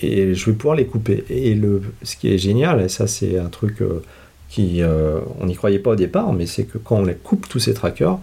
et 0.00 0.34
je 0.34 0.46
vais 0.46 0.52
pouvoir 0.52 0.76
les 0.76 0.86
couper. 0.86 1.24
Et 1.30 1.54
le, 1.54 1.82
ce 2.02 2.16
qui 2.16 2.32
est 2.32 2.38
génial, 2.38 2.80
et 2.80 2.88
ça 2.88 3.06
c'est 3.06 3.38
un 3.38 3.48
truc 3.48 3.80
euh, 3.80 4.02
qui 4.48 4.82
euh, 4.82 5.20
on 5.40 5.46
n'y 5.46 5.54
croyait 5.54 5.78
pas 5.78 5.90
au 5.90 5.96
départ, 5.96 6.32
mais 6.32 6.46
c'est 6.46 6.64
que 6.64 6.78
quand 6.78 6.96
on 6.96 7.04
les 7.04 7.14
coupe 7.14 7.48
tous 7.48 7.60
ces 7.60 7.74
trackers, 7.74 8.18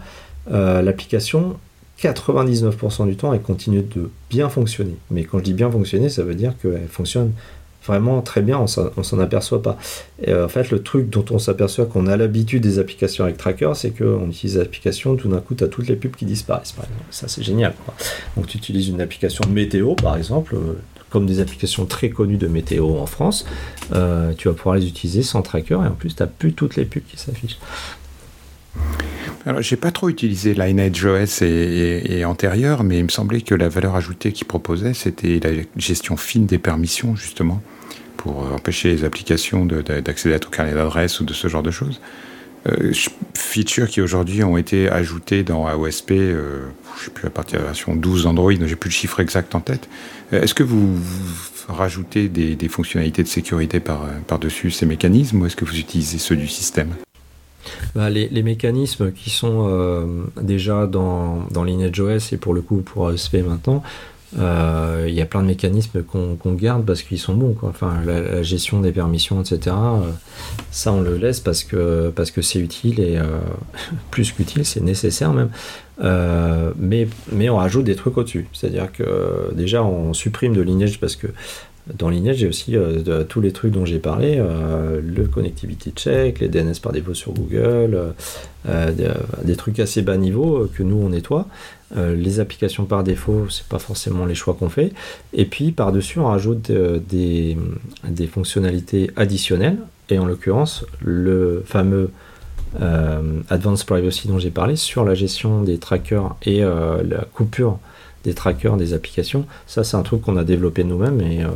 l'application 0.48 1.56
99% 2.02 3.06
du 3.06 3.16
temps, 3.16 3.32
elle 3.32 3.42
continue 3.42 3.82
de 3.82 4.10
bien 4.28 4.48
fonctionner. 4.48 4.96
Mais 5.10 5.24
quand 5.24 5.38
je 5.38 5.44
dis 5.44 5.52
bien 5.52 5.70
fonctionner, 5.70 6.08
ça 6.08 6.22
veut 6.22 6.34
dire 6.34 6.54
qu'elle 6.60 6.88
fonctionne 6.88 7.32
vraiment 7.86 8.20
très 8.22 8.42
bien, 8.42 8.58
on 8.58 8.66
s'en 8.66 9.18
aperçoit 9.18 9.62
pas. 9.62 9.76
Et 10.22 10.30
euh, 10.30 10.46
en 10.46 10.48
fait, 10.48 10.70
le 10.70 10.82
truc 10.82 11.10
dont 11.10 11.24
on 11.30 11.38
s'aperçoit 11.38 11.86
qu'on 11.86 12.06
a 12.06 12.16
l'habitude 12.16 12.62
des 12.62 12.78
applications 12.78 13.24
avec 13.24 13.36
Tracker, 13.36 13.72
c'est 13.74 13.90
qu'on 13.90 14.28
utilise 14.28 14.58
l'application, 14.58 15.16
tout 15.16 15.28
d'un 15.28 15.40
coup, 15.40 15.54
tu 15.54 15.64
as 15.64 15.68
toutes 15.68 15.88
les 15.88 15.96
pubs 15.96 16.14
qui 16.14 16.24
disparaissent, 16.24 16.72
par 16.72 16.84
exemple. 16.84 17.04
Ça, 17.10 17.28
c'est 17.28 17.42
génial. 17.42 17.74
Donc, 18.36 18.46
tu 18.46 18.58
utilises 18.58 18.88
une 18.88 19.00
application 19.00 19.44
météo, 19.48 19.94
par 19.94 20.16
exemple, 20.16 20.54
euh, 20.54 20.74
comme 21.10 21.26
des 21.26 21.40
applications 21.40 21.84
très 21.84 22.10
connues 22.10 22.38
de 22.38 22.48
météo 22.48 22.96
en 22.98 23.06
France, 23.06 23.44
euh, 23.92 24.32
tu 24.36 24.48
vas 24.48 24.54
pouvoir 24.54 24.76
les 24.76 24.86
utiliser 24.86 25.22
sans 25.22 25.42
Tracker, 25.42 25.74
et 25.74 25.88
en 25.88 25.94
plus, 25.94 26.14
tu 26.14 26.22
n'as 26.22 26.28
plus 26.28 26.54
toutes 26.54 26.76
les 26.76 26.84
pubs 26.84 27.04
qui 27.04 27.18
s'affichent. 27.18 27.58
Alors, 29.44 29.60
j'ai 29.60 29.76
pas 29.76 29.90
trop 29.90 30.08
utilisé 30.08 30.54
Lineage 30.54 31.04
OS 31.04 31.42
et, 31.42 32.24
antérieur, 32.24 32.84
mais 32.84 32.98
il 32.98 33.04
me 33.04 33.08
semblait 33.08 33.40
que 33.40 33.56
la 33.56 33.68
valeur 33.68 33.96
ajoutée 33.96 34.30
qu'il 34.30 34.46
proposait, 34.46 34.94
c'était 34.94 35.40
la 35.42 35.62
gestion 35.76 36.16
fine 36.16 36.46
des 36.46 36.58
permissions, 36.58 37.16
justement, 37.16 37.60
pour 38.16 38.52
empêcher 38.52 38.90
les 38.90 39.04
applications 39.04 39.66
d'accéder 39.66 40.36
à 40.36 40.38
ton 40.38 40.50
carnet 40.50 40.74
d'adresse 40.74 41.18
ou 41.18 41.24
de 41.24 41.32
ce 41.32 41.48
genre 41.48 41.64
de 41.64 41.72
choses. 41.72 42.00
Euh, 42.68 42.92
features 43.34 43.88
qui 43.88 44.00
aujourd'hui 44.00 44.44
ont 44.44 44.56
été 44.56 44.88
ajoutées 44.88 45.42
dans 45.42 45.66
AOSP, 45.66 46.12
euh, 46.12 46.60
je 46.96 47.06
sais 47.06 47.10
plus 47.10 47.26
à 47.26 47.30
partir 47.30 47.58
de 47.58 47.64
la 47.64 47.70
version 47.70 47.96
12 47.96 48.26
Android, 48.26 48.52
j'ai 48.52 48.76
plus 48.76 48.90
le 48.90 48.94
chiffre 48.94 49.18
exact 49.18 49.56
en 49.56 49.60
tête. 49.60 49.88
Euh, 50.32 50.42
est-ce 50.42 50.54
que 50.54 50.62
vous, 50.62 50.96
rajoutez 51.68 52.28
des, 52.28 52.68
fonctionnalités 52.68 53.24
de 53.24 53.28
sécurité 53.28 53.80
par, 53.80 54.06
par 54.28 54.38
dessus 54.38 54.70
ces 54.70 54.86
mécanismes 54.86 55.42
ou 55.42 55.46
est-ce 55.46 55.56
que 55.56 55.64
vous 55.64 55.78
utilisez 55.78 56.18
ceux 56.18 56.36
du 56.36 56.46
système? 56.46 56.90
Bah, 57.94 58.10
les, 58.10 58.42
mécanismes 58.42 59.12
qui 59.12 59.30
sont 59.30 59.66
euh, 59.68 60.24
déjà 60.40 60.86
dans, 60.86 61.46
dans 61.50 61.64
LineageOS 61.64 62.32
et 62.32 62.36
pour 62.36 62.54
le 62.54 62.62
coup 62.62 62.78
pour 62.78 63.08
ASP 63.08 63.36
maintenant, 63.46 63.82
euh, 64.38 65.04
il 65.08 65.14
y 65.14 65.20
a 65.20 65.26
plein 65.26 65.42
de 65.42 65.46
mécanismes 65.46 66.02
qu'on 66.02 66.52
garde 66.54 66.86
parce 66.86 67.02
qu'ils 67.02 67.18
sont 67.18 67.34
bons. 67.34 67.52
Quoi. 67.52 67.68
Enfin, 67.68 68.00
la, 68.06 68.42
gestion 68.42 68.80
des 68.80 68.90
permissions, 68.90 69.42
etc. 69.42 69.76
Euh, 69.76 70.10
ça, 70.70 70.92
on 70.92 71.02
le 71.02 71.16
laisse 71.18 71.40
parce 71.40 71.64
que 71.64 72.10
parce 72.16 72.30
que 72.30 72.40
c'est 72.40 72.58
utile 72.58 72.98
et 73.00 73.18
plus 74.10 74.32
qu'utile, 74.32 74.64
c'est 74.64 74.80
nécessaire 74.80 75.32
même. 75.32 75.50
mais 76.78 77.06
mais 77.30 77.50
on 77.50 77.56
rajoute 77.56 77.84
des 77.84 77.94
trucs 77.94 78.16
au-dessus. 78.16 78.48
C'est-à-dire 78.54 78.90
que 78.90 79.52
déjà 79.54 79.82
on 79.84 80.14
supprime 80.14 80.54
de 80.54 80.62
lineage 80.62 80.98
parce 80.98 81.16
que 81.16 81.26
dans 81.94 82.08
Lineage, 82.08 82.36
j'ai 82.36 82.48
aussi 82.48 82.72
de, 82.72 83.22
tous 83.24 83.40
les 83.40 83.52
trucs 83.52 83.72
dont 83.72 83.84
j'ai 83.84 83.98
parlé, 83.98 84.36
le 84.36 85.24
connectivity 85.24 85.90
check, 85.90 86.38
les 86.38 86.48
DNS 86.48 86.74
par 86.80 86.92
défaut 86.92 87.14
sur 87.14 87.32
Google, 87.32 88.14
des, 88.66 89.08
des, 89.42 89.56
trucs 89.56 89.80
assez 89.80 90.02
bas 90.02 90.16
niveau 90.16 90.68
que 90.72 90.84
nous 90.84 90.96
on 90.96 91.08
nettoie. 91.08 91.46
les 91.96 92.38
applications 92.38 92.84
par 92.84 93.02
défaut, 93.02 93.46
c'est 93.50 93.66
pas 93.66 93.80
forcément 93.80 94.26
les 94.26 94.36
choix 94.36 94.54
qu'on 94.54 94.68
fait. 94.68 94.92
Et 95.32 95.44
puis 95.44 95.72
par-dessus, 95.72 96.20
on 96.20 96.26
rajoute 96.26 96.70
des, 96.70 97.56
fonctionnalités 98.30 99.10
additionnelles, 99.16 99.78
et 100.08 100.18
en 100.18 100.26
l'occurrence 100.26 100.84
le 101.00 101.62
fameux 101.66 102.10
euh, 102.80 103.40
Advanced 103.50 103.86
Privacy 103.86 104.28
dont 104.28 104.38
j'ai 104.38 104.50
parlé 104.50 104.76
sur 104.76 105.04
la 105.04 105.14
gestion 105.14 105.62
des 105.62 105.78
trackers 105.78 106.36
et 106.42 106.62
euh, 106.62 107.02
la 107.02 107.24
coupure 107.32 107.78
des 108.24 108.34
trackers 108.34 108.76
des 108.76 108.92
applications. 108.94 109.46
Ça, 109.66 109.84
c'est 109.84 109.96
un 109.96 110.02
truc 110.02 110.22
qu'on 110.22 110.36
a 110.36 110.44
développé 110.44 110.84
nous-mêmes 110.84 111.20
et 111.20 111.42
euh, 111.42 111.50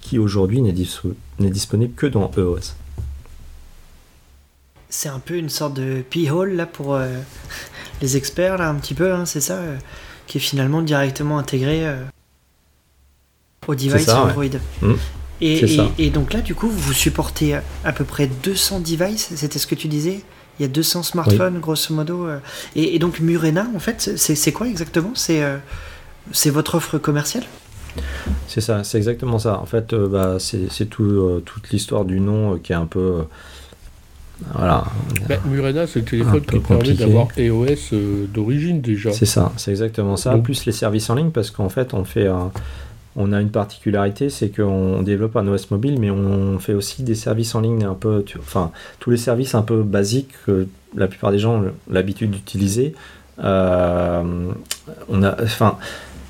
qui 0.00 0.18
aujourd'hui 0.18 0.62
n'est 0.62 0.72
disponible 0.72 1.94
que 1.94 2.06
dans 2.06 2.30
EOS. 2.36 2.74
C'est 4.88 5.08
un 5.08 5.20
peu 5.20 5.36
une 5.36 5.48
sorte 5.48 5.74
de 5.74 6.02
p-hole 6.08 6.54
là 6.54 6.66
pour 6.66 6.98
les 8.02 8.16
experts 8.16 8.58
là 8.58 8.68
un 8.68 8.74
petit 8.74 8.94
peu, 8.94 9.12
hein, 9.12 9.24
c'est 9.24 9.40
ça, 9.40 9.60
qui 10.26 10.38
est 10.38 10.40
finalement 10.40 10.82
directement 10.82 11.38
intégré 11.38 11.86
au 13.66 13.74
device 13.74 14.08
Android. 14.08 14.44
Mmh. 14.82 14.92
Et, 15.40 16.10
donc 16.10 16.32
là, 16.32 16.40
du 16.40 16.54
coup, 16.54 16.68
vous 16.68 16.92
supportez 16.92 17.58
à 17.84 17.92
peu 17.92 18.04
près 18.04 18.28
200 18.28 18.80
devices, 18.80 19.32
c'était 19.34 19.58
ce 19.58 19.66
que 19.66 19.74
tu 19.74 19.88
disais? 19.88 20.20
Il 20.62 20.66
y 20.66 20.70
a 20.70 20.72
200 20.74 21.02
smartphones, 21.02 21.58
grosso 21.58 21.92
modo. 21.92 22.28
Euh. 22.28 22.38
Et, 22.76 23.00
donc 23.00 23.18
Murena, 23.18 23.66
en 23.74 23.80
fait, 23.80 24.12
c'est 24.16 24.52
quoi 24.52 24.68
exactement? 24.68 25.12
Euh, 25.30 25.58
C'est 26.30 26.50
votre 26.50 26.76
offre 26.76 26.98
commerciale? 26.98 27.42
C'est 28.46 28.60
ça, 28.60 28.84
c'est 28.84 28.96
exactement 28.96 29.40
ça. 29.40 29.58
En 29.58 29.66
fait, 29.66 29.92
euh, 29.92 30.06
bah, 30.06 30.36
c'est 30.38 30.88
tout, 30.88 31.42
toute 31.44 31.70
l'histoire 31.70 32.04
du 32.04 32.20
nom 32.20 32.58
qui 32.58 32.70
est 32.70 32.76
un 32.76 32.86
peu. 32.86 33.24
voilà. 34.54 34.84
Bah, 35.28 35.34
Murena, 35.46 35.88
c'est 35.88 35.98
le 35.98 36.04
téléphone 36.04 36.42
qui 36.42 36.60
permet 36.60 36.92
d'avoir 36.92 37.26
EOS 37.36 38.28
d'origine 38.32 38.80
déjà. 38.80 39.10
C'est 39.12 39.26
ça, 39.26 39.50
c'est 39.56 39.72
exactement 39.72 40.16
ça. 40.16 40.32
En 40.32 40.42
plus 40.42 40.64
les 40.64 40.70
services 40.70 41.10
en 41.10 41.16
ligne, 41.16 41.30
parce 41.30 41.50
qu'en 41.50 41.70
fait, 41.70 41.92
on 41.92 42.04
fait 42.04 42.28
un 42.28 42.52
on 43.16 43.32
a 43.32 43.40
une 43.40 43.50
particularité, 43.50 44.30
c'est 44.30 44.48
qu'on 44.48 45.02
développe 45.02 45.36
un 45.36 45.46
OS 45.46 45.70
mobile, 45.70 45.98
mais 46.00 46.10
on 46.10 46.58
fait 46.58 46.74
aussi 46.74 47.02
des 47.02 47.14
services 47.14 47.54
en 47.54 47.60
ligne 47.60 47.84
un 47.84 47.94
peu, 47.94 48.24
enfin, 48.38 48.70
tous 49.00 49.10
les 49.10 49.16
services 49.16 49.54
un 49.54 49.62
peu 49.62 49.82
basiques 49.82 50.32
que 50.46 50.66
la 50.96 51.08
plupart 51.08 51.30
des 51.30 51.38
gens 51.38 51.62
ont 51.62 51.72
l'habitude 51.90 52.30
d'utiliser. 52.30 52.94
Euh, 53.42 54.50
on 55.08 55.22
a, 55.22 55.42
enfin, 55.42 55.76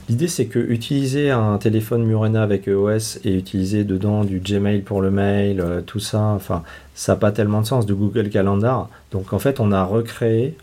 l'idée 0.09 0.27
c'est 0.27 0.47
que 0.47 0.59
utiliser 0.59 1.31
un 1.31 1.59
téléphone 1.59 2.05
Murena 2.05 2.43
avec 2.43 2.67
EOS 2.67 3.19
et 3.25 3.37
utiliser 3.37 3.85
dedans 3.85 4.25
du 4.25 4.41
Gmail 4.41 4.81
pour 4.81 5.03
le 5.03 5.13
mail, 5.13 5.61
euh, 5.61 5.83
tout 5.83 6.01
ça, 6.01 6.21
enfin, 6.21 6.65
ça 6.95 7.13
n'a 7.13 7.17
pas 7.17 7.31
tellement 7.31 7.61
de 7.61 7.67
sens, 7.67 7.87
du 7.87 7.95
Google 7.95 8.29
Calendar. 8.29 8.89
Donc 9.13 9.33
en 9.33 9.39
fait, 9.39 9.61
on 9.61 9.71
a 9.71 9.85
recréé 9.85 10.57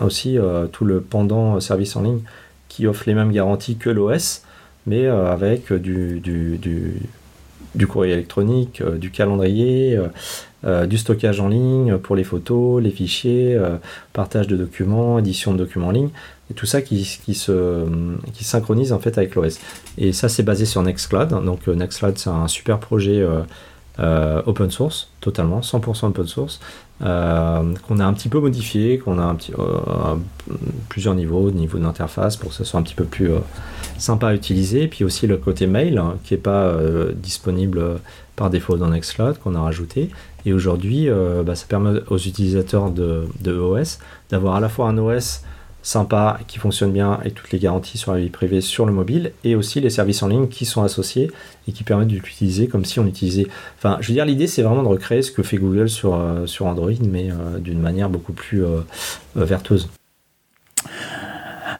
aussi 0.00 0.38
euh, 0.38 0.66
tout 0.66 0.84
le 0.84 1.00
pendant 1.00 1.58
service 1.58 1.96
en 1.96 2.02
ligne 2.02 2.20
qui 2.68 2.86
offre 2.86 3.04
les 3.06 3.14
mêmes 3.14 3.32
garanties 3.32 3.76
que 3.76 3.90
l'OS 3.90 4.42
mais 4.86 5.04
euh, 5.06 5.30
avec 5.30 5.72
du, 5.72 6.20
du, 6.20 6.58
du, 7.74 7.86
courrier 7.86 8.14
électronique, 8.14 8.80
euh, 8.80 8.96
du 8.96 9.10
calendrier, 9.10 9.98
euh, 10.64 10.86
du 10.86 10.96
stockage 10.96 11.40
en 11.40 11.48
ligne 11.48 11.98
pour 11.98 12.16
les 12.16 12.24
photos, 12.24 12.82
les 12.82 12.90
fichiers, 12.90 13.60
partage 14.12 14.46
de 14.48 14.56
documents, 14.56 15.18
édition 15.18 15.52
de 15.52 15.58
documents 15.58 15.88
en 15.88 15.92
ligne, 15.92 16.08
et 16.50 16.54
tout 16.54 16.66
ça 16.66 16.82
qui, 16.82 17.18
qui, 17.24 17.34
se, 17.34 17.84
qui 18.32 18.44
synchronise 18.44 18.92
en 18.92 18.98
fait 18.98 19.18
avec 19.18 19.34
l'OS. 19.34 19.58
Et 19.98 20.12
ça, 20.12 20.28
c'est 20.28 20.42
basé 20.42 20.64
sur 20.64 20.82
Nextcloud. 20.82 21.28
Donc 21.44 21.66
Nextcloud, 21.68 22.18
c'est 22.18 22.30
un 22.30 22.48
super 22.48 22.80
projet 22.80 23.24
open 23.98 24.70
source, 24.70 25.10
totalement, 25.20 25.60
100% 25.60 26.06
open 26.06 26.26
source, 26.26 26.60
qu'on 26.98 27.06
a 27.06 28.04
un 28.04 28.12
petit 28.12 28.28
peu 28.28 28.40
modifié, 28.40 28.98
qu'on 28.98 29.20
a 29.20 29.22
un 29.22 29.36
petit, 29.36 29.52
plusieurs 30.88 31.14
niveaux, 31.14 31.52
niveau 31.52 31.78
d'interface 31.78 32.36
pour 32.36 32.50
que 32.50 32.56
ce 32.56 32.64
soit 32.64 32.80
un 32.80 32.82
petit 32.82 32.96
peu 32.96 33.04
plus 33.04 33.30
sympa 33.98 34.28
à 34.28 34.34
utiliser. 34.34 34.88
puis 34.88 35.04
aussi 35.04 35.26
le 35.26 35.36
côté 35.36 35.66
mail 35.66 35.98
hein, 35.98 36.16
qui 36.24 36.34
n'est 36.34 36.40
pas 36.40 36.64
euh, 36.64 37.12
disponible 37.14 37.82
par 38.36 38.50
défaut 38.50 38.76
dans 38.76 38.88
Nextcloud 38.88 39.38
qu'on 39.38 39.54
a 39.54 39.60
rajouté. 39.60 40.10
Et 40.44 40.52
aujourd'hui, 40.52 41.08
euh, 41.08 41.42
bah, 41.42 41.54
ça 41.54 41.66
permet 41.66 42.00
aux 42.08 42.18
utilisateurs 42.18 42.90
de, 42.90 43.24
de 43.40 43.52
OS 43.52 43.98
d'avoir 44.30 44.56
à 44.56 44.60
la 44.60 44.68
fois 44.68 44.88
un 44.88 44.98
OS 44.98 45.42
sympa 45.82 46.40
qui 46.48 46.58
fonctionne 46.58 46.92
bien 46.92 47.20
et 47.24 47.30
toutes 47.30 47.52
les 47.52 47.60
garanties 47.60 47.96
sur 47.96 48.12
la 48.12 48.18
vie 48.18 48.28
privée 48.28 48.60
sur 48.60 48.86
le 48.86 48.92
mobile 48.92 49.32
et 49.44 49.54
aussi 49.54 49.80
les 49.80 49.90
services 49.90 50.20
en 50.24 50.28
ligne 50.28 50.48
qui 50.48 50.64
sont 50.64 50.82
associés 50.82 51.30
et 51.68 51.72
qui 51.72 51.84
permettent 51.84 52.08
d'utiliser 52.08 52.66
comme 52.66 52.84
si 52.84 52.98
on 52.98 53.06
utilisait. 53.06 53.46
Enfin, 53.78 53.96
je 54.00 54.08
veux 54.08 54.14
dire, 54.14 54.24
l'idée 54.24 54.48
c'est 54.48 54.62
vraiment 54.62 54.82
de 54.82 54.88
recréer 54.88 55.22
ce 55.22 55.30
que 55.30 55.44
fait 55.44 55.58
Google 55.58 55.88
sur, 55.88 56.14
euh, 56.14 56.46
sur 56.46 56.66
Android, 56.66 56.90
mais 57.08 57.30
d'une 57.60 57.80
manière 57.80 58.10
beaucoup 58.10 58.32
plus 58.32 58.64
vertueuse. 59.36 59.88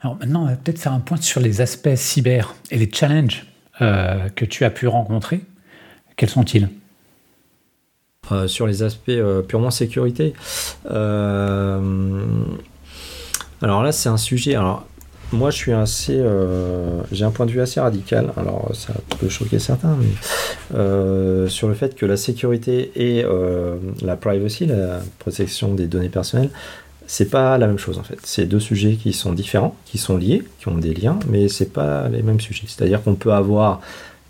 Alors 0.03 0.17
maintenant, 0.17 0.43
on 0.43 0.47
va 0.47 0.57
peut-être 0.57 0.79
faire 0.79 0.93
un 0.93 1.01
point 1.01 1.17
sur 1.21 1.41
les 1.41 1.61
aspects 1.61 1.95
cyber 1.95 2.55
et 2.71 2.79
les 2.79 2.91
challenges 2.93 3.47
euh, 3.81 4.29
que 4.35 4.45
tu 4.45 4.65
as 4.65 4.71
pu 4.71 4.89
rencontrer. 4.89 5.41
Quels 6.17 6.31
sont-ils? 6.31 6.69
Euh, 8.33 8.49
Sur 8.49 8.67
les 8.67 8.83
aspects 8.83 9.09
euh, 9.11 9.43
purement 9.43 9.71
sécurité. 9.71 10.35
alors 10.89 11.83
là, 13.63 13.93
c'est 13.93 14.09
un 14.09 14.17
sujet. 14.17 14.55
Alors, 14.55 14.87
moi, 15.33 15.51
je 15.51 15.57
suis 15.57 15.73
assez. 15.73 16.23
J'ai 17.11 17.25
un 17.25 17.31
point 17.31 17.47
de 17.47 17.51
vue 17.51 17.61
assez 17.61 17.81
radical. 17.81 18.33
Alors, 18.37 18.71
ça 18.75 18.95
peut 19.19 19.29
choquer 19.29 19.59
certains, 19.59 19.97
mais 19.97 21.49
sur 21.49 21.69
le 21.69 21.75
fait 21.75 21.97
que 21.97 22.07
la 22.07 22.17
sécurité 22.17 22.93
et 22.95 23.25
la 24.03 24.17
privacy, 24.17 24.67
la 24.67 25.01
protection 25.19 25.75
des 25.75 25.89
données 25.89 26.11
personnelles, 26.11 26.51
c'est 27.07 27.31
pas 27.31 27.57
la 27.59 27.67
même 27.67 27.79
chose 27.79 27.99
en 27.99 28.03
fait. 28.03 28.19
C'est 28.25 28.47
deux 28.47 28.61
sujets 28.61 28.95
qui 28.95 29.13
sont 29.13 29.33
différents, 29.33 29.77
qui 29.85 29.99
sont 29.99 30.17
liés, 30.17 30.43
qui 30.59 30.69
ont 30.69 30.77
des 30.77 30.95
liens, 30.95 31.19
mais 31.29 31.49
c'est 31.49 31.73
pas 31.73 32.09
les 32.09 32.23
mêmes 32.23 32.41
sujets. 32.41 32.65
C'est-à-dire 32.67 33.03
qu'on 33.03 33.15
peut 33.15 33.33
avoir 33.33 33.81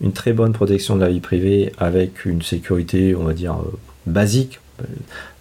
une 0.01 0.13
très 0.13 0.33
bonne 0.33 0.53
protection 0.53 0.97
de 0.97 1.01
la 1.01 1.09
vie 1.09 1.21
privée 1.21 1.73
avec 1.79 2.25
une 2.25 2.43
sécurité, 2.43 3.15
on 3.15 3.25
va 3.25 3.33
dire, 3.33 3.55
euh, 3.55 3.73
basique. 4.07 4.61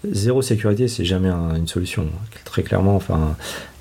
Zéro 0.10 0.42
sécurité, 0.42 0.88
c'est 0.88 1.04
jamais 1.04 1.30
une 1.30 1.68
solution, 1.68 2.04
hein, 2.04 2.40
très 2.46 2.64
clairement. 2.64 2.96
Enfin, 2.96 3.36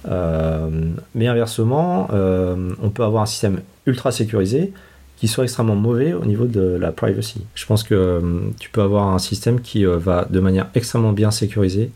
euh, 0.09 0.69
mais 1.14 1.29
inversement, 1.29 2.09
euh, 2.12 2.73
on 2.83 2.90
peut 2.90 3.05
avoir 3.05 3.23
un 3.23 3.27
système 3.27 3.61
ultra 3.87 4.11
sécurisé 4.11 4.73
qui 5.17 5.29
soit 5.29 5.45
extrêmement 5.45 5.77
mauvais 5.77 6.12
au 6.12 6.25
niveau 6.25 6.47
de 6.47 6.61
la 6.61 6.90
privacy. 6.90 7.47
Je 7.55 7.67
pense 7.67 7.85
que 7.85 8.21
tu 8.59 8.69
peux 8.69 8.83
avoir 8.83 9.14
un 9.14 9.21
système 9.21 9.61
qui 9.61 9.85
va 9.85 10.27
de 10.29 10.40
manière 10.40 10.67
extrêmement 10.75 11.12
bien 11.12 11.31
sécurisée 11.31 11.93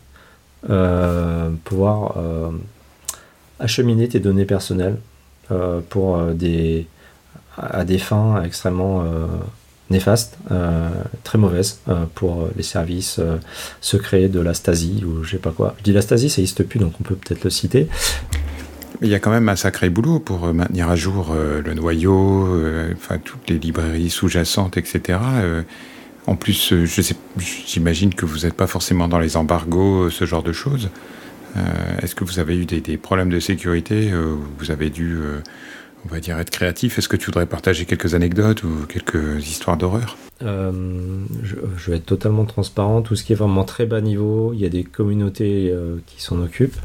pouvoir 1.64 2.14
euh, 2.16 2.51
acheminer 3.61 4.09
tes 4.09 4.21
données 4.21 4.44
personnelles 4.44 4.99
euh, 5.51 5.81
pour 5.88 6.21
des, 6.33 6.87
à 7.57 7.85
des 7.85 7.99
fins 7.99 8.42
extrêmement 8.42 9.05
néfastes, 9.90 10.37
très 11.25 11.38
mauvaises 11.38 11.81
pour 12.14 12.49
les 12.57 12.62
services 12.62 13.21
secrets 13.81 14.29
de 14.29 14.40
la 14.40 14.53
Stasi 14.55 15.03
ou 15.05 15.25
je 15.25 15.33
sais 15.33 15.38
pas 15.38 15.51
quoi. 15.51 15.75
Je 15.79 15.85
dis 15.85 15.92
la 15.92 16.03
Stasi, 16.03 16.29
ça 16.29 16.40
n'existe 16.40 16.62
plus, 16.64 16.79
donc 16.79 16.92
on 17.01 17.05
peut 17.05 17.14
peut-être 17.14 17.44
le 17.44 17.51
citer. 17.51 17.88
Il 19.01 19.09
y 19.09 19.14
a 19.14 19.21
quand 19.21 19.31
même 19.31 19.49
un 19.49 19.57
sacré 19.57 19.90
boulot 19.90 20.18
pour 20.18 20.53
maintenir 20.53 20.90
à 20.90 20.97
jour 20.97 21.35
le 21.35 21.75
noyau, 21.75 22.61
enfin 22.94 23.18
toutes 23.18 23.49
les 23.49 23.59
librairies 23.59 24.11
sous-jacentes, 24.11 24.77
etc. 24.77 25.18
En 26.29 26.37
plus, 26.37 26.75
euh, 26.75 26.85
j'imagine 27.67 28.12
que 28.12 28.27
vous 28.27 28.41
n'êtes 28.41 28.53
pas 28.53 28.67
forcément 28.67 29.09
dans 29.09 29.19
les 29.19 29.38
embargos, 29.38 30.03
euh, 30.03 30.11
ce 30.11 30.27
genre 30.27 30.43
de 30.43 30.53
choses. 30.53 30.91
Euh, 31.57 31.61
est-ce 32.03 32.14
que 32.14 32.23
vous 32.23 32.38
avez 32.38 32.55
eu 32.55 32.67
des, 32.67 32.99
problèmes 32.99 33.31
de 33.31 33.41
sécurité 33.41 34.12
Vous 34.59 34.71
avez 34.71 34.91
dû, 34.91 35.17
on 36.05 36.09
va 36.11 36.21
dire, 36.21 36.38
être 36.38 36.51
créatif? 36.51 36.99
Est-ce 36.99 37.09
que 37.09 37.17
tu 37.17 37.27
voudrais 37.27 37.47
partager 37.47 37.87
quelques 37.87 38.14
anecdotes 38.14 38.62
ou 38.62 38.85
quelques 38.87 39.49
histoires 39.49 39.79
d'horreur? 39.79 40.19
Je, 40.43 41.91
vais 41.91 41.97
être 41.97 42.07
totalement 42.07 42.45
transparent. 42.45 43.01
Tout 43.01 43.17
ce 43.17 43.25
qui 43.25 43.33
est 43.33 43.37
vraiment 43.37 43.64
très 43.64 43.87
bas 43.87 44.03
niveau, 44.03 44.53
il 44.53 44.61
y 44.61 44.67
a 44.67 44.69
des 44.69 44.85
communautés 44.85 45.75
qui 46.07 46.23
s'en 46.23 46.43
occupent. 46.43 46.79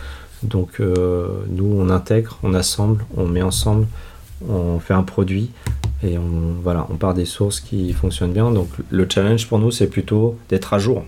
Donc 0.43 0.79
nous, 0.79 1.75
on 1.77 1.89
intègre, 1.89 2.39
on 2.41 2.53
assemble, 2.53 3.06
on 3.17 3.27
met 3.27 3.41
ensemble, 3.41 3.88
on 4.47 4.79
fait 4.79 4.93
un 4.93 5.03
produit 5.03 5.51
et 6.03 6.17
on, 6.17 6.55
voilà, 6.61 6.85
on 6.89 6.95
part 6.95 7.13
des 7.13 7.25
sources 7.25 7.59
qui 7.59 7.93
fonctionnent 7.93 8.33
bien. 8.33 8.51
Donc 8.51 8.69
le 8.89 9.07
challenge 9.09 9.47
pour 9.47 9.59
nous, 9.59 9.71
c'est 9.71 9.87
plutôt 9.87 10.37
d'être 10.49 10.73
à 10.73 10.79
jour 10.79 11.03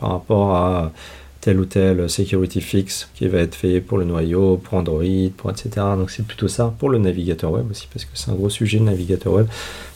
par 0.00 0.10
rapport 0.10 0.54
à 0.54 0.92
tel 1.40 1.60
ou 1.60 1.64
tel 1.64 2.08
security 2.08 2.60
fix 2.60 3.08
qui 3.14 3.28
va 3.28 3.38
être 3.38 3.54
fait 3.54 3.80
pour 3.80 3.98
le 3.98 4.04
noyau, 4.04 4.56
pour 4.56 4.74
Android, 4.78 5.30
pour 5.36 5.50
etc. 5.50 5.70
Donc 5.96 6.10
c'est 6.10 6.26
plutôt 6.26 6.48
ça 6.48 6.74
pour 6.78 6.90
le 6.90 6.98
navigateur 6.98 7.52
web 7.52 7.70
aussi, 7.70 7.88
parce 7.92 8.04
que 8.04 8.10
c'est 8.14 8.30
un 8.30 8.34
gros 8.34 8.50
sujet 8.50 8.78
le 8.78 8.84
navigateur 8.84 9.32
web. 9.32 9.46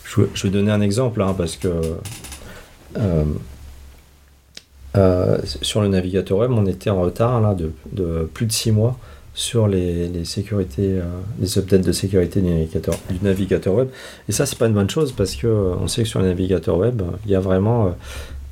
Je, 0.05 0.43
vais 0.43 0.51
donner 0.51 0.73
un 0.73 0.81
exemple, 0.81 1.23
hein, 1.23 1.35
parce 1.37 1.57
que 1.57 1.69
euh, 2.99 3.25
euh, 4.97 5.39
sur 5.45 5.81
le 5.81 5.89
navigateur 5.89 6.39
web, 6.39 6.51
on 6.51 6.67
était 6.67 6.91
en 6.91 7.01
retard 7.01 7.41
là, 7.41 7.55
de, 7.55 7.73
de 7.93 8.29
plus 8.33 8.47
de 8.47 8.53
6 8.53 8.73
mois 8.73 8.99
sur 9.41 9.69
les, 9.69 10.27
sécurités, 10.27 10.99
euh, 10.99 11.05
les 11.41 11.59
updates 11.59 11.81
de 11.81 11.93
sécurité 11.93 12.43
du 12.43 12.51
navigateur, 12.51 12.95
du 13.09 13.25
navigateur 13.25 13.73
web. 13.73 13.89
Et 14.29 14.33
ça, 14.33 14.45
c'est 14.45 14.59
pas 14.59 14.67
une 14.67 14.75
bonne 14.75 14.91
chose 14.91 15.13
parce 15.13 15.35
que 15.35 15.47
euh, 15.47 15.75
on 15.81 15.89
sait 15.89 16.03
que 16.03 16.09
sur 16.09 16.21
le 16.21 16.27
navigateur 16.27 16.77
web, 16.77 17.01
il 17.25 17.31
y 17.31 17.35
a 17.35 17.41
vraiment 17.41 17.95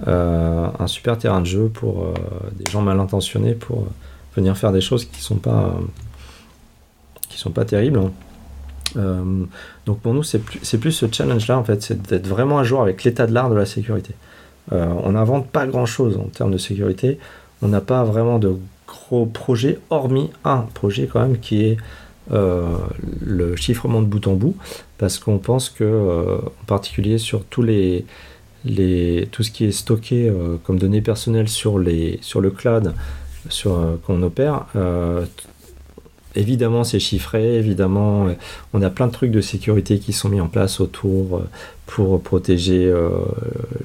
un 0.07 0.87
super 0.87 1.18
terrain 1.18 1.40
de 1.40 1.46
jeu 1.46 1.68
pour 1.68 2.07
des 2.53 2.70
gens 2.70 2.81
mal 2.81 2.98
intentionnés 3.01 3.53
pour 3.53 3.88
venir 4.37 4.57
faire 4.57 4.70
des 4.72 4.81
choses 4.81 5.05
qui 5.05 5.20
sont 5.20 5.37
pas 5.37 5.74
qui 7.29 7.37
sont 7.37 7.51
pas 7.51 7.64
terribles. 7.64 8.01
donc 8.94 9.98
pour 10.01 10.14
nous, 10.14 10.22
c'est 10.22 10.38
plus, 10.38 10.61
plus 10.79 10.92
ce 10.92 11.07
challenge-là, 11.11 11.59
en 11.59 11.64
fait, 11.64 11.83
c'est 11.83 12.01
d'être 12.01 12.29
vraiment 12.29 12.59
à 12.59 12.64
jour 12.64 12.81
avec 12.81 13.03
l'état 13.05 13.27
de 13.27 13.35
l'art 13.35 13.51
de 13.51 13.57
la 13.57 13.66
sécurité. 13.66 14.14
on 14.70 15.12
n'invente 15.12 15.48
pas 15.48 15.66
grand-chose 15.66 16.16
en 16.16 16.29
termes 16.29 16.53
de 16.53 16.59
sécurité. 16.59 17.18
On 17.61 17.68
n'a 17.68 17.81
pas 17.81 18.05
vraiment 18.05 18.38
de 18.38 18.57
gros 18.88 19.31
hormis 19.90 20.31
un 20.44 20.62
projet 20.74 21.07
quand 21.07 21.20
même 21.20 21.38
qui 21.38 21.64
est 21.64 21.77
euh, 22.31 22.77
le 23.24 23.57
chiffrement 23.57 24.03
de 24.03 24.07
bout 24.07 24.27
en 24.27 24.35
bout, 24.35 24.55
parce 24.98 25.18
qu'on 25.18 25.38
pense 25.38 25.70
que, 25.70 25.85
euh, 25.85 26.38
en 26.42 26.64
particulier 26.66 27.16
sur 27.16 27.44
tous 27.44 27.62
les, 27.62 28.05
les, 28.66 29.29
tout 29.33 29.42
ce 29.42 29.51
qui 29.51 29.64
est 29.64 29.72
stocké 29.72 30.29
euh, 30.29 30.57
comme 30.64 30.79
données 30.79 31.01
personnelles 31.01 31.48
sur, 31.48 31.79
les, 31.79 32.18
sur 32.20 32.42
le 32.42 32.51
cloud 32.51 32.92
sur, 33.48 33.98
qu'on 34.07 34.22
opère, 34.22 34.66
évidemment 36.35 36.85
c'est 36.85 36.98
chiffré, 36.98 37.57
évidemment 37.57 38.27
on 38.74 38.83
a 38.83 38.90
plein 38.90 39.07
de 39.07 39.12
trucs 39.12 39.31
de 39.31 39.40
sécurité 39.40 39.98
qui 40.01 40.12
sont 40.12 40.29
mis 40.29 40.40
en 40.40 40.48
place 40.48 40.81
autour 40.81 41.42
pour 41.87 42.20
protéger 42.20 42.92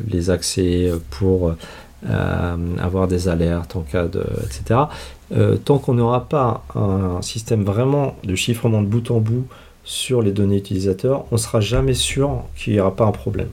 les 0.09 0.31
accès, 0.31 0.91
pour 1.11 1.55
avoir 2.05 3.07
des 3.07 3.27
alertes 3.27 3.75
en 3.75 3.81
cas 3.81 4.07
de. 4.07 4.23
etc. 4.45 4.81
Euh, 5.35 5.57
tant 5.57 5.79
qu'on 5.79 5.95
n'aura 5.95 6.27
pas 6.27 6.63
un 6.75 7.21
système 7.21 7.63
vraiment 7.63 8.15
de 8.23 8.35
chiffrement 8.35 8.81
de 8.81 8.87
bout 8.87 9.09
en 9.09 9.19
bout 9.19 9.47
sur 9.83 10.21
les 10.21 10.31
données 10.31 10.57
utilisateurs, 10.57 11.25
on 11.31 11.35
ne 11.35 11.39
sera 11.39 11.59
jamais 11.59 11.93
sûr 11.93 12.43
qu'il 12.55 12.73
n'y 12.73 12.79
aura 12.79 12.95
pas 12.95 13.05
un 13.05 13.11
problème. 13.11 13.49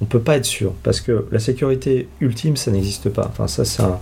On 0.00 0.04
ne 0.04 0.08
peut 0.08 0.20
pas 0.20 0.36
être 0.36 0.44
sûr 0.44 0.72
parce 0.82 1.00
que 1.00 1.26
la 1.32 1.38
sécurité 1.38 2.08
ultime, 2.20 2.56
ça 2.56 2.70
n'existe 2.70 3.08
pas. 3.08 3.26
Enfin, 3.26 3.48
ça, 3.48 4.00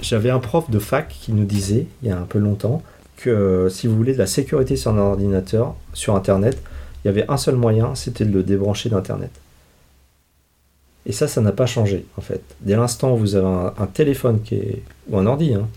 J'avais 0.00 0.30
un 0.30 0.38
prof 0.38 0.70
de 0.70 0.78
fac 0.78 1.08
qui 1.08 1.32
nous 1.32 1.44
disait, 1.44 1.86
il 2.02 2.08
y 2.08 2.12
a 2.12 2.18
un 2.18 2.24
peu 2.24 2.38
longtemps, 2.38 2.82
que 3.16 3.68
si 3.70 3.86
vous 3.86 3.96
voulez 3.96 4.12
de 4.12 4.18
la 4.18 4.26
sécurité 4.26 4.76
sur 4.76 4.92
un 4.92 4.98
ordinateur, 4.98 5.74
sur 5.92 6.14
Internet, 6.14 6.62
il 7.04 7.08
y 7.08 7.10
avait 7.10 7.24
un 7.28 7.36
seul 7.36 7.56
moyen, 7.56 7.94
c'était 7.94 8.24
de 8.24 8.32
le 8.32 8.42
débrancher 8.42 8.88
d'Internet. 8.88 9.30
Et 11.06 11.12
ça, 11.12 11.26
ça 11.26 11.40
n'a 11.40 11.52
pas 11.52 11.66
changé 11.66 12.04
en 12.16 12.20
fait. 12.20 12.42
Dès 12.60 12.76
l'instant 12.76 13.14
où 13.14 13.16
vous 13.16 13.34
avez 13.34 13.46
un, 13.46 13.86
téléphone 13.86 14.40
qui 14.42 14.54
est, 14.54 14.82
ou 15.10 15.18
un 15.18 15.26
ordi 15.26 15.54
hein, 15.54 15.68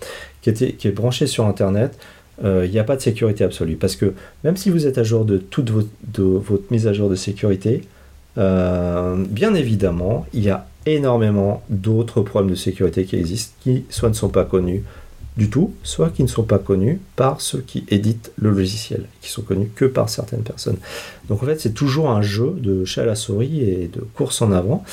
qui, 0.41 0.49
est 0.49 0.95
branché 0.95 1.27
sur 1.27 1.45
Internet, 1.45 1.97
euh, 2.43 2.63
il 2.65 2.71
n'y 2.71 2.79
a 2.79 2.83
pas 2.83 2.95
de 2.95 3.01
sécurité 3.01 3.43
absolue. 3.43 3.75
Parce 3.75 3.95
que 3.95 4.13
même 4.43 4.57
si 4.57 4.69
vous 4.69 4.85
êtes 4.85 4.97
à 4.97 5.03
jour 5.03 5.25
de 5.25 5.38
toute 5.38 5.71
votre 5.71 6.71
mise 6.71 6.88
à 6.88 6.93
jour 6.93 7.09
de 7.09 7.15
sécurité, 7.15 7.81
euh, 8.38 9.15
bien 9.29 9.55
évidemment, 9.55 10.25
il 10.33 10.43
y 10.43 10.49
a 10.49 10.67
énormément 10.85 11.63
d'autres 11.69 12.21
problèmes 12.21 12.51
de 12.51 12.55
sécurité 12.55 13.05
qui 13.05 13.15
existent, 13.15 13.55
qui 13.61 13.85
soit 13.89 14.09
ne 14.09 14.13
sont 14.13 14.29
pas 14.29 14.45
connus, 14.45 14.83
du 15.38 15.50
tout, 15.50 15.74
soit 15.84 16.10
qui 16.10 16.24
ne 16.24 16.28
sont 16.28 16.43
pas 16.43 16.60
connus 16.60 17.00
par 17.15 17.41
ceux 17.41 17.60
qui 17.60 17.84
éditent 17.89 18.32
le 18.38 18.52
logiciel, 18.52 19.06
qui 19.21 19.30
sont 19.30 19.41
connus 19.41 19.69
que 19.76 19.86
par 19.86 20.10
certaines 20.10 20.43
personnes. 20.43 20.78
Donc 21.28 21.43
en 21.43 21.45
fait, 21.45 21.60
c'est 21.60 21.74
toujours 21.74 22.10
un 22.10 22.21
jeu 22.21 22.56
de 22.58 22.86
chat 22.86 23.02
à 23.02 23.06
la 23.06 23.15
souris 23.15 23.62
et 23.62 23.89
de 23.91 24.02
course 24.02 24.41
en 24.41 24.52
avant. 24.52 24.84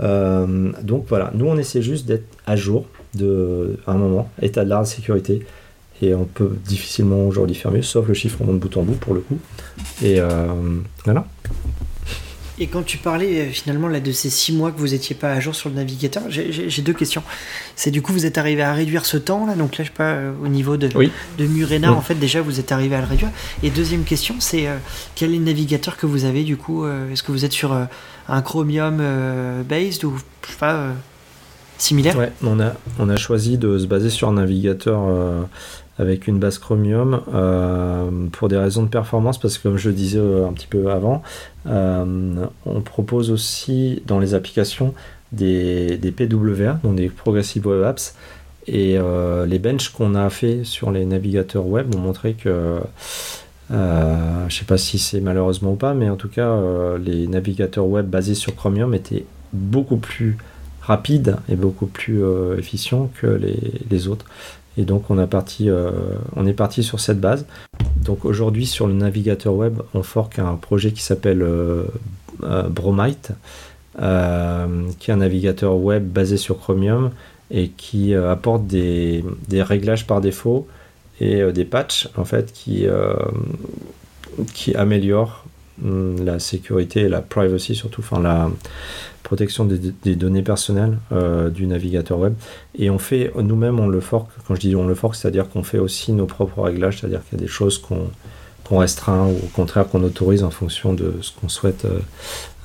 Euh, 0.00 0.72
donc 0.82 1.06
voilà, 1.08 1.30
nous 1.34 1.46
on 1.46 1.58
essaie 1.58 1.82
juste 1.82 2.06
d'être 2.06 2.26
à 2.46 2.56
jour 2.56 2.86
de 3.14 3.76
un 3.86 3.94
moment, 3.94 4.30
état 4.40 4.64
de 4.64 4.70
l'art 4.70 4.82
de 4.82 4.88
sécurité, 4.88 5.44
et 6.02 6.14
on 6.14 6.24
peut 6.24 6.56
difficilement 6.64 7.26
aujourd'hui 7.26 7.54
faire 7.54 7.70
mieux, 7.70 7.82
sauf 7.82 8.08
le 8.08 8.14
chiffrement 8.14 8.52
de 8.54 8.58
bout 8.58 8.74
en 8.76 8.82
bout 8.82 8.94
pour 8.94 9.12
le 9.12 9.20
coup. 9.20 9.38
Et 10.02 10.18
euh, 10.18 10.46
voilà. 11.04 11.26
Et 12.60 12.66
quand 12.66 12.82
tu 12.82 12.98
parlais 12.98 13.40
euh, 13.40 13.50
finalement 13.50 13.88
là, 13.88 14.00
de 14.00 14.12
ces 14.12 14.28
six 14.28 14.52
mois 14.52 14.70
que 14.70 14.78
vous 14.78 14.88
n'étiez 14.88 15.16
pas 15.16 15.32
à 15.32 15.40
jour 15.40 15.54
sur 15.54 15.70
le 15.70 15.76
navigateur, 15.76 16.24
j'ai 16.28 16.82
deux 16.82 16.92
questions. 16.92 17.22
C'est 17.74 17.90
du 17.90 18.02
coup, 18.02 18.12
vous 18.12 18.26
êtes 18.26 18.36
arrivé 18.36 18.62
à 18.62 18.74
réduire 18.74 19.06
ce 19.06 19.16
temps 19.16 19.46
là, 19.46 19.54
donc 19.54 19.78
là, 19.78 19.84
je 19.84 19.88
sais 19.88 19.96
pas, 19.96 20.12
euh, 20.12 20.32
au 20.44 20.48
niveau 20.48 20.76
de, 20.76 20.88
de 20.88 21.46
Murena, 21.46 21.90
en 21.92 22.02
fait, 22.02 22.14
déjà, 22.14 22.42
vous 22.42 22.60
êtes 22.60 22.70
arrivé 22.70 22.94
à 22.94 23.00
le 23.00 23.06
réduire. 23.06 23.30
Et 23.62 23.70
deuxième 23.70 24.04
question, 24.04 24.36
c'est 24.40 24.68
euh, 24.68 24.76
quel 25.14 25.34
est 25.34 25.38
le 25.38 25.44
navigateur 25.44 25.96
que 25.96 26.04
vous 26.04 26.26
avez 26.26 26.44
du 26.44 26.58
coup 26.58 26.86
Est-ce 26.86 27.22
que 27.22 27.32
vous 27.32 27.46
êtes 27.46 27.52
sur 27.52 27.72
un 28.28 28.42
Chromium 28.42 29.02
based 29.66 30.04
ou 30.04 30.18
je 30.44 30.50
sais 30.50 30.58
pas 30.58 30.88
similaire? 31.78 32.16
Ouais, 32.18 32.30
on 32.42 32.60
a, 32.60 32.74
on 32.98 33.08
a 33.08 33.16
choisi 33.16 33.56
de 33.56 33.78
se 33.78 33.86
baser 33.86 34.10
sur 34.10 34.28
un 34.28 34.34
navigateur 34.34 35.00
avec 36.00 36.26
une 36.26 36.38
base 36.38 36.58
Chromium 36.58 37.20
euh, 37.34 38.10
pour 38.32 38.48
des 38.48 38.56
raisons 38.56 38.82
de 38.82 38.88
performance 38.88 39.38
parce 39.38 39.58
que 39.58 39.64
comme 39.64 39.76
je 39.76 39.90
disais 39.90 40.18
euh, 40.18 40.48
un 40.48 40.52
petit 40.54 40.66
peu 40.66 40.90
avant, 40.90 41.22
euh, 41.66 42.46
on 42.64 42.80
propose 42.80 43.30
aussi 43.30 44.02
dans 44.06 44.18
les 44.18 44.32
applications 44.32 44.94
des, 45.32 45.98
PWA, 46.16 46.80
donc 46.82 46.96
des 46.96 47.10
Progressive 47.10 47.66
Web 47.66 47.84
Apps, 47.84 48.14
et 48.66 48.98
les 49.46 49.58
benches 49.58 49.88
qu'on 49.88 50.14
a 50.14 50.28
fait 50.30 50.64
sur 50.64 50.90
les 50.90 51.04
navigateurs 51.04 51.66
web 51.66 51.92
ont 51.94 51.98
montré 51.98 52.34
que 52.34 52.78
je 53.70 53.74
ne 53.74 54.50
sais 54.50 54.64
pas 54.64 54.78
si 54.78 54.98
c'est 54.98 55.20
malheureusement 55.20 55.72
ou 55.72 55.76
pas, 55.76 55.94
mais 55.94 56.08
en 56.08 56.16
tout 56.16 56.28
cas, 56.28 56.56
les 56.98 57.26
navigateurs 57.26 57.86
web 57.86 58.06
basés 58.06 58.34
sur 58.34 58.54
Chromium 58.54 58.92
étaient 58.94 59.24
beaucoup 59.52 59.96
plus 59.96 60.36
rapides 60.82 61.36
et 61.48 61.56
beaucoup 61.56 61.86
plus 61.86 62.22
efficients 62.58 63.10
que 63.20 63.40
les 63.90 64.08
autres. 64.08 64.26
Et 64.76 64.84
donc 64.84 65.10
on, 65.10 65.18
a 65.18 65.26
parti, 65.26 65.68
euh, 65.68 65.90
on 66.36 66.46
est 66.46 66.52
parti 66.52 66.82
sur 66.82 67.00
cette 67.00 67.20
base. 67.20 67.46
Donc 67.96 68.24
aujourd'hui 68.24 68.66
sur 68.66 68.86
le 68.86 68.94
navigateur 68.94 69.54
web, 69.54 69.80
on 69.94 70.02
fork 70.02 70.38
un 70.38 70.54
projet 70.54 70.92
qui 70.92 71.02
s'appelle 71.02 71.42
euh, 71.42 71.84
euh, 72.44 72.62
Bromite, 72.68 73.32
qui 73.96 75.10
est 75.10 75.14
un 75.14 75.16
navigateur 75.16 75.76
web 75.76 76.06
basé 76.06 76.36
sur 76.36 76.58
Chromium 76.58 77.10
et 77.50 77.68
qui 77.68 78.14
apporte 78.14 78.66
des, 78.66 79.24
des, 79.48 79.62
réglages 79.62 80.06
par 80.06 80.20
défaut 80.20 80.68
et 81.20 81.42
des 81.52 81.64
patchs 81.64 82.08
en 82.16 82.24
fait 82.24 82.52
qui, 82.52 82.86
qui 84.54 84.74
améliorent 84.74 85.44
hum, 85.84 86.24
la 86.24 86.38
sécurité 86.38 87.00
et 87.00 87.08
la 87.08 87.20
privacy 87.20 87.74
surtout, 87.74 88.00
enfin 88.00 88.22
la, 88.22 88.48
protection 89.30 89.64
des, 89.64 90.16
données 90.16 90.42
personnelles 90.42 90.98
euh, 91.12 91.50
du 91.50 91.68
navigateur 91.68 92.18
web. 92.18 92.34
Et 92.76 92.90
on 92.90 92.98
fait, 92.98 93.30
nous-mêmes, 93.40 93.78
on 93.78 93.86
le 93.86 94.00
fork. 94.00 94.28
Quand 94.48 94.56
je 94.56 94.60
dis 94.60 94.74
on 94.74 94.88
le 94.88 94.96
fork, 94.96 95.14
c'est-à-dire 95.14 95.48
qu'on 95.48 95.62
fait 95.62 95.78
aussi 95.78 96.12
nos 96.12 96.26
propres 96.26 96.62
réglages, 96.62 96.98
c'est-à-dire 96.98 97.20
qu'il 97.24 97.38
y 97.38 97.40
a 97.40 97.44
des 97.44 97.52
choses 97.52 97.78
qu'on 97.78 98.76
restreint 98.76 99.26
ou 99.26 99.36
au 99.36 99.50
contraire 99.54 99.86
qu'on 99.88 100.02
autorise 100.02 100.42
en 100.42 100.50
fonction 100.50 100.94
de 100.94 101.14
ce 101.20 101.30
qu'on 101.30 101.48
souhaite 101.48 101.84
euh, 101.84 102.00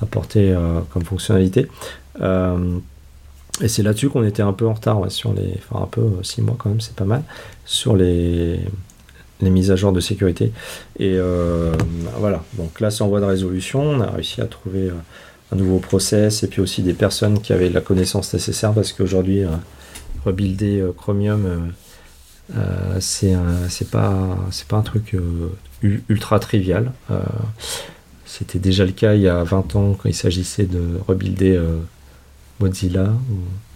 apporter 0.01 0.53
euh, 0.53 0.79
comme 0.91 1.03
fonctionnalité. 1.03 1.67
et 3.61 3.67
c'est 3.67 3.83
là-dessus 3.83 4.09
qu'on 4.09 4.23
était 4.23 4.41
un 4.41 4.53
peu 4.53 4.65
en 4.65 4.73
retard, 4.73 4.99
sur 5.11 5.33
les, 5.33 5.59
enfin 5.59 5.83
un 5.83 5.87
peu 5.87 6.01
six 6.23 6.41
mois 6.41 6.55
quand 6.57 6.69
même, 6.69 6.81
c'est 6.81 6.95
pas 6.95 7.05
mal, 7.05 7.21
sur 7.65 7.95
les, 7.95 8.59
les 9.39 9.49
mises 9.51 9.69
à 9.69 9.75
jour 9.75 9.91
de 9.91 9.99
sécurité. 9.99 10.51
Et 10.97 11.15
voilà, 12.17 12.43
donc 12.53 12.79
là 12.79 12.89
c'est 12.89 13.03
en 13.03 13.07
voie 13.07 13.19
de 13.19 13.25
résolution, 13.25 13.83
on 13.83 14.01
a 14.01 14.09
réussi 14.09 14.41
à 14.41 14.45
trouver 14.45 14.89
un 15.51 15.55
nouveau 15.55 15.79
process 15.79 16.43
et 16.43 16.47
puis 16.47 16.61
aussi 16.61 16.81
des 16.81 16.93
personnes 16.93 17.41
qui 17.41 17.53
avaient 17.53 17.69
la 17.69 17.81
connaissance 17.81 18.33
nécessaire 18.33 18.73
parce 18.73 18.93
qu'aujourd'hui, 18.93 19.43
euh, 19.43 19.49
rebuilder 20.25 20.79
euh, 20.79 20.91
Chromium, 20.91 21.71
euh, 22.55 22.97
c'est 22.99 23.91
pas, 23.91 24.37
pas 24.67 24.77
un 24.77 24.81
truc 24.81 25.15
ultra 25.81 26.39
trivial. 26.39 26.91
C'était 28.25 28.59
déjà 28.59 28.85
le 28.85 28.91
cas 28.91 29.13
il 29.13 29.21
y 29.21 29.27
a 29.27 29.43
20 29.43 29.75
ans 29.75 29.93
quand 29.93 30.09
il 30.09 30.15
s'agissait 30.15 30.65
de 30.65 30.99
rebuilder 31.07 31.59
Mozilla. 32.59 33.13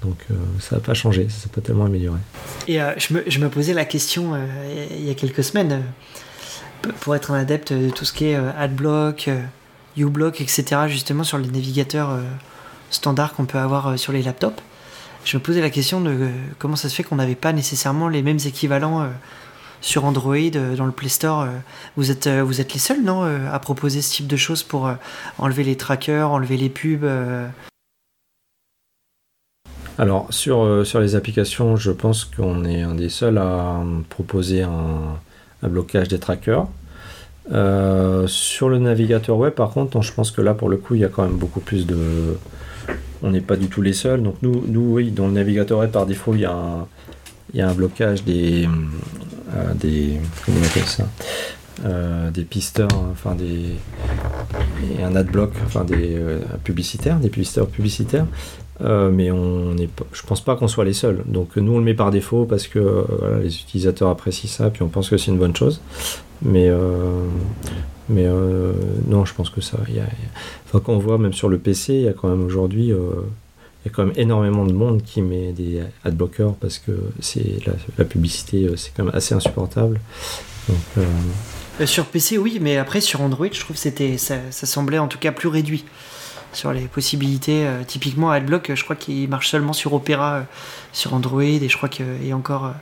Donc 0.04 0.18
ça 0.60 0.76
n'a 0.76 0.82
pas 0.82 0.94
changé, 0.94 1.28
ça 1.30 1.44
s'est 1.44 1.50
pas 1.50 1.62
tellement 1.62 1.86
amélioré. 1.86 2.20
Et 2.68 2.80
je 2.98 3.14
me, 3.14 3.24
je, 3.26 3.40
me, 3.40 3.50
posais 3.50 3.74
la 3.74 3.86
question 3.86 4.34
il 4.96 5.04
y 5.04 5.10
a 5.10 5.16
quelques 5.16 5.44
semaines, 5.44 5.82
pour 7.00 7.16
être 7.16 7.32
un 7.32 7.40
adepte 7.40 7.74
de 7.74 7.90
tout 7.90 8.06
ce 8.06 8.14
qui 8.14 8.26
est 8.26 8.36
AdBlock, 8.36 9.30
uBlock, 10.00 10.42
etc., 10.42 10.84
justement 10.88 11.24
sur 11.24 11.38
les 11.38 11.48
navigateurs 11.48 12.12
euh, 12.12 12.22
standards 12.90 13.34
qu'on 13.34 13.46
peut 13.46 13.58
avoir 13.58 13.88
euh, 13.88 13.98
sur 13.98 14.14
les 14.14 14.22
laptops. 14.22 14.62
Je 15.26 15.38
me 15.38 15.44
posais 15.44 15.62
la 15.62 15.70
question 15.70 16.02
de 16.02 16.10
euh, 16.10 16.30
comment 16.58 16.76
ça 16.76 16.90
se 16.90 16.96
fait 16.96 17.04
qu'on 17.04 17.18
n'avait 17.18 17.36
pas 17.36 17.54
nécessairement 17.54 18.08
les 18.08 18.22
mêmes 18.22 18.40
équivalents 18.46 19.10
sur 19.82 20.06
Android, 20.06 20.50
dans 20.78 20.86
le 20.86 20.92
Play 20.92 21.08
Store. 21.08 21.48
Vous 21.96 22.12
êtes, 22.12 22.28
vous 22.28 22.60
êtes 22.60 22.74
les 22.74 22.80
seuls, 22.80 23.02
non, 23.02 23.24
à 23.24 23.60
proposer 23.60 24.02
ce 24.02 24.12
type 24.12 24.28
de 24.28 24.36
choses 24.36 24.62
pour 24.62 24.92
enlever 25.38 25.64
les 25.64 25.78
trackers, 25.78 26.32
enlever 26.32 26.58
les 26.58 26.70
pubs 26.70 27.06
alors 29.98 30.28
sur, 30.30 30.86
sur 30.86 31.02
les 31.02 31.16
applications, 31.16 31.76
je 31.76 31.92
pense 31.92 32.24
qu'on 32.24 32.64
est 32.64 32.84
un 32.84 32.96
des 32.96 33.10
seuls 33.10 33.38
à 33.38 33.84
proposer 34.08 34.62
un, 34.62 35.20
un 35.62 35.68
blocage 35.68 36.08
des 36.08 36.20
trackers. 36.20 36.68
Euh, 37.52 38.28
sur 38.28 38.70
le 38.70 38.78
navigateur 38.78 39.38
web, 39.38 39.54
par 39.54 39.72
contre, 39.72 40.02
je 40.02 40.14
pense 40.14 40.32
que 40.32 40.42
là, 40.42 40.54
pour 40.54 40.70
le 40.70 40.78
coup, 40.78 40.96
il 40.96 41.02
y 41.02 41.06
a 41.06 41.10
quand 41.10 41.24
même 41.24 41.38
beaucoup 41.38 41.60
plus 41.60 41.86
de. 41.88 41.98
On 43.22 43.32
n'est 43.32 43.42
pas 43.42 43.56
du 43.56 43.68
tout 43.68 43.82
les 43.82 43.94
seuls. 43.94 44.22
Donc, 44.24 44.36
nous, 44.42 44.64
oui, 44.94 45.12
dans 45.12 45.28
le 45.28 45.34
navigateur 45.34 45.80
web, 45.80 45.92
par 45.92 46.06
défaut, 46.06 46.36
il 46.36 46.42
y 46.42 46.46
a 46.46 46.54
un, 46.54 46.88
il 47.54 47.60
y 47.60 47.62
a 47.62 47.70
un 47.70 47.74
blocage 47.74 48.24
des, 48.24 48.68
des 49.76 50.20
comment 50.46 50.58
on 50.62 50.66
appelle 50.66 50.84
ça 50.84 51.08
des 52.34 52.44
pisteurs, 52.44 52.90
enfin 53.10 53.36
des 53.36 53.76
et 55.00 55.02
un 55.02 55.16
adblock, 55.16 55.54
enfin 55.66 55.86
des 55.86 56.18
publicitaires, 56.66 57.20
des 57.20 57.30
pisteurs 57.30 57.68
publicitaires. 57.68 58.26
Mais 58.82 59.32
on 59.32 59.78
est, 59.78 59.90
je 60.14 60.22
pense 60.24 60.42
pas 60.42 60.56
qu'on 60.56 60.68
soit 60.68 60.86
les 60.86 60.94
seuls. 60.94 61.24
Donc 61.26 61.58
nous 61.58 61.74
on 61.74 61.80
le 61.80 61.84
met 61.84 61.94
par 61.94 62.12
défaut 62.12 62.46
parce 62.46 62.68
que 62.68 63.06
les 63.42 63.56
utilisateurs 63.60 64.10
apprécient 64.10 64.50
ça, 64.50 64.70
puis 64.70 64.84
on 64.84 64.88
pense 64.88 65.10
que 65.10 65.18
c'est 65.18 65.32
une 65.32 65.38
bonne 65.38 65.56
chose. 65.56 65.82
Mais 66.42 66.70
mais 68.08 68.26
non, 69.08 69.26
je 69.26 69.34
pense 69.34 69.50
que 69.50 69.62
ça. 69.62 69.78
Enfin, 70.66 70.82
quand 70.84 70.94
on 70.94 71.00
voit 71.00 71.18
même 71.18 71.34
sur 71.34 71.50
le 71.50 71.58
PC, 71.58 71.94
il 71.94 72.02
y 72.02 72.08
a 72.08 72.14
quand 72.14 72.30
même 72.30 72.46
aujourd'hui 72.46 72.94
il 73.84 73.88
y 73.88 73.92
a 73.92 73.96
quand 73.96 74.06
même 74.06 74.14
énormément 74.18 74.66
de 74.66 74.74
monde 74.74 75.04
qui 75.04 75.22
met 75.22 75.54
des 75.54 75.82
adblockers 76.04 76.54
parce 76.56 76.80
que 76.80 76.92
c'est 77.22 77.60
la, 77.98 78.06
publicité, 78.06 78.66
euh, 78.66 78.76
c'est 78.76 78.92
quand 78.96 79.06
même 79.06 79.16
assez 79.16 79.34
insupportable. 79.34 80.02
Euh, 80.70 81.06
euh, 81.80 81.86
sur 81.86 82.06
PC, 82.06 82.38
oui, 82.38 82.60
mais 82.60 82.76
après 82.78 83.00
sur 83.00 83.22
Android, 83.22 83.48
je 83.50 83.60
trouve 83.60 83.78
que 83.78 83.82
c'était, 83.82 84.18
ça, 84.18 84.38
semblait 84.52 85.00
en 85.00 85.08
tout 85.08 85.18
cas 85.18 85.32
plus 85.32 85.48
réduit 85.48 85.86
sur 86.54 86.74
les 86.74 86.88
possibilités. 86.88 87.68
typiquement, 87.88 88.32
Adblock, 88.32 88.74
je 88.74 88.84
crois 88.84 88.96
qu'il 88.96 89.30
marche 89.30 89.50
seulement 89.50 89.74
sur 89.74 89.94
Opera, 89.94 90.46
sur 90.92 91.14
Android, 91.14 91.44
et 91.44 91.70
je 91.70 91.78
crois 91.78 91.90
qu'il 91.90 92.06
a 92.32 92.36
encore. 92.36 92.74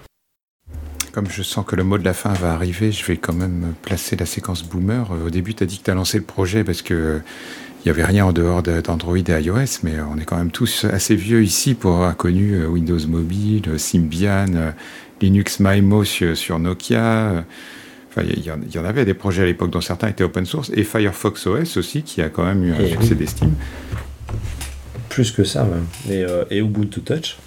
Comme 1.12 1.30
je 1.30 1.42
sens 1.42 1.66
que 1.66 1.76
le 1.76 1.84
mot 1.84 1.98
de 1.98 2.04
la 2.04 2.14
fin 2.14 2.34
va 2.34 2.54
arriver, 2.54 2.92
je 2.92 3.04
vais 3.06 3.18
quand 3.18 3.34
même 3.34 3.74
placer 3.82 4.16
la 4.16 4.26
séquence 4.26 4.64
boomer. 4.64 5.08
Au 5.26 5.30
début, 5.30 5.54
tu 5.54 5.64
as 5.64 5.66
dit 5.66 5.80
que 5.80 5.84
tu 5.84 5.92
as 5.92 5.96
lancé 5.96 6.18
le 6.18 6.24
projet 6.24 6.64
parce 6.64 6.82
que 6.82 7.22
il 7.88 7.92
n'y 7.92 7.92
avait 7.92 8.06
rien 8.06 8.26
en 8.26 8.34
dehors 8.34 8.64
d'Android 8.64 9.18
et 9.18 9.42
iOS, 9.42 9.80
mais 9.84 9.94
on 10.02 10.18
est 10.18 10.26
quand 10.26 10.36
même 10.36 10.52
tous 10.52 10.84
assez 10.84 11.16
vieux 11.16 11.42
ici 11.42 11.74
pour 11.74 11.94
avoir 11.94 12.18
connu 12.18 12.56
euh, 12.56 12.68
Windows 12.68 13.00
Mobile, 13.08 13.64
euh, 13.70 13.78
Symbian, 13.78 14.54
euh, 14.56 14.72
Linux 15.22 15.62
MyMo 15.62 16.04
sur, 16.04 16.60
Nokia. 16.60 17.46
Enfin, 18.18 18.28
il 18.28 18.74
y, 18.74 18.80
en 18.80 18.86
avait 18.86 19.06
des 19.06 19.14
projets 19.14 19.44
à 19.44 19.46
l'époque 19.46 19.70
dont 19.70 19.82
certains 19.82 20.08
étaient 20.08 20.24
open 20.24 20.46
source, 20.46 20.72
et 20.74 20.84
Firefox 20.84 21.46
OS 21.46 21.78
aussi, 21.78 22.04
qui 22.04 22.22
a 22.22 22.30
quand 22.30 22.46
même 22.46 22.64
eu 22.64 22.74
un 22.74 22.88
succès 22.88 23.16
d'estime. 23.16 23.54
Plus 25.10 25.32
que 25.32 25.44
ça, 25.44 25.64
même. 25.64 25.86
Et, 26.10 26.26
et 26.50 26.60
Ubuntu 26.60 27.02
Touch. 27.02 27.38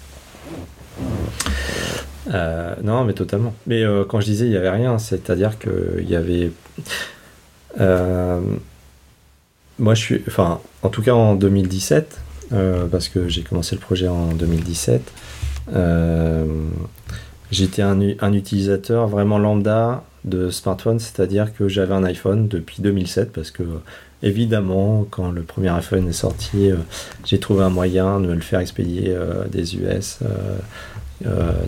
non, 2.27 3.03
mais 3.05 3.13
totalement. 3.13 3.53
Mais 3.67 3.83
quand 4.07 4.21
je 4.21 4.25
disais 4.25 4.45
il 4.45 4.51
n'y 4.51 4.57
avait 4.57 4.69
rien, 4.69 4.97
c'est-à-dire 4.97 5.57
qu'il 5.59 6.09
y 6.09 6.15
avait 6.15 6.51
moi, 9.81 9.95
je 9.95 10.01
suis. 10.01 10.23
Enfin, 10.27 10.61
en 10.83 10.89
tout 10.89 11.01
cas 11.01 11.13
en 11.13 11.35
2017, 11.35 12.21
euh, 12.53 12.85
parce 12.85 13.09
que 13.09 13.27
j'ai 13.27 13.41
commencé 13.41 13.75
le 13.75 13.81
projet 13.81 14.07
en 14.07 14.27
2017, 14.27 15.11
euh, 15.73 16.45
j'étais 17.51 17.81
un, 17.81 17.99
utilisateur 18.33 19.07
vraiment 19.07 19.39
lambda 19.39 20.03
de 20.25 20.49
smartphone, 20.49 20.99
c'est-à-dire 20.99 21.53
que 21.53 21.67
j'avais 21.67 21.93
un 21.93 22.03
iPhone 22.03 22.47
depuis 22.47 22.81
2007, 22.81 23.31
parce 23.31 23.51
que 23.51 23.63
évidemment, 24.23 25.05
quand 25.09 25.31
le 25.31 25.41
premier 25.41 25.69
iPhone 25.69 26.07
est 26.07 26.13
sorti, 26.13 26.69
euh, 26.69 26.75
j'ai 27.25 27.39
trouvé 27.39 27.63
un 27.63 27.69
moyen 27.69 28.19
de 28.19 28.27
me 28.27 28.35
le 28.35 28.41
faire 28.41 28.59
expédier 28.59 29.15
des 29.51 29.75
US. 29.77 30.19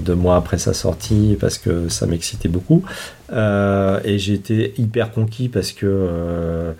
deux 0.02 0.16
mois 0.16 0.36
après 0.36 0.58
sa 0.58 0.74
sortie 0.74 1.38
parce 1.40 1.60
que 1.60 1.88
ça 1.88 2.08
m'excitait 2.08 2.50
beaucoup 2.50 2.84
et 3.32 4.18
j'étais 4.18 4.74
hyper 4.78 5.12
conquis 5.12 5.48
parce 5.48 5.72
que 5.72 6.74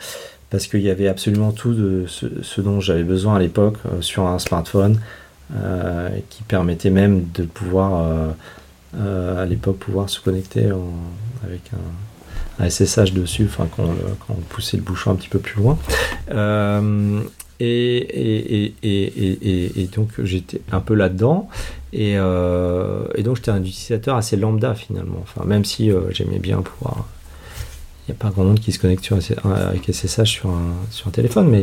parce 0.54 0.68
qu'il 0.68 0.82
y 0.82 0.92
avait 0.92 1.08
absolument 1.08 1.52
tout 1.52 1.74
de 1.74 2.06
ce, 2.08 2.62
dont 2.62 2.80
j'avais 2.80 3.02
besoin 3.02 3.38
à 3.38 3.40
l'époque 3.40 3.78
euh, 3.88 4.02
sur 4.02 4.28
un 4.28 4.38
smartphone 4.38 5.00
euh, 5.56 6.10
qui 6.30 6.44
permettait 6.44 6.92
même 6.92 7.26
de 7.34 7.42
pouvoir 7.46 8.08
euh, 8.96 9.42
à 9.42 9.46
l'époque 9.46 9.78
pouvoir 9.78 10.12
se 10.12 10.20
connecter 10.20 10.72
avec 11.44 11.62
un, 11.74 12.70
SSH 12.70 13.14
dessus, 13.14 13.48
enfin 13.50 13.68
quand, 13.76 13.90
on 14.30 14.34
poussait 14.50 14.78
le 14.78 14.84
bouchon 14.84 15.12
un 15.12 15.16
petit 15.16 15.30
peu 15.30 15.40
plus 15.40 15.62
loin. 15.62 15.78
Et, 17.60 18.74
et, 18.84 19.88
donc 19.96 20.10
j'étais 20.24 20.62
un 20.72 20.80
peu 20.80 20.94
là-dedans. 20.94 21.50
Et, 21.94 22.16
donc 22.16 23.36
j'étais 23.38 23.52
un 23.52 23.64
utilisateur 23.64 24.16
assez 24.16 24.38
lambda 24.38 24.76
finalement. 24.76 25.20
Enfin, 25.24 25.46
même 25.46 25.66
si 25.66 25.92
j'aimais 26.12 26.40
bien 26.40 26.62
pouvoir 26.62 27.06
il 28.08 28.12
n'y 28.12 28.18
a 28.18 28.22
pas 28.22 28.30
grand 28.32 28.44
monde 28.44 28.60
qui 28.60 28.74
se 28.74 28.80
connecte 28.80 29.04
sur, 29.04 29.18
avec 29.46 29.86
SSH 29.90 30.26
sur 30.26 30.50
un, 30.50 30.74
sur 30.92 31.08
un 31.08 31.12
téléphone. 31.12 31.50
Mais, 31.50 31.62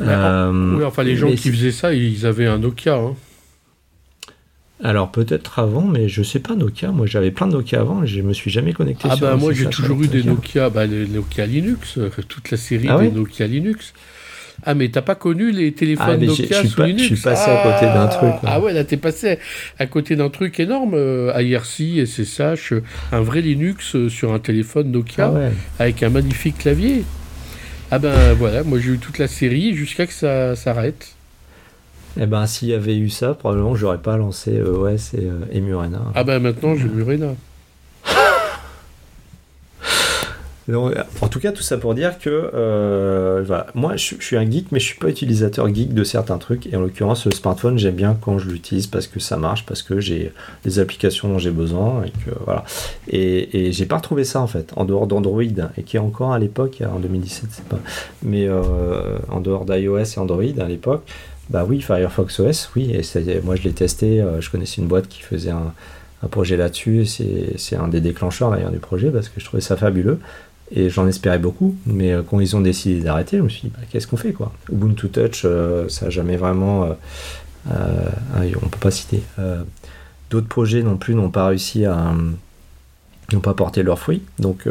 euh, 0.00 0.76
oui, 0.76 0.84
enfin, 0.84 1.04
les 1.04 1.14
gens 1.14 1.30
qui 1.30 1.50
faisaient 1.52 1.70
ça, 1.70 1.94
ils 1.94 2.26
avaient 2.26 2.48
un 2.48 2.58
Nokia. 2.58 2.96
Hein. 2.96 3.14
Alors 4.82 5.10
peut-être 5.10 5.58
avant, 5.58 5.82
mais 5.82 6.08
je 6.08 6.22
sais 6.22 6.38
pas 6.38 6.54
Nokia. 6.54 6.92
Moi 6.92 7.06
j'avais 7.06 7.30
plein 7.30 7.46
de 7.46 7.52
Nokia 7.52 7.80
avant 7.80 8.04
et 8.04 8.06
je 8.06 8.22
me 8.22 8.32
suis 8.32 8.50
jamais 8.50 8.72
connecté. 8.72 9.08
Ah 9.10 9.16
bah 9.16 9.36
moi 9.36 9.52
j'ai 9.52 9.66
toujours 9.66 10.02
eu 10.02 10.08
des 10.08 10.22
Nokia, 10.22 10.70
bah, 10.70 10.86
les 10.86 11.06
Nokia 11.06 11.46
Linux, 11.46 11.98
euh, 11.98 12.10
toute 12.28 12.50
la 12.50 12.56
série 12.56 12.88
ah 12.88 12.98
des 12.98 13.10
Nokia 13.10 13.46
Linux. 13.46 13.92
Ah, 14.64 14.74
mais 14.74 14.88
t'as 14.88 15.02
pas 15.02 15.14
connu 15.14 15.52
les 15.52 15.72
téléphones 15.72 16.18
ah, 16.20 16.24
Nokia 16.24 16.64
sous 16.64 16.82
Linux 16.82 17.02
Je 17.02 17.14
suis 17.14 17.22
passé 17.22 17.50
à 17.50 17.62
côté 17.62 17.86
d'un 17.86 18.08
truc. 18.08 18.34
Ah 18.44 18.60
ouais, 18.60 18.72
là 18.72 18.84
t'es 18.84 18.96
passé 18.96 19.38
à 19.78 19.86
côté 19.86 20.16
d'un 20.16 20.30
truc 20.30 20.58
énorme. 20.58 20.94
Euh, 20.94 21.32
IRC, 21.40 22.04
SSH, 22.04 22.72
euh, 22.72 22.82
un 23.12 23.20
vrai 23.20 23.40
Linux 23.40 23.94
euh, 23.94 24.08
sur 24.08 24.32
un 24.32 24.38
téléphone 24.38 24.90
Nokia 24.90 25.32
ah 25.34 25.50
avec 25.78 26.02
un 26.02 26.10
magnifique 26.10 26.58
clavier. 26.58 27.04
Ah 27.90 27.98
ben 27.98 28.34
voilà, 28.34 28.64
moi 28.64 28.78
j'ai 28.80 28.90
eu 28.90 28.98
toute 28.98 29.18
la 29.18 29.28
série 29.28 29.74
jusqu'à 29.74 30.06
que 30.06 30.12
ça 30.12 30.56
s'arrête. 30.56 31.14
Eh 32.20 32.26
ben 32.26 32.46
s'il 32.46 32.68
y 32.68 32.74
avait 32.74 32.96
eu 32.96 33.10
ça, 33.10 33.34
probablement 33.34 33.74
j'aurais 33.74 33.98
pas 33.98 34.16
lancé 34.16 34.60
OS 34.60 35.14
et, 35.14 35.28
et 35.52 35.60
Murena. 35.60 36.00
Ah 36.14 36.24
ben 36.24 36.40
maintenant 36.40 36.74
j'ai 36.74 36.88
Murena. 36.88 37.34
en 40.76 41.28
tout 41.28 41.40
cas, 41.40 41.52
tout 41.52 41.62
ça 41.62 41.78
pour 41.78 41.94
dire 41.94 42.18
que 42.18 42.50
euh, 42.52 43.62
moi, 43.74 43.96
je, 43.96 44.14
suis 44.20 44.36
un 44.36 44.48
geek, 44.48 44.70
mais 44.70 44.80
je 44.80 44.84
suis 44.84 44.98
pas 44.98 45.08
utilisateur 45.08 45.72
geek 45.74 45.94
de 45.94 46.04
certains 46.04 46.36
trucs. 46.36 46.66
Et 46.66 46.76
en 46.76 46.80
l'occurrence, 46.80 47.24
le 47.24 47.32
smartphone, 47.32 47.78
j'aime 47.78 47.94
bien 47.94 48.16
quand 48.20 48.38
je 48.38 48.48
l'utilise 48.48 48.86
parce 48.86 49.06
que 49.06 49.18
ça 49.18 49.38
marche, 49.38 49.64
parce 49.64 49.82
que 49.82 49.98
j'ai 50.00 50.32
des 50.64 50.78
applications 50.78 51.28
dont 51.28 51.38
j'ai 51.38 51.50
besoin 51.50 52.04
et 52.04 52.10
que 52.10 52.30
voilà. 52.44 52.64
Et, 53.08 53.72
j'ai 53.72 53.86
pas 53.86 53.96
retrouvé 53.96 54.24
ça 54.24 54.40
en 54.40 54.46
fait 54.46 54.72
en 54.76 54.84
dehors 54.84 55.06
d'Android 55.06 55.42
et 55.42 55.82
qui 55.82 55.96
est 55.96 56.00
encore 56.00 56.32
à 56.32 56.38
l'époque, 56.38 56.82
en 56.82 56.98
2017, 56.98 57.48
c'est 57.50 57.64
pas, 57.64 57.78
mais 58.22 58.46
euh, 58.46 59.18
en 59.30 59.40
dehors 59.40 59.64
d'iOS 59.64 59.98
et 59.98 60.18
Android 60.18 60.42
à 60.58 60.68
l'époque. 60.68 61.02
Bah 61.50 61.64
oui, 61.66 61.80
Firefox 61.80 62.40
OS, 62.40 62.70
oui. 62.76 62.92
Et 62.92 63.40
moi, 63.40 63.56
je 63.56 63.62
l'ai 63.62 63.72
testé. 63.72 64.20
Euh, 64.20 64.40
je 64.40 64.50
connaissais 64.50 64.82
une 64.82 64.88
boîte 64.88 65.08
qui 65.08 65.22
faisait 65.22 65.50
un, 65.50 65.72
projet 66.30 66.56
là-dessus. 66.56 67.06
C'est 67.06 67.76
un 67.76 67.88
des 67.88 68.00
déclencheurs 68.00 68.50
d'ailleurs 68.50 68.72
du 68.72 68.78
projet 68.78 69.10
parce 69.10 69.28
que 69.28 69.40
je 69.40 69.44
trouvais 69.44 69.62
ça 69.62 69.76
fabuleux. 69.76 70.18
Et 70.70 70.90
j'en 70.90 71.06
espérais 71.06 71.38
beaucoup, 71.38 71.76
mais 71.86 72.12
euh, 72.12 72.22
quand 72.22 72.40
ils 72.40 72.54
ont 72.54 72.60
décidé 72.60 73.00
d'arrêter, 73.00 73.38
je 73.38 73.42
me 73.42 73.48
suis 73.48 73.62
dit, 73.62 73.72
bah, 73.74 73.82
qu'est-ce 73.88 74.06
qu'on 74.06 74.18
fait 74.18 74.32
quoi? 74.32 74.52
Ubuntu 74.70 75.08
Touch, 75.08 75.42
euh, 75.44 75.88
ça 75.88 76.06
n'a 76.06 76.10
jamais 76.10 76.36
vraiment. 76.36 76.96
Ah 77.70 78.40
on 78.62 78.68
peut 78.68 78.78
pas 78.80 78.90
citer. 78.90 79.22
D'autres 80.30 80.48
projets 80.48 80.82
non 80.82 80.96
plus 80.96 81.14
n'ont 81.14 81.30
pas 81.30 81.46
réussi 81.46 81.84
à. 81.86 82.14
n'ont 83.32 83.40
pas 83.40 83.54
porté 83.54 83.82
leurs 83.82 83.98
fruits. 83.98 84.22
Donc, 84.38 84.66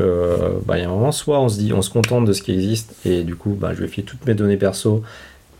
bah, 0.65 0.77
il 0.77 0.81
y 0.81 0.83
a 0.83 0.87
un 0.87 0.91
moment, 0.91 1.11
soit 1.11 1.39
on 1.39 1.49
se 1.49 1.57
dit, 1.57 1.73
on 1.73 1.81
se 1.81 1.89
contente 1.89 2.25
de 2.25 2.33
ce 2.33 2.41
qui 2.43 2.53
existe, 2.53 2.93
et 3.05 3.23
du 3.23 3.35
coup, 3.35 3.55
bah, 3.59 3.73
je 3.73 3.81
vais 3.81 3.87
filer 3.87 4.05
toutes 4.05 4.25
mes 4.25 4.33
données 4.33 4.57
perso, 4.57 5.03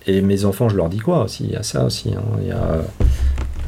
et 0.08 0.22
mes 0.22 0.46
enfants, 0.46 0.70
je 0.70 0.78
leur 0.78 0.90
dis 0.90 1.00
quoi 1.00 1.26
aussi? 1.26 1.44
Il 1.44 1.52
y 1.52 1.56
a 1.56 1.64
ça 1.64 1.84
aussi. 1.86 2.14
Hein. 2.16 2.24
Il 2.42 2.48
y 2.48 2.52
a 2.52 2.80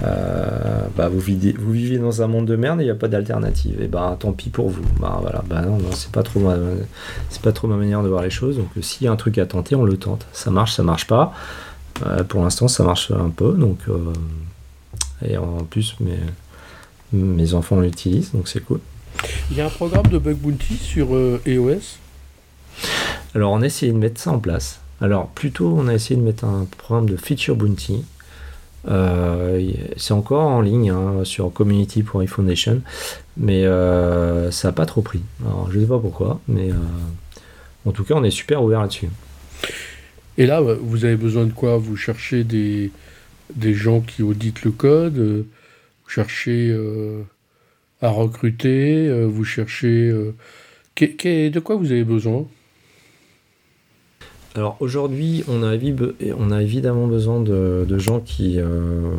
euh, 0.02 0.88
bah 0.96 1.10
vous, 1.10 1.20
vous 1.20 1.72
vivez 1.72 1.98
dans 1.98 2.22
un 2.22 2.28
monde 2.28 2.46
de 2.46 2.56
merde 2.56 2.80
et 2.80 2.84
il 2.84 2.86
n'y 2.86 2.92
a 2.92 2.96
pas 2.96 3.10
d'alternative. 3.10 3.82
Et 3.82 3.88
bah 3.88 4.16
tant 4.18 4.32
pis 4.32 4.50
pour 4.50 4.70
vous. 4.70 4.82
Bah 5.00 5.18
voilà, 5.22 5.44
bah 5.48 5.62
non, 5.62 5.78
non 5.78 5.92
c'est 5.92 6.12
pas 6.12 6.24
trop 6.24 6.40
ma, 6.40 6.56
pas 7.44 7.52
trop 7.52 7.68
ma 7.68 7.76
manière 7.76 8.02
de 8.02 8.08
voir 8.08 8.24
les 8.24 8.30
choses. 8.30 8.58
Donc 8.58 8.70
s'il 8.82 9.06
y 9.06 9.08
a 9.08 9.12
un 9.12 9.18
truc 9.18 9.38
à 9.38 9.46
tenter, 9.46 9.76
on 9.76 9.84
le 9.84 9.98
tente. 9.98 10.26
Ça 10.32 10.52
marche, 10.52 10.74
ça 10.74 10.84
marche 10.84 11.08
pas. 11.08 11.34
Euh, 12.06 12.24
pour 12.24 12.42
l'instant, 12.42 12.70
ça 12.70 12.84
marche 12.84 13.12
un 13.12 13.30
peu. 13.30 13.54
Donc 13.54 13.80
euh, 13.90 14.14
et 15.26 15.38
en 15.38 15.66
plus, 15.70 15.96
mes, 16.00 16.20
mes 17.12 17.54
enfants 17.54 17.82
l'utilisent, 17.82 18.32
donc 18.32 18.48
c'est 18.48 18.62
cool. 18.62 18.80
Il 19.52 19.58
y 19.58 19.62
a 19.62 19.66
un 19.66 19.70
programme 19.70 20.08
de 20.08 20.18
bug 20.18 20.38
bounty 20.38 20.78
sur 20.78 21.10
EOS. 21.46 21.98
Alors 23.36 23.52
on 23.52 23.62
a 23.62 23.66
essayé 23.66 23.92
de 23.92 23.98
mettre 23.98 24.22
ça 24.22 24.32
en 24.32 24.40
place. 24.40 24.80
Alors 25.02 25.28
plutôt, 25.30 25.74
on 25.78 25.88
a 25.88 25.94
essayé 25.94 26.20
de 26.20 26.26
mettre 26.26 26.46
un 26.46 26.66
programme 26.78 27.10
de 27.10 27.16
feature 27.16 27.56
bounty. 27.56 28.04
Euh, 28.88 29.72
c'est 29.98 30.14
encore 30.14 30.48
en 30.48 30.62
ligne 30.62 30.90
hein, 30.90 31.24
sur 31.24 31.52
Community 31.52 32.04
pour 32.04 32.22
iPhone 32.22 32.54
mais 33.38 33.66
euh, 33.66 34.52
ça 34.52 34.70
n'a 34.70 34.72
pas 34.72 34.86
trop 34.86 35.02
pris. 35.02 35.22
Alors, 35.46 35.70
je 35.72 35.78
ne 35.78 35.84
sais 35.84 35.90
pas 35.90 36.00
pourquoi, 36.00 36.40
mais 36.48 36.72
euh, 36.72 36.76
en 37.86 37.92
tout 37.92 38.04
cas, 38.04 38.16
on 38.16 38.24
est 38.24 38.32
super 38.32 38.64
ouvert 38.64 38.82
là-dessus. 38.82 39.10
Et 40.38 40.46
là, 40.46 40.62
vous 40.62 41.06
avez 41.06 41.18
besoin 41.18 41.46
de 41.46 41.52
quoi? 41.52 41.78
Vous 41.78 41.98
cherchez 41.98 42.44
des, 42.44 42.92
des 43.54 43.74
gens 43.74 44.00
qui 44.00 44.24
auditent 44.24 44.64
le 44.64 44.72
code 44.72 45.18
Vous 45.18 46.10
cherchez 46.10 46.74
à 48.02 48.10
recruter 48.10 49.26
Vous 49.26 49.44
cherchez. 49.44 50.14
de 50.98 51.60
quoi 51.60 51.76
vous 51.76 51.92
avez 51.92 52.06
besoin? 52.06 52.46
Alors 54.56 54.78
aujourd'hui, 54.80 55.44
on, 55.48 55.64
a 55.64 55.76
évidemment 55.76 57.08
besoin 57.08 57.40
de, 57.40 57.98
gens 57.98 58.20
qui, 58.20 58.60
euh, 58.60 59.16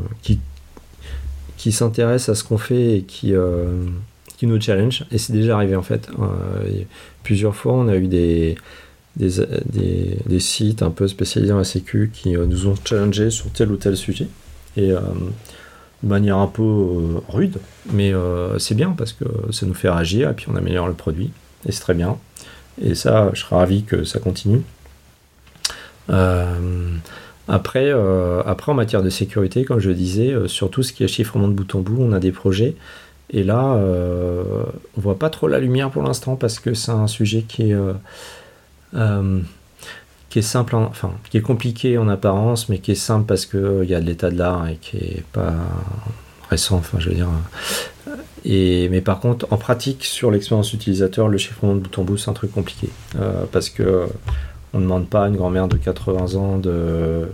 qui, 1.56 1.72
s'intéressent 1.72 2.30
à 2.30 2.34
ce 2.34 2.44
qu'on 2.44 2.58
fait 2.58 2.98
et 2.98 3.02
qui, 3.02 3.34
euh, 3.34 3.84
nous 4.42 4.60
challenge. 4.60 5.04
Et 5.12 5.18
c'est 5.18 5.32
déjà 5.32 5.54
arrivé 5.54 5.76
en 5.76 5.82
fait. 5.82 6.08
plusieurs 7.22 7.54
fois, 7.54 7.74
on 7.74 7.88
a 7.88 7.96
eu 7.96 8.08
des, 8.08 8.56
sites 10.38 10.82
un 10.82 10.90
peu 10.90 11.06
spécialisés 11.06 11.52
dans 11.52 11.58
la 11.58 11.64
sécu 11.64 12.10
qui 12.12 12.30
nous 12.32 12.66
ont 12.66 12.74
challengé 12.84 13.30
sur 13.30 13.50
tel 13.50 13.70
ou 13.70 13.76
tel 13.76 13.96
sujet. 13.96 14.26
Et 14.76 14.92
de 16.02 16.08
manière 16.08 16.38
un 16.38 16.46
peu 16.46 16.62
euh, 16.62 17.20
rude, 17.28 17.58
mais 17.92 18.12
euh, 18.12 18.58
c'est 18.58 18.74
bien 18.74 18.94
parce 18.96 19.12
que 19.12 19.24
ça 19.50 19.66
nous 19.66 19.74
fait 19.74 19.90
réagir 19.90 20.30
et 20.30 20.34
puis 20.34 20.46
on 20.50 20.56
améliore 20.56 20.88
le 20.88 20.94
produit 20.94 21.30
et 21.68 21.72
c'est 21.72 21.80
très 21.80 21.94
bien. 21.94 22.16
Et 22.80 22.94
ça, 22.94 23.30
je 23.34 23.40
serais 23.40 23.56
ravi 23.56 23.82
que 23.82 24.04
ça 24.04 24.18
continue. 24.18 24.62
Euh, 26.10 26.44
après, 27.48 27.90
après, 28.46 28.72
en 28.72 28.74
matière 28.74 29.02
de 29.02 29.10
sécurité, 29.10 29.64
comme 29.64 29.80
je 29.80 29.90
disais, 29.90 30.34
sur 30.46 30.70
tout 30.70 30.82
ce 30.82 30.92
qui 30.92 31.02
est 31.02 31.08
chiffrement 31.08 31.48
de 31.48 31.52
bout 31.52 31.74
en 31.74 31.80
bout, 31.80 31.96
on 31.98 32.12
a 32.12 32.20
des 32.20 32.32
projets. 32.32 32.76
Et 33.30 33.42
là, 33.42 33.76
on 33.76 35.00
voit 35.00 35.18
pas 35.18 35.30
trop 35.30 35.48
la 35.48 35.58
lumière 35.58 35.90
pour 35.90 36.02
l'instant 36.02 36.36
parce 36.36 36.60
que 36.60 36.74
c'est 36.74 36.92
un 36.92 37.08
sujet 37.08 37.42
qui 37.42 37.74
est 40.38 40.42
simple, 40.42 40.76
enfin, 40.76 41.12
qui 41.28 41.38
est 41.38 41.42
compliqué 41.42 41.98
en 41.98 42.08
apparence, 42.08 42.68
mais 42.68 42.78
qui 42.78 42.92
est 42.92 42.94
simple 42.94 43.26
parce 43.26 43.46
qu'il 43.46 43.58
euh, 43.58 43.84
y 43.84 43.94
a 43.94 44.00
de 44.00 44.06
l'état 44.06 44.30
de 44.30 44.38
l'art 44.38 44.68
et 44.68 44.76
qui 44.76 44.96
est 44.96 45.24
pas 45.32 45.54
récent, 46.48 46.76
enfin, 46.76 46.98
je 47.00 47.08
veux 47.08 47.16
dire. 47.16 47.28
Et, 48.44 48.88
mais 48.88 49.00
par 49.00 49.20
contre, 49.20 49.46
en 49.50 49.56
pratique, 49.56 50.04
sur 50.04 50.30
l'expérience 50.30 50.72
utilisateur, 50.72 51.28
le 51.28 51.36
chiffrement 51.36 51.74
de 51.74 51.80
bout 51.80 51.98
en 51.98 52.04
bout, 52.04 52.16
c'est 52.16 52.30
un 52.30 52.34
truc 52.34 52.52
compliqué. 52.52 52.88
Euh, 53.20 53.44
parce 53.50 53.68
que 53.68 54.06
on 54.72 54.78
ne 54.78 54.84
demande 54.84 55.08
pas 55.08 55.24
à 55.24 55.28
une 55.28 55.36
grand-mère 55.36 55.66
de 55.66 55.76
80 55.76 56.34
ans 56.36 56.58
de, 56.58 57.28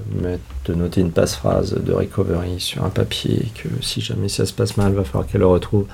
noter 0.74 1.03
une 1.03 1.11
passe-phrase 1.11 1.74
de 1.74 1.93
recovery 1.93 2.59
sur 2.59 2.84
un 2.84 2.89
papier, 2.91 3.49
que 3.55 3.68
si 3.82 4.01
jamais 4.01 4.28
ça 4.28 4.47
se 4.47 4.53
passe 4.53 4.76
mal, 4.76 4.93
il 4.93 4.97
va 4.97 5.05
falloir 5.05 5.26
qu'elle 5.26 5.43
le 5.43 5.47
retrouve. 5.47 5.87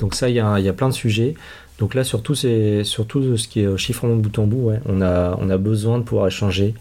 Donc 0.00 0.14
ça, 0.14 0.28
il 0.28 0.34
y 0.34 0.40
a, 0.40 0.58
y 0.58 0.68
a 0.68 0.72
plein 0.72 0.88
de 0.88 0.94
sujets. 0.94 1.34
Donc 1.78 1.94
là, 1.94 2.04
surtout, 2.04 2.34
c'est 2.34 2.84
surtout 2.84 3.36
ce 3.36 3.46
qui 3.46 3.60
est 3.60 3.76
chiffrement 3.76 4.16
de 4.16 4.20
bout 4.20 4.38
en 4.38 4.46
bout, 4.46 4.72
on, 4.86 5.00
a, 5.00 5.58
besoin 5.58 5.98
de 5.98 6.02
pouvoir 6.02 6.26
échanger, 6.26 6.74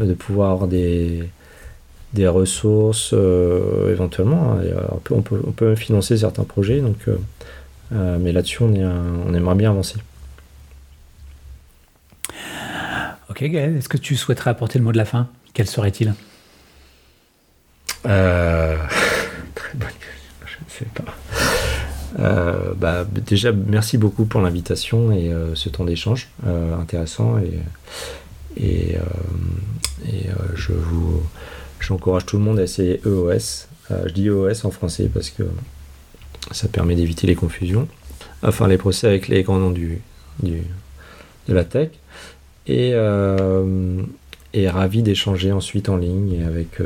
euh, 0.00 0.06
de 0.06 0.14
pouvoir 0.14 0.50
avoir 0.50 0.68
des, 0.68 1.28
ressources 2.26 3.10
euh, 3.12 3.92
éventuellement. 3.92 4.54
Hein, 4.54 4.62
on, 4.90 4.98
peut, 4.98 5.14
on, 5.14 5.52
peut, 5.52 5.72
on, 5.72 5.76
financer 5.76 6.16
certains 6.16 6.44
projets, 6.44 6.80
donc, 6.80 6.96
euh, 7.08 8.18
mais 8.18 8.32
là-dessus, 8.32 8.62
on 8.62 9.34
aimerait 9.34 9.54
bien 9.54 9.70
avancer. 9.70 9.96
Ok, 13.32 13.44
Gaël, 13.44 13.78
est-ce 13.78 13.88
que 13.88 13.96
tu 13.96 14.14
souhaiterais 14.14 14.50
apporter 14.50 14.78
le 14.78 14.84
mot 14.84 14.92
de 14.92 14.98
la 14.98 15.06
fin? 15.06 15.26
Quel 15.54 15.66
serait-il? 15.66 16.12
Très 18.04 19.74
bonne 19.74 19.88
question, 19.88 20.44
je 20.44 20.56
ne 20.62 20.68
sais 20.68 20.84
pas. 20.94 21.14
Euh, 22.18 22.74
bah, 22.76 23.06
déjà, 23.06 23.50
merci 23.52 23.96
beaucoup 23.96 24.26
pour 24.26 24.42
l'invitation 24.42 25.12
et 25.12 25.32
euh, 25.32 25.54
ce 25.54 25.70
temps 25.70 25.86
d'échange 25.86 26.28
euh, 26.46 26.78
intéressant. 26.78 27.38
Et, 27.38 28.62
et, 28.62 28.96
et 30.06 30.26
je 30.54 30.72
vous, 30.74 31.22
j'encourage 31.80 32.26
tout 32.26 32.36
le 32.36 32.42
monde 32.42 32.58
à 32.58 32.64
essayer 32.64 33.00
EOS. 33.06 33.66
je 33.88 34.12
dis 34.12 34.26
EOS 34.26 34.66
en 34.66 34.70
français 34.70 35.08
parce 35.10 35.30
que 35.30 35.44
ça 36.50 36.68
permet 36.68 36.96
d'éviter 36.96 37.26
les 37.26 37.34
confusions. 37.34 37.88
Enfin, 38.42 38.68
les 38.68 38.76
procès 38.76 39.06
avec 39.06 39.28
les 39.28 39.42
grands 39.42 39.56
noms 39.56 39.70
du, 39.70 40.02
du 40.42 40.64
de 41.48 41.54
la 41.54 41.64
tech. 41.64 41.88
Et, 42.66 42.94
et 44.54 44.68
ravi 44.68 45.02
d'échanger 45.02 45.52
ensuite 45.52 45.88
en 45.88 45.96
ligne 45.96 46.44
avec 46.46 46.80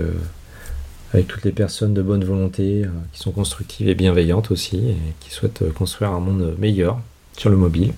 avec 1.17 1.29
toutes 1.29 1.45
les 1.45 1.53
personnes 1.53 1.95
de 1.95 2.03
bonne 2.03 2.25
volonté 2.25 2.85
euh, 2.85 2.89
qui 3.13 3.21
sont 3.21 3.33
constructives 3.33 3.89
et 3.89 3.95
bienveillantes 3.95 4.51
aussi 4.51 4.77
et 4.77 4.97
qui 5.21 5.31
souhaitent 5.31 5.63
euh, 5.63 5.71
construire 5.71 6.11
un 6.11 6.21
monde 6.21 6.55
meilleur 6.59 6.99
sur 7.37 7.51
le 7.51 7.57
mobile. 7.57 7.93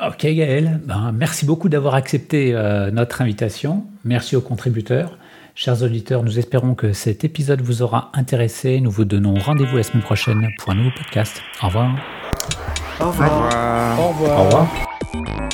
Ok 0.00 0.22
Gaël, 0.22 0.80
ben, 0.84 1.12
merci 1.12 1.44
beaucoup 1.44 1.68
d'avoir 1.68 1.94
accepté 1.94 2.54
euh, 2.54 2.90
notre 2.90 3.20
invitation. 3.20 3.84
Merci 4.04 4.36
aux 4.36 4.40
contributeurs. 4.40 5.18
Chers 5.56 5.82
auditeurs, 5.82 6.22
nous 6.22 6.38
espérons 6.38 6.76
que 6.76 6.92
cet 6.92 7.24
épisode 7.24 7.60
vous 7.62 7.82
aura 7.82 8.12
intéressé. 8.14 8.80
Nous 8.80 8.92
vous 8.92 9.04
donnons 9.04 9.34
rendez-vous 9.34 9.76
la 9.76 9.82
semaine 9.82 10.04
prochaine 10.04 10.48
pour 10.58 10.70
un 10.70 10.76
nouveau 10.76 10.92
podcast. 10.96 11.42
Au 11.62 11.66
revoir. 11.66 11.96
Au 13.00 13.08
revoir. 13.08 13.98
Au 13.98 14.08
revoir. 14.08 14.40
Au 14.40 14.44
revoir. 14.44 15.47